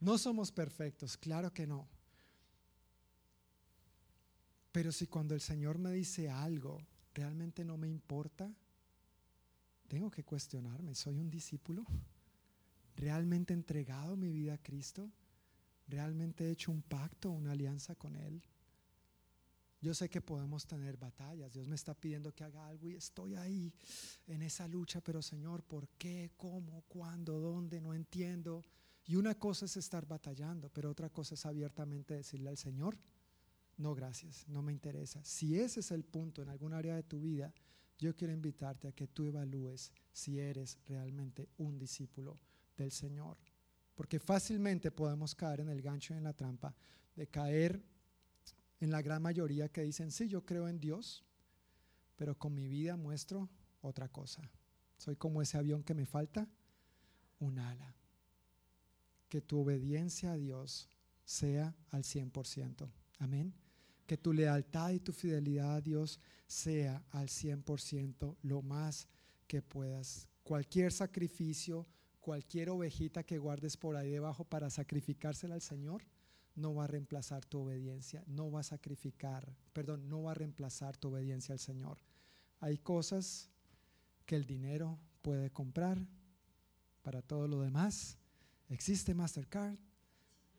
No 0.00 0.16
somos 0.16 0.52
perfectos, 0.52 1.16
claro 1.16 1.52
que 1.52 1.66
no. 1.66 1.88
Pero 4.72 4.92
si 4.92 5.06
cuando 5.06 5.34
el 5.34 5.40
Señor 5.40 5.78
me 5.78 5.92
dice 5.92 6.30
algo, 6.30 6.78
realmente 7.14 7.64
no 7.64 7.76
me 7.76 7.88
importa, 7.88 8.52
tengo 9.88 10.10
que 10.10 10.24
cuestionarme, 10.24 10.94
¿soy 10.94 11.18
un 11.18 11.30
discípulo? 11.30 11.84
¿Realmente 12.96 13.52
he 13.52 13.56
entregado 13.56 14.16
mi 14.16 14.30
vida 14.30 14.54
a 14.54 14.62
Cristo? 14.62 15.10
¿Realmente 15.86 16.44
he 16.44 16.50
hecho 16.50 16.70
un 16.70 16.82
pacto, 16.82 17.30
una 17.30 17.52
alianza 17.52 17.94
con 17.94 18.16
Él? 18.16 18.42
Yo 19.80 19.94
sé 19.94 20.08
que 20.08 20.20
podemos 20.20 20.66
tener 20.66 20.96
batallas. 20.96 21.52
Dios 21.52 21.68
me 21.68 21.76
está 21.76 21.94
pidiendo 21.94 22.34
que 22.34 22.44
haga 22.44 22.66
algo 22.66 22.88
y 22.88 22.96
estoy 22.96 23.36
ahí 23.36 23.72
en 24.26 24.42
esa 24.42 24.66
lucha, 24.66 25.00
pero 25.00 25.22
Señor, 25.22 25.62
¿por 25.62 25.88
qué? 25.90 26.32
¿Cómo? 26.36 26.82
¿Cuándo? 26.88 27.38
¿Dónde? 27.38 27.80
No 27.80 27.94
entiendo. 27.94 28.64
Y 29.06 29.14
una 29.14 29.36
cosa 29.36 29.66
es 29.66 29.76
estar 29.76 30.06
batallando, 30.06 30.68
pero 30.68 30.90
otra 30.90 31.10
cosa 31.10 31.34
es 31.34 31.46
abiertamente 31.46 32.14
decirle 32.14 32.50
al 32.50 32.58
Señor, 32.58 32.98
no 33.76 33.94
gracias, 33.94 34.46
no 34.48 34.60
me 34.60 34.72
interesa. 34.72 35.24
Si 35.24 35.58
ese 35.58 35.80
es 35.80 35.92
el 35.92 36.04
punto 36.04 36.42
en 36.42 36.48
algún 36.48 36.74
área 36.74 36.96
de 36.96 37.04
tu 37.04 37.20
vida, 37.20 37.54
yo 37.98 38.14
quiero 38.14 38.32
invitarte 38.32 38.88
a 38.88 38.92
que 38.92 39.06
tú 39.06 39.24
evalúes 39.24 39.92
si 40.12 40.38
eres 40.38 40.78
realmente 40.86 41.48
un 41.58 41.78
discípulo 41.78 42.38
del 42.76 42.90
Señor. 42.90 43.38
Porque 43.94 44.18
fácilmente 44.18 44.90
podemos 44.90 45.34
caer 45.34 45.60
en 45.60 45.68
el 45.68 45.82
gancho 45.82 46.14
y 46.14 46.18
en 46.18 46.24
la 46.24 46.32
trampa 46.32 46.74
de 47.14 47.26
caer 47.28 47.82
en 48.80 48.90
la 48.90 49.02
gran 49.02 49.22
mayoría 49.22 49.68
que 49.68 49.82
dicen, 49.82 50.10
sí, 50.10 50.28
yo 50.28 50.44
creo 50.44 50.68
en 50.68 50.80
Dios, 50.80 51.24
pero 52.16 52.36
con 52.36 52.54
mi 52.54 52.68
vida 52.68 52.96
muestro 52.96 53.48
otra 53.80 54.08
cosa. 54.08 54.50
Soy 54.96 55.16
como 55.16 55.42
ese 55.42 55.56
avión 55.56 55.82
que 55.82 55.94
me 55.94 56.06
falta 56.06 56.48
un 57.38 57.58
ala. 57.58 57.94
Que 59.28 59.40
tu 59.40 59.60
obediencia 59.60 60.32
a 60.32 60.36
Dios 60.36 60.88
sea 61.24 61.74
al 61.90 62.02
100%. 62.02 62.90
Amén. 63.18 63.54
Que 64.06 64.16
tu 64.16 64.32
lealtad 64.32 64.90
y 64.90 65.00
tu 65.00 65.12
fidelidad 65.12 65.76
a 65.76 65.80
Dios 65.80 66.18
sea 66.46 67.04
al 67.10 67.28
100% 67.28 68.36
lo 68.42 68.62
más 68.62 69.06
que 69.46 69.60
puedas. 69.60 70.28
Cualquier 70.42 70.92
sacrificio, 70.92 71.86
cualquier 72.20 72.70
ovejita 72.70 73.22
que 73.22 73.38
guardes 73.38 73.76
por 73.76 73.96
ahí 73.96 74.10
debajo 74.10 74.44
para 74.44 74.70
sacrificársela 74.70 75.54
al 75.54 75.62
Señor, 75.62 76.02
no 76.58 76.74
va 76.74 76.84
a 76.84 76.88
reemplazar 76.88 77.44
tu 77.44 77.60
obediencia, 77.60 78.24
no 78.26 78.50
va 78.50 78.60
a 78.60 78.64
sacrificar, 78.64 79.56
perdón, 79.72 80.08
no 80.08 80.22
va 80.22 80.32
a 80.32 80.34
reemplazar 80.34 80.96
tu 80.96 81.08
obediencia 81.08 81.52
al 81.52 81.58
Señor. 81.58 81.98
Hay 82.60 82.78
cosas 82.78 83.50
que 84.26 84.36
el 84.36 84.46
dinero 84.46 84.98
puede 85.22 85.50
comprar, 85.50 85.98
para 87.02 87.22
todo 87.22 87.48
lo 87.48 87.60
demás 87.60 88.18
existe 88.68 89.14
Mastercard, 89.14 89.78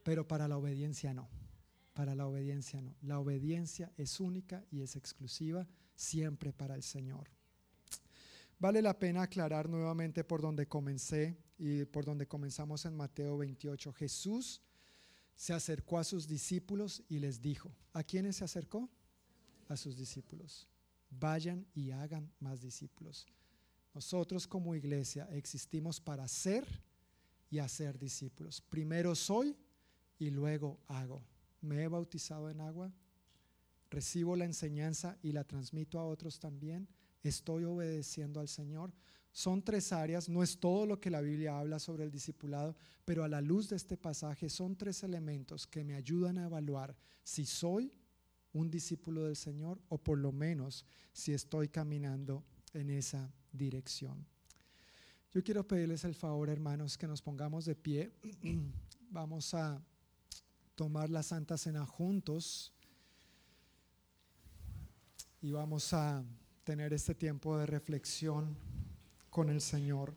pero 0.03 0.27
para 0.27 0.47
la 0.47 0.57
obediencia 0.57 1.13
no. 1.13 1.29
Para 1.93 2.15
la 2.15 2.25
obediencia 2.27 2.81
no. 2.81 2.95
La 3.01 3.19
obediencia 3.19 3.91
es 3.97 4.19
única 4.19 4.65
y 4.71 4.81
es 4.81 4.95
exclusiva 4.95 5.67
siempre 5.95 6.53
para 6.53 6.75
el 6.75 6.83
Señor. 6.83 7.29
Vale 8.57 8.81
la 8.81 8.97
pena 8.97 9.23
aclarar 9.23 9.69
nuevamente 9.69 10.23
por 10.23 10.41
donde 10.41 10.67
comencé 10.67 11.37
y 11.57 11.85
por 11.85 12.05
donde 12.05 12.27
comenzamos 12.27 12.85
en 12.85 12.95
Mateo 12.95 13.37
28. 13.37 13.93
Jesús 13.93 14.61
se 15.39 15.53
acercó 15.53 15.97
a 15.97 16.03
sus 16.03 16.27
discípulos 16.27 17.01
y 17.07 17.17
les 17.17 17.41
dijo, 17.41 17.73
¿a 17.93 18.03
quiénes 18.03 18.35
se 18.35 18.43
acercó? 18.43 18.89
A 19.69 19.77
sus 19.77 19.95
discípulos. 19.95 20.67
Vayan 21.09 21.65
y 21.73 21.91
hagan 21.91 22.29
más 22.41 22.59
discípulos. 22.59 23.25
Nosotros 23.93 24.45
como 24.45 24.75
iglesia 24.75 25.29
existimos 25.31 26.01
para 26.01 26.27
ser 26.27 26.67
y 27.49 27.59
hacer 27.59 27.97
discípulos. 27.97 28.59
Primero 28.59 29.15
soy 29.15 29.55
y 30.17 30.29
luego 30.29 30.77
hago. 30.89 31.23
Me 31.61 31.83
he 31.83 31.87
bautizado 31.87 32.49
en 32.49 32.59
agua, 32.59 32.91
recibo 33.89 34.35
la 34.35 34.43
enseñanza 34.43 35.17
y 35.23 35.31
la 35.31 35.45
transmito 35.45 35.99
a 35.99 36.05
otros 36.05 36.37
también. 36.37 36.85
Estoy 37.23 37.63
obedeciendo 37.63 38.41
al 38.41 38.49
Señor. 38.49 38.91
Son 39.31 39.61
tres 39.61 39.93
áreas, 39.93 40.27
no 40.27 40.43
es 40.43 40.59
todo 40.59 40.85
lo 40.85 40.99
que 40.99 41.11
la 41.11 41.21
Biblia 41.21 41.59
habla 41.59 41.79
sobre 41.79 42.03
el 42.03 42.11
discipulado, 42.11 42.75
pero 43.05 43.23
a 43.23 43.27
la 43.27 43.41
luz 43.41 43.69
de 43.69 43.75
este 43.75 43.95
pasaje 43.95 44.49
son 44.49 44.75
tres 44.75 45.03
elementos 45.03 45.67
que 45.67 45.83
me 45.83 45.95
ayudan 45.95 46.37
a 46.37 46.45
evaluar 46.45 46.95
si 47.23 47.45
soy 47.45 47.93
un 48.53 48.69
discípulo 48.69 49.25
del 49.25 49.35
Señor 49.35 49.79
o 49.89 49.97
por 49.97 50.17
lo 50.17 50.31
menos 50.31 50.85
si 51.13 51.33
estoy 51.33 51.69
caminando 51.69 52.43
en 52.73 52.89
esa 52.89 53.31
dirección. 53.51 54.25
Yo 55.31 55.43
quiero 55.43 55.67
pedirles 55.67 56.03
el 56.05 56.15
favor, 56.15 56.49
hermanos, 56.49 56.97
que 56.97 57.07
nos 57.07 57.21
pongamos 57.21 57.65
de 57.65 57.75
pie. 57.75 58.11
Vamos 59.11 59.53
a 59.53 59.79
tomar 60.73 61.09
la 61.09 61.21
Santa 61.21 61.57
Cena 61.57 61.85
juntos 61.85 62.73
y 65.41 65.51
vamos 65.51 65.93
a 65.93 66.23
tener 66.63 66.93
este 66.93 67.15
tiempo 67.15 67.57
de 67.57 67.65
reflexión 67.65 68.55
con 69.29 69.49
el 69.49 69.61
Señor. 69.61 70.13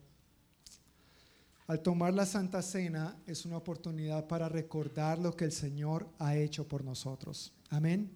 Al 1.66 1.80
tomar 1.80 2.12
la 2.12 2.26
Santa 2.26 2.60
Cena 2.60 3.16
es 3.26 3.46
una 3.46 3.56
oportunidad 3.56 4.26
para 4.26 4.48
recordar 4.48 5.18
lo 5.18 5.36
que 5.36 5.44
el 5.44 5.52
Señor 5.52 6.08
ha 6.18 6.36
hecho 6.36 6.66
por 6.66 6.84
nosotros. 6.84 7.52
Amén. 7.70 8.10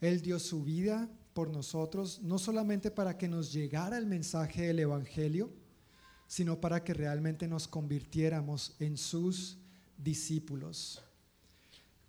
Él 0.00 0.20
dio 0.20 0.38
su 0.38 0.62
vida 0.62 1.08
por 1.32 1.50
nosotros, 1.50 2.20
no 2.22 2.38
solamente 2.38 2.90
para 2.90 3.16
que 3.18 3.28
nos 3.28 3.52
llegara 3.52 3.98
el 3.98 4.06
mensaje 4.06 4.62
del 4.68 4.78
Evangelio, 4.80 5.50
sino 6.26 6.60
para 6.60 6.84
que 6.84 6.94
realmente 6.94 7.48
nos 7.48 7.66
convirtiéramos 7.66 8.76
en 8.78 8.96
sus 8.96 9.58
discípulos. 9.96 11.02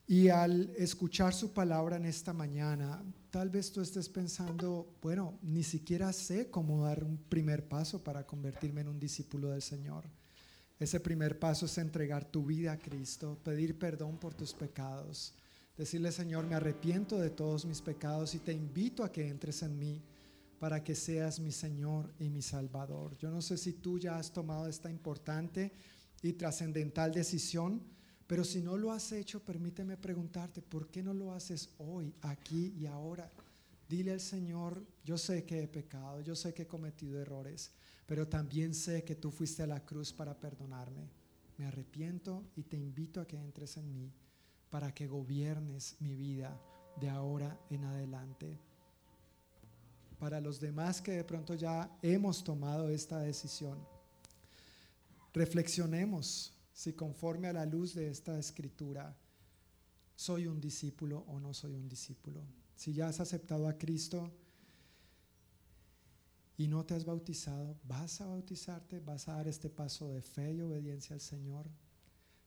Y 0.08 0.30
al 0.30 0.72
escuchar 0.78 1.34
su 1.34 1.52
palabra 1.54 1.96
en 1.98 2.06
esta 2.06 2.34
mañana, 2.34 3.04
tal 3.36 3.50
vez 3.50 3.70
tú 3.70 3.82
estés 3.82 4.08
pensando, 4.08 4.96
bueno, 5.02 5.38
ni 5.42 5.62
siquiera 5.62 6.14
sé 6.14 6.50
cómo 6.50 6.86
dar 6.86 7.04
un 7.04 7.18
primer 7.18 7.68
paso 7.68 8.02
para 8.02 8.26
convertirme 8.26 8.80
en 8.80 8.88
un 8.88 8.98
discípulo 8.98 9.50
del 9.50 9.62
Señor. 9.62 10.06
Ese 10.80 11.02
primer 11.02 11.38
paso 11.38 11.66
es 11.66 11.78
entregar 11.78 12.24
tu 12.24 12.46
vida 12.46 12.72
a 12.72 12.80
Cristo, 12.80 13.38
pedir 13.44 13.78
perdón 13.78 14.18
por 14.20 14.34
tus 14.34 14.54
pecados, 14.54 15.34
decirle, 15.78 16.14
Señor, 16.14 16.48
me 16.48 16.56
arrepiento 16.56 17.20
de 17.20 17.30
todos 17.30 17.66
mis 17.66 17.82
pecados 17.82 18.34
y 18.36 18.40
te 18.40 18.54
invito 18.54 19.04
a 19.04 19.12
que 19.12 19.28
entres 19.28 19.64
en 19.64 19.78
mí 19.78 20.02
para 20.58 20.82
que 20.82 20.96
seas 20.96 21.42
mi 21.42 21.52
Señor 21.52 22.14
y 22.18 22.30
mi 22.30 22.42
Salvador. 22.42 23.18
Yo 23.18 23.30
no 23.32 23.42
sé 23.42 23.58
si 23.58 23.74
tú 23.74 24.00
ya 24.00 24.18
has 24.18 24.32
tomado 24.32 24.66
esta 24.70 24.90
importante 24.90 25.74
y 26.22 26.32
trascendental 26.32 27.12
decisión 27.12 27.82
pero 28.28 28.44
si 28.44 28.62
no 28.62 28.76
lo 28.76 28.92
has 28.92 29.12
hecho, 29.12 29.40
permíteme 29.40 29.98
preguntarte, 29.98 30.62
¿por 30.62 30.88
qué 30.88 31.04
no 31.04 31.14
lo 31.14 31.34
haces 31.34 31.70
hoy, 31.78 32.14
aquí 32.22 32.74
y 32.80 32.88
ahora? 32.88 33.32
Dile 33.88 34.14
al 34.14 34.20
Señor, 34.20 34.84
yo 35.04 35.18
sé 35.18 35.46
que 35.46 35.62
he 35.62 35.68
pecado, 35.68 36.22
yo 36.22 36.36
sé 36.36 36.54
que 36.54 36.64
he 36.64 36.68
cometido 36.68 37.22
errores, 37.22 37.72
pero 38.08 38.28
también 38.28 38.74
sé 38.74 39.04
que 39.04 39.16
tú 39.16 39.30
fuiste 39.30 39.62
a 39.62 39.68
la 39.68 39.86
cruz 39.86 40.12
para 40.12 40.40
perdonarme. 40.40 41.08
Me 41.58 41.68
arrepiento 41.68 42.44
y 42.56 42.64
te 42.64 42.78
invito 42.78 43.22
a 43.22 43.28
que 43.28 43.38
entres 43.38 43.78
en 43.78 43.94
mí 43.94 44.12
para 44.72 44.94
que 44.94 45.08
gobiernes 45.08 45.96
mi 46.00 46.16
vida 46.16 46.60
de 47.00 47.10
ahora 47.10 47.60
en 47.70 47.86
adelante. 47.86 48.60
Para 50.18 50.42
los 50.42 50.60
demás 50.60 51.00
que 51.02 51.12
de 51.12 51.24
pronto 51.24 51.54
ya 51.54 51.96
hemos 52.02 52.44
tomado 52.44 52.90
esta 52.90 53.20
decisión, 53.20 53.78
reflexionemos 55.32 56.55
si 56.76 56.92
conforme 56.92 57.48
a 57.48 57.54
la 57.54 57.66
luz 57.66 57.94
de 57.94 58.10
esta 58.10 58.38
escritura 58.38 59.16
soy 60.14 60.46
un 60.46 60.60
discípulo 60.60 61.24
o 61.30 61.40
no 61.40 61.54
soy 61.54 61.74
un 61.74 61.88
discípulo. 61.88 62.42
Si 62.76 62.94
ya 62.94 63.08
has 63.08 63.22
aceptado 63.22 63.70
a 63.70 63.78
Cristo 63.78 64.30
y 66.58 66.68
no 66.68 66.86
te 66.86 66.94
has 66.94 67.06
bautizado, 67.06 67.78
vas 67.88 68.20
a 68.20 68.28
bautizarte, 68.28 69.00
vas 69.00 69.30
a 69.30 69.36
dar 69.36 69.48
este 69.48 69.70
paso 69.70 70.10
de 70.10 70.22
fe 70.22 70.54
y 70.54 70.62
obediencia 70.62 71.14
al 71.14 71.22
Señor. 71.22 71.66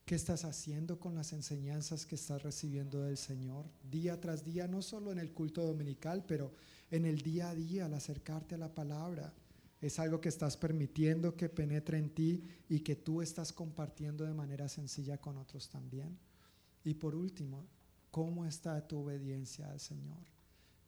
¿Qué 0.05 0.15
estás 0.15 0.45
haciendo 0.45 1.01
con 1.01 1.15
las 1.15 1.33
enseñanzas 1.33 2.05
que 2.05 2.17
estás 2.17 2.43
recibiendo 2.43 3.01
del 3.01 3.17
Señor 3.17 3.65
día 3.83 4.21
tras 4.21 4.45
día, 4.45 4.69
no 4.69 4.83
solo 4.83 5.11
en 5.11 5.19
el 5.19 5.33
culto 5.33 5.67
dominical, 5.67 6.27
pero 6.27 6.53
en 6.91 7.07
el 7.07 7.23
día 7.23 7.49
a 7.49 7.55
día 7.55 7.87
al 7.87 7.95
acercarte 7.95 8.57
a 8.57 8.59
la 8.59 8.75
palabra? 8.75 9.33
Es 9.81 9.99
algo 9.99 10.21
que 10.21 10.29
estás 10.29 10.57
permitiendo 10.57 11.37
que 11.37 11.49
penetre 11.49 11.99
en 11.99 12.11
ti 12.11 12.43
y 12.69 12.81
que 12.81 12.97
tú 12.97 13.23
estás 13.23 13.53
compartiendo 13.53 14.25
de 14.25 14.35
manera 14.35 14.69
sencilla 14.69 15.19
con 15.19 15.37
otros 15.37 15.69
también. 15.69 16.19
Y 16.85 16.95
por 16.95 17.15
último, 17.15 17.65
¿cómo 18.11 18.45
está 18.45 18.87
tu 18.87 18.99
obediencia 18.99 19.71
al 19.71 19.79
Señor? 19.79 20.19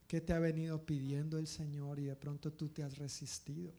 ¿Qué 0.08 0.20
te 0.20 0.32
ha 0.32 0.40
venido 0.40 0.84
pidiendo 0.84 1.38
el 1.38 1.46
Señor 1.46 2.00
y 2.00 2.06
de 2.06 2.16
pronto 2.16 2.52
tú 2.52 2.68
te 2.68 2.82
has 2.82 2.98
resistido? 2.98 3.72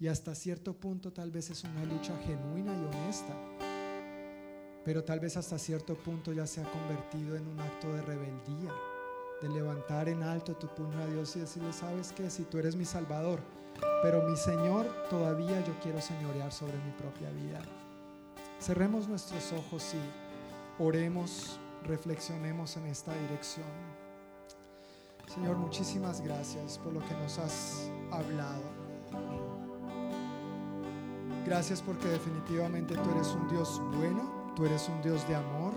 Y 0.00 0.08
hasta 0.08 0.34
cierto 0.34 0.74
punto 0.74 1.12
tal 1.12 1.30
vez 1.30 1.48
es 1.50 1.62
una 1.62 1.84
lucha 1.84 2.18
genuina 2.26 2.74
y 2.74 2.84
honesta. 2.84 3.34
Pero 4.84 5.04
tal 5.04 5.20
vez 5.20 5.36
hasta 5.36 5.58
cierto 5.58 5.94
punto 5.96 6.32
ya 6.32 6.46
se 6.46 6.60
ha 6.60 6.70
convertido 6.70 7.36
en 7.36 7.46
un 7.46 7.60
acto 7.60 7.92
de 7.92 8.02
rebeldía, 8.02 8.72
de 9.42 9.48
levantar 9.48 10.08
en 10.08 10.22
alto 10.22 10.56
tu 10.56 10.66
puño 10.74 10.98
a 10.98 11.06
Dios 11.06 11.36
y 11.36 11.40
decirle, 11.40 11.72
¿sabes 11.72 12.12
qué? 12.12 12.30
Si 12.30 12.44
tú 12.44 12.58
eres 12.58 12.76
mi 12.76 12.84
Salvador, 12.84 13.40
pero 14.02 14.22
mi 14.22 14.36
Señor, 14.36 14.86
todavía 15.10 15.60
yo 15.64 15.74
quiero 15.82 16.00
señorear 16.00 16.52
sobre 16.52 16.76
mi 16.78 16.92
propia 16.92 17.30
vida. 17.30 17.60
Cerremos 18.60 19.08
nuestros 19.08 19.52
ojos 19.52 19.94
y 19.94 20.82
oremos, 20.82 21.58
reflexionemos 21.84 22.76
en 22.76 22.86
esta 22.86 23.12
dirección. 23.14 23.66
Señor, 25.32 25.56
muchísimas 25.56 26.20
gracias 26.20 26.78
por 26.78 26.92
lo 26.92 27.00
que 27.00 27.14
nos 27.14 27.38
has 27.38 27.90
hablado. 28.10 28.62
Gracias 31.44 31.82
porque 31.82 32.08
definitivamente 32.08 32.94
tú 32.94 33.10
eres 33.14 33.28
un 33.28 33.48
Dios 33.48 33.80
bueno, 33.96 34.52
tú 34.56 34.64
eres 34.64 34.88
un 34.88 35.00
Dios 35.02 35.26
de 35.28 35.36
amor. 35.36 35.74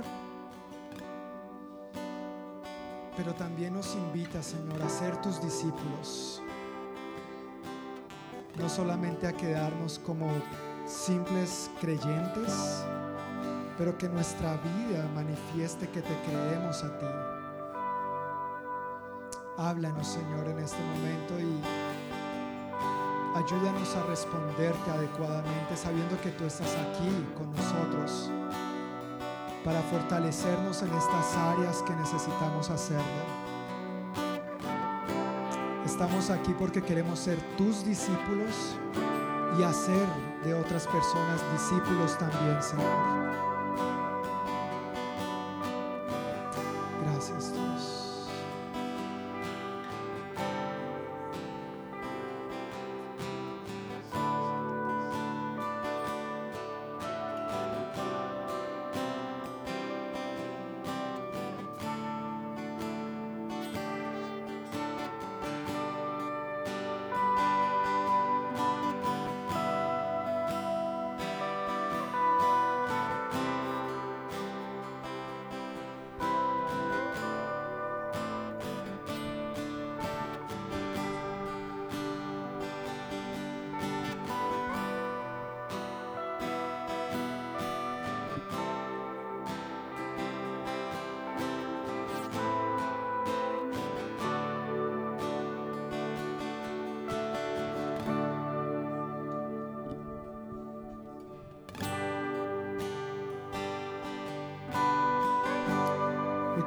Pero 3.17 3.33
también 3.33 3.73
nos 3.73 3.95
invita, 3.95 4.41
Señor, 4.41 4.81
a 4.81 4.89
ser 4.89 5.21
tus 5.21 5.41
discípulos. 5.41 6.41
No 8.59 8.69
solamente 8.69 9.25
a 9.25 9.33
quedarnos 9.33 9.99
como 9.99 10.29
simples 10.85 11.71
creyentes, 11.79 12.83
pero 13.77 13.97
que 13.97 14.09
nuestra 14.09 14.57
vida 14.57 15.07
manifieste 15.15 15.87
que 15.87 16.01
te 16.01 16.15
creemos 16.27 16.83
a 16.83 16.97
ti. 16.99 17.05
Háblanos, 19.57 20.07
Señor, 20.07 20.47
en 20.47 20.59
este 20.59 20.77
momento 20.83 21.39
y 21.39 21.61
ayúdanos 23.37 23.95
a 23.95 24.03
responderte 24.07 24.91
adecuadamente, 24.91 25.75
sabiendo 25.75 26.19
que 26.21 26.31
tú 26.31 26.45
estás 26.45 26.75
aquí 26.75 27.25
con 27.37 27.51
nosotros 27.51 28.31
para 29.63 29.81
fortalecernos 29.83 30.81
en 30.81 30.93
estas 30.93 31.35
áreas 31.35 31.81
que 31.83 31.93
necesitamos 31.93 32.69
hacerlo. 32.69 33.38
Estamos 35.99 36.29
aquí 36.29 36.55
porque 36.57 36.81
queremos 36.81 37.19
ser 37.19 37.37
tus 37.57 37.83
discípulos 37.83 38.77
y 39.59 39.63
hacer 39.63 40.07
de 40.45 40.53
otras 40.53 40.87
personas 40.87 41.41
discípulos 41.51 42.17
también, 42.17 42.63
Señor. 42.63 43.18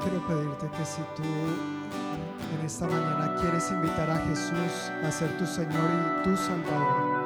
Quiero 0.02 0.20
pedirte 0.26 0.68
que 0.76 0.84
si 0.84 1.00
tú 1.16 1.22
en 1.22 2.66
esta 2.66 2.86
mañana 2.86 3.36
quieres 3.40 3.70
invitar 3.70 4.10
a 4.10 4.18
Jesús 4.18 4.90
a 5.04 5.10
ser 5.10 5.36
tu 5.38 5.46
Señor 5.46 5.90
y 5.90 6.24
tu 6.24 6.36
Salvador, 6.36 7.22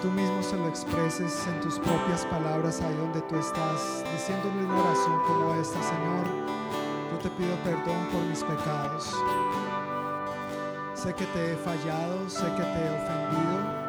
tú 0.00 0.10
mismo 0.10 0.42
se 0.42 0.56
lo 0.56 0.68
expreses 0.68 1.46
en 1.48 1.60
tus 1.60 1.78
propias 1.80 2.24
palabras 2.26 2.80
ahí 2.80 2.94
donde 2.96 3.20
tú 3.22 3.36
estás, 3.36 4.04
diciéndole 4.12 4.64
una 4.64 4.80
oración 4.80 5.20
como 5.26 5.54
esta, 5.54 5.82
Señor, 5.82 6.26
yo 7.10 7.18
te 7.18 7.30
pido 7.30 7.56
perdón 7.64 8.06
por 8.12 8.22
mis 8.22 8.42
pecados. 8.44 9.12
Sé 10.94 11.12
que 11.14 11.26
te 11.26 11.52
he 11.52 11.56
fallado, 11.56 12.30
sé 12.30 12.44
que 12.44 12.62
te 12.62 12.80
he 12.80 13.02
ofendido, 13.02 13.84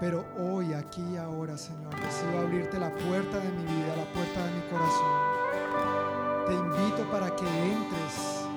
pero 0.00 0.24
hoy, 0.38 0.74
aquí 0.74 1.02
y 1.14 1.16
ahora, 1.16 1.56
Señor, 1.56 1.94
decido 1.96 2.38
abrirte 2.40 2.78
la 2.78 2.92
puerta 2.92 3.38
de 3.38 3.50
mi 3.50 3.62
vida, 3.64 3.96
la 3.96 4.12
puerta 4.12 4.44
de 4.44 4.50
mi 4.52 4.60
corazón. 4.70 5.27
Que 7.38 7.46
entres 7.46 8.48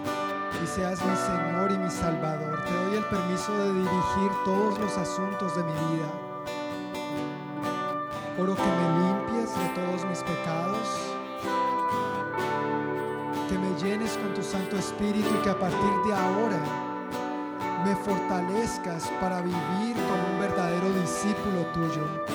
y 0.63 0.65
seas 0.65 0.99
mi 1.05 1.15
Señor 1.15 1.71
y 1.71 1.77
mi 1.77 1.89
Salvador. 1.91 2.63
Te 2.65 2.73
doy 2.73 2.95
el 2.95 3.05
permiso 3.05 3.55
de 3.55 3.73
dirigir 3.73 4.31
todos 4.43 4.79
los 4.79 4.97
asuntos 4.97 5.55
de 5.55 5.63
mi 5.63 5.71
vida. 5.71 6.11
Oro 8.39 8.55
que 8.55 8.61
me 8.63 8.89
limpies 8.99 9.53
de 9.55 9.67
todos 9.75 10.05
mis 10.05 10.23
pecados, 10.23 10.87
que 13.49 13.59
me 13.59 13.79
llenes 13.79 14.17
con 14.17 14.33
tu 14.33 14.41
Santo 14.41 14.77
Espíritu 14.77 15.29
y 15.29 15.43
que 15.43 15.51
a 15.51 15.59
partir 15.59 15.93
de 16.07 16.13
ahora 16.15 16.59
me 17.85 17.95
fortalezcas 17.97 19.11
para 19.21 19.41
vivir 19.41 19.95
como 19.95 20.33
un 20.33 20.39
verdadero 20.39 20.89
discípulo 20.93 21.67
tuyo. 21.73 22.30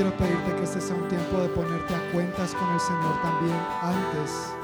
Quiero 0.00 0.16
pedirte 0.16 0.56
que 0.56 0.64
este 0.64 0.80
sea 0.80 0.96
un 0.96 1.06
tiempo 1.08 1.42
de 1.42 1.48
ponerte 1.50 1.94
a 1.94 2.00
cuentas 2.10 2.54
con 2.54 2.66
el 2.72 2.80
Señor 2.80 3.20
también 3.20 3.58
antes 3.82 4.54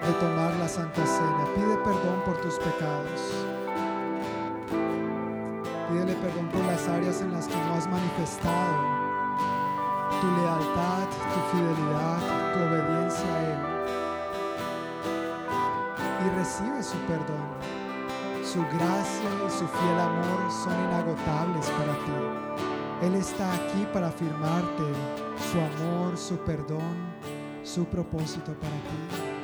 de 0.00 0.12
tomar 0.20 0.54
la 0.54 0.68
Santa 0.68 1.04
Cena. 1.04 1.44
Pide 1.56 1.76
perdón 1.78 2.22
por 2.24 2.40
tus 2.40 2.54
pecados. 2.54 3.20
Pídele 5.90 6.14
perdón 6.14 6.46
por 6.50 6.64
las 6.66 6.86
áreas 6.86 7.20
en 7.20 7.32
las 7.32 7.48
que 7.48 7.56
no 7.56 7.74
has 7.74 7.88
manifestado 7.88 8.76
tu 10.20 10.26
lealtad, 10.40 11.08
tu 11.34 11.40
fidelidad, 11.50 12.20
tu 12.52 12.60
obediencia 12.60 13.26
a 13.26 13.42
Él. 13.42 13.58
Y 16.26 16.38
recibe 16.38 16.80
su 16.80 16.96
perdón. 17.08 17.48
Su 18.44 18.62
gracia 18.78 19.30
y 19.44 19.50
su 19.50 19.66
fiel 19.66 19.98
amor 19.98 20.48
son 20.62 20.74
inagotables 20.84 21.68
para 21.70 21.92
ti. 22.04 22.45
Él 23.02 23.14
está 23.14 23.52
aquí 23.54 23.86
para 23.92 24.08
afirmarte 24.08 24.82
su 25.52 25.60
amor, 25.60 26.16
su 26.16 26.38
perdón, 26.38 26.96
su 27.62 27.84
propósito 27.84 28.54
para 28.54 28.72
ti. 28.72 29.36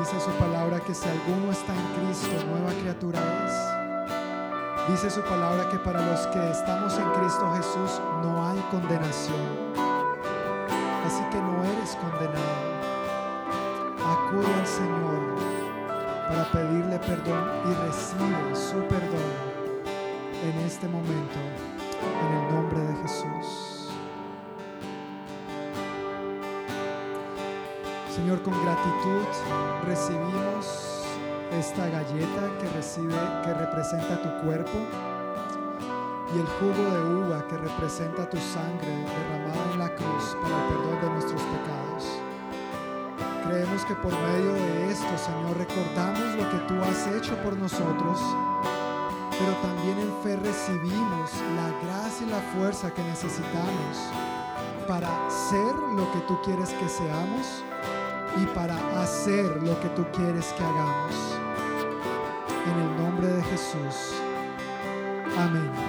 Dice 0.00 0.20
su 0.20 0.30
palabra 0.32 0.80
que 0.80 0.92
si 0.92 1.08
alguno 1.08 1.52
está 1.52 1.72
en 1.72 1.86
Cristo, 1.94 2.46
nueva 2.50 2.72
criatura 2.80 3.20
es. 3.46 4.90
Dice 4.90 5.10
su 5.10 5.20
palabra 5.22 5.68
que 5.68 5.78
para 5.78 6.04
los 6.04 6.26
que 6.26 6.50
estamos 6.50 6.98
en 6.98 7.08
Cristo 7.10 7.52
Jesús 7.56 8.00
no 8.22 8.48
hay 8.48 8.58
condenación. 8.70 9.72
Así 11.06 11.22
que 11.30 11.40
no 11.40 11.62
eres 11.62 11.96
condenado. 11.96 12.76
Acude 14.04 14.54
al 14.54 14.66
Señor 14.66 15.45
para 16.28 16.50
pedirle 16.50 16.98
perdón 16.98 17.44
y 17.64 17.86
recibe 17.86 18.56
su 18.56 18.78
perdón 18.88 19.46
en 20.42 20.58
este 20.66 20.88
momento, 20.88 21.38
en 22.22 22.36
el 22.36 22.54
nombre 22.54 22.80
de 22.80 22.94
Jesús. 23.02 23.90
Señor, 28.14 28.42
con 28.42 28.54
gratitud 28.64 29.26
recibimos 29.86 31.06
esta 31.52 31.88
galleta 31.88 32.50
que 32.60 32.68
recibe, 32.70 33.14
que 33.44 33.54
representa 33.54 34.22
tu 34.22 34.46
cuerpo 34.46 34.78
y 36.34 36.38
el 36.38 36.46
jugo 36.46 36.90
de 36.90 37.14
uva 37.24 37.46
que 37.46 37.56
representa 37.56 38.28
tu 38.28 38.38
sangre 38.38 38.88
derramada 38.88 39.72
en 39.72 39.78
la 39.78 39.94
cruz 39.94 40.36
para 40.42 40.56
el 40.56 40.68
perdón 40.68 41.00
de 41.02 41.10
nuestros 41.10 41.42
pecados. 41.42 41.85
Creemos 43.48 43.84
que 43.84 43.94
por 43.94 44.12
medio 44.12 44.52
de 44.54 44.90
esto, 44.90 45.18
Señor, 45.18 45.56
recordamos 45.56 46.34
lo 46.36 46.50
que 46.50 46.58
tú 46.66 46.74
has 46.82 47.06
hecho 47.16 47.36
por 47.42 47.56
nosotros, 47.56 48.20
pero 49.38 49.52
también 49.62 49.98
en 49.98 50.12
fe 50.22 50.36
recibimos 50.36 51.30
la 51.56 51.70
gracia 51.86 52.26
y 52.26 52.30
la 52.30 52.40
fuerza 52.54 52.92
que 52.92 53.02
necesitamos 53.02 54.10
para 54.86 55.08
ser 55.30 55.74
lo 55.96 56.10
que 56.12 56.20
tú 56.26 56.38
quieres 56.42 56.70
que 56.70 56.88
seamos 56.88 57.64
y 58.40 58.46
para 58.54 58.76
hacer 59.00 59.62
lo 59.62 59.78
que 59.80 59.88
tú 59.90 60.04
quieres 60.12 60.52
que 60.52 60.64
hagamos. 60.64 61.14
En 62.66 62.80
el 62.80 62.96
nombre 62.96 63.28
de 63.28 63.42
Jesús. 63.44 64.14
Amén. 65.38 65.85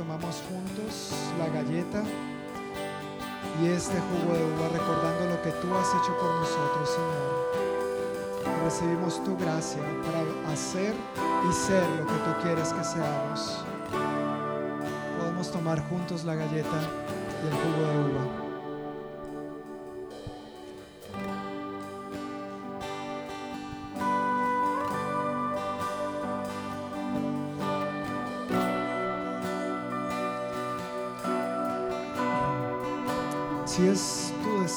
Tomamos 0.00 0.42
juntos 0.48 1.12
la 1.38 1.46
galleta 1.48 2.02
y 3.60 3.66
este 3.66 3.92
jugo 4.00 4.32
de 4.32 4.44
uva 4.44 4.68
recordando 4.68 5.26
lo 5.26 5.42
que 5.42 5.50
tú 5.60 5.74
has 5.74 5.88
hecho 5.88 6.16
por 6.18 6.34
nosotros, 6.36 6.88
Señor. 6.88 8.64
recibimos 8.64 9.22
tu 9.22 9.36
gracia 9.36 9.82
para 10.06 10.52
hacer 10.54 10.94
y 11.46 11.52
ser 11.52 11.82
lo 11.98 12.06
que 12.06 12.14
tú 12.14 12.42
quieres 12.42 12.72
que 12.72 12.82
seamos. 12.82 13.62
Podemos 15.18 15.50
tomar 15.52 15.86
juntos 15.90 16.24
la 16.24 16.34
galleta 16.34 16.80
y 17.44 17.46
el 17.46 17.52
jugo 17.52 17.86
de 17.86 18.14
uva. 18.14 18.39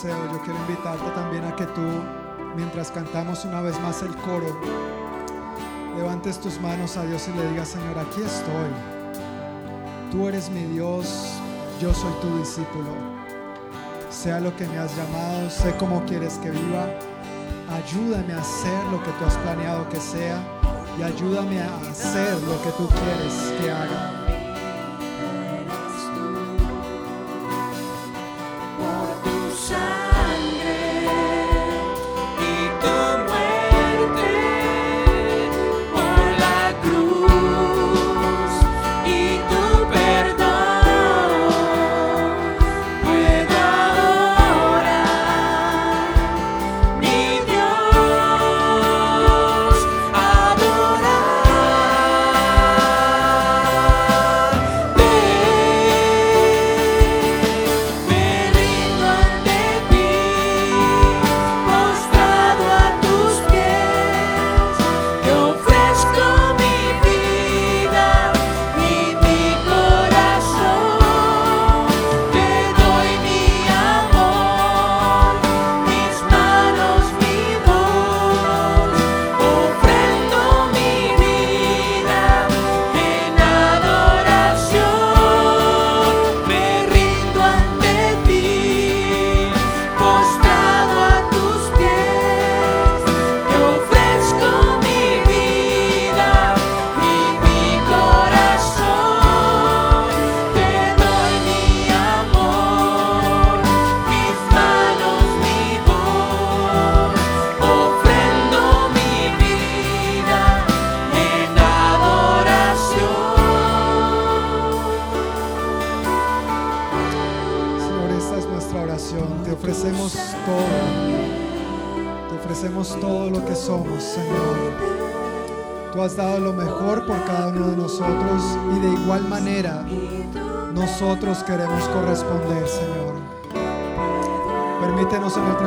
Yo 0.09 0.41
quiero 0.43 0.59
invitarte 0.59 1.09
también 1.11 1.45
a 1.45 1.55
que 1.55 1.65
tú, 1.67 1.81
mientras 2.55 2.91
cantamos 2.91 3.45
una 3.45 3.61
vez 3.61 3.79
más 3.79 4.01
el 4.01 4.13
coro, 4.17 4.59
levantes 5.95 6.39
tus 6.39 6.59
manos 6.59 6.97
a 6.97 7.05
Dios 7.05 7.27
y 7.29 7.37
le 7.37 7.49
digas, 7.49 7.69
Señor, 7.69 7.97
aquí 7.97 8.21
estoy. 8.21 8.69
Tú 10.11 10.27
eres 10.27 10.49
mi 10.49 10.63
Dios, 10.65 11.29
yo 11.79 11.93
soy 11.93 12.11
tu 12.21 12.37
discípulo. 12.37 12.91
Sea 14.09 14.39
lo 14.39 14.55
que 14.55 14.67
me 14.67 14.77
has 14.77 14.95
llamado, 14.95 15.49
sé 15.49 15.73
cómo 15.77 16.03
quieres 16.05 16.37
que 16.39 16.51
viva. 16.51 16.85
ayúdame 17.71 18.33
a 18.33 18.41
hacer 18.41 18.83
lo 18.91 19.01
que 19.03 19.11
tú 19.11 19.25
has 19.25 19.37
planeado 19.37 19.87
que 19.89 19.99
sea 19.99 20.37
y 20.99 21.03
ayúdame 21.03 21.61
a 21.61 21.75
hacer 21.89 22.41
lo 22.43 22.61
que 22.61 22.69
tú 22.71 22.87
quieres 22.89 23.53
que 23.59 23.71
haga. 23.71 24.22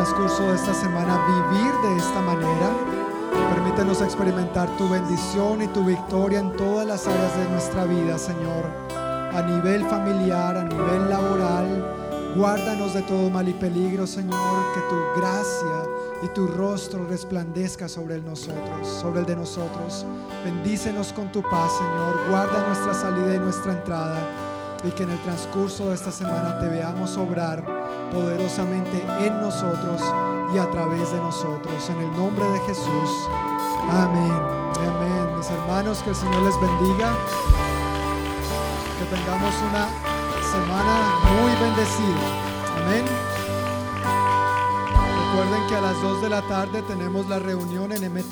Transcurso 0.07 0.49
de 0.51 0.55
esta 0.55 0.73
semana 0.73 1.19
vivir 1.27 1.73
de 1.83 1.97
esta 1.97 2.21
manera. 2.21 2.71
Permítenos 3.53 4.01
experimentar 4.03 4.69
tu 4.77 4.89
bendición 4.89 5.63
y 5.63 5.67
tu 5.69 5.85
victoria 5.85 6.39
en 6.39 6.57
todas 6.57 6.87
las 6.87 7.09
áreas 7.09 7.37
de 7.37 7.49
nuestra 7.51 7.85
vida, 7.87 8.17
Señor. 8.17 8.67
A 9.35 9.43
nivel 9.43 9.85
familiar, 9.87 10.59
a 10.59 10.63
nivel 10.63 11.11
laboral. 11.11 12.35
Guárdanos 12.37 12.95
de 12.95 13.03
todo 13.03 13.31
mal 13.31 13.49
y 13.49 13.55
peligro, 13.55 14.07
Señor. 14.07 14.63
Que 14.75 14.81
tu 14.83 15.21
gracia 15.21 15.91
y 16.23 16.29
tu 16.29 16.47
rostro 16.47 17.05
resplandezca 17.09 17.89
sobre 17.89 18.21
nosotros, 18.21 18.87
sobre 18.87 19.21
el 19.21 19.27
de 19.27 19.35
nosotros. 19.35 20.07
Bendícenos 20.45 21.13
con 21.13 21.33
tu 21.33 21.43
paz, 21.43 21.73
Señor. 21.79 22.31
Guarda 22.31 22.65
nuestra 22.69 22.95
salida 22.95 23.35
y 23.35 23.39
nuestra 23.41 23.73
entrada 23.73 24.19
y 24.85 24.91
que 24.93 25.03
en 25.03 25.11
el 25.11 25.19
transcurso 25.23 25.89
de 25.89 25.97
esta 25.97 26.13
semana 26.13 26.61
te 26.61 26.69
veamos 26.69 27.17
obrar 27.17 27.76
poderosamente 28.13 29.05
en 29.21 29.41
nosotros 29.41 30.01
y 30.55 30.59
a 30.59 30.71
través 30.71 31.13
de 31.13 31.19
nosotros. 31.19 31.91
En 31.91 32.01
el 32.01 32.17
nombre 32.17 32.45
de 32.45 32.61
Jesús. 32.61 33.11
Amén. 33.91 34.33
Amén. 34.79 35.37
Mis 35.37 35.51
hermanos, 35.51 36.03
que 36.03 36.11
el 36.11 36.17
Señor 36.17 36.43
les 36.43 36.61
bendiga. 36.61 37.15
Que 38.99 39.05
tengamos 39.15 39.55
una 39.71 39.89
semana 40.51 40.97
muy 41.41 41.53
bendecida. 41.61 42.47
Amén. 42.79 43.05
Recuerden 45.37 45.69
que 45.69 45.77
a 45.77 45.81
las 45.81 46.01
2 46.01 46.23
de 46.23 46.31
la 46.31 46.43
tarde 46.43 46.83
tenemos 46.83 47.29
la 47.29 47.39
reunión 47.39 47.93
en 47.93 48.11
MT. 48.13 48.25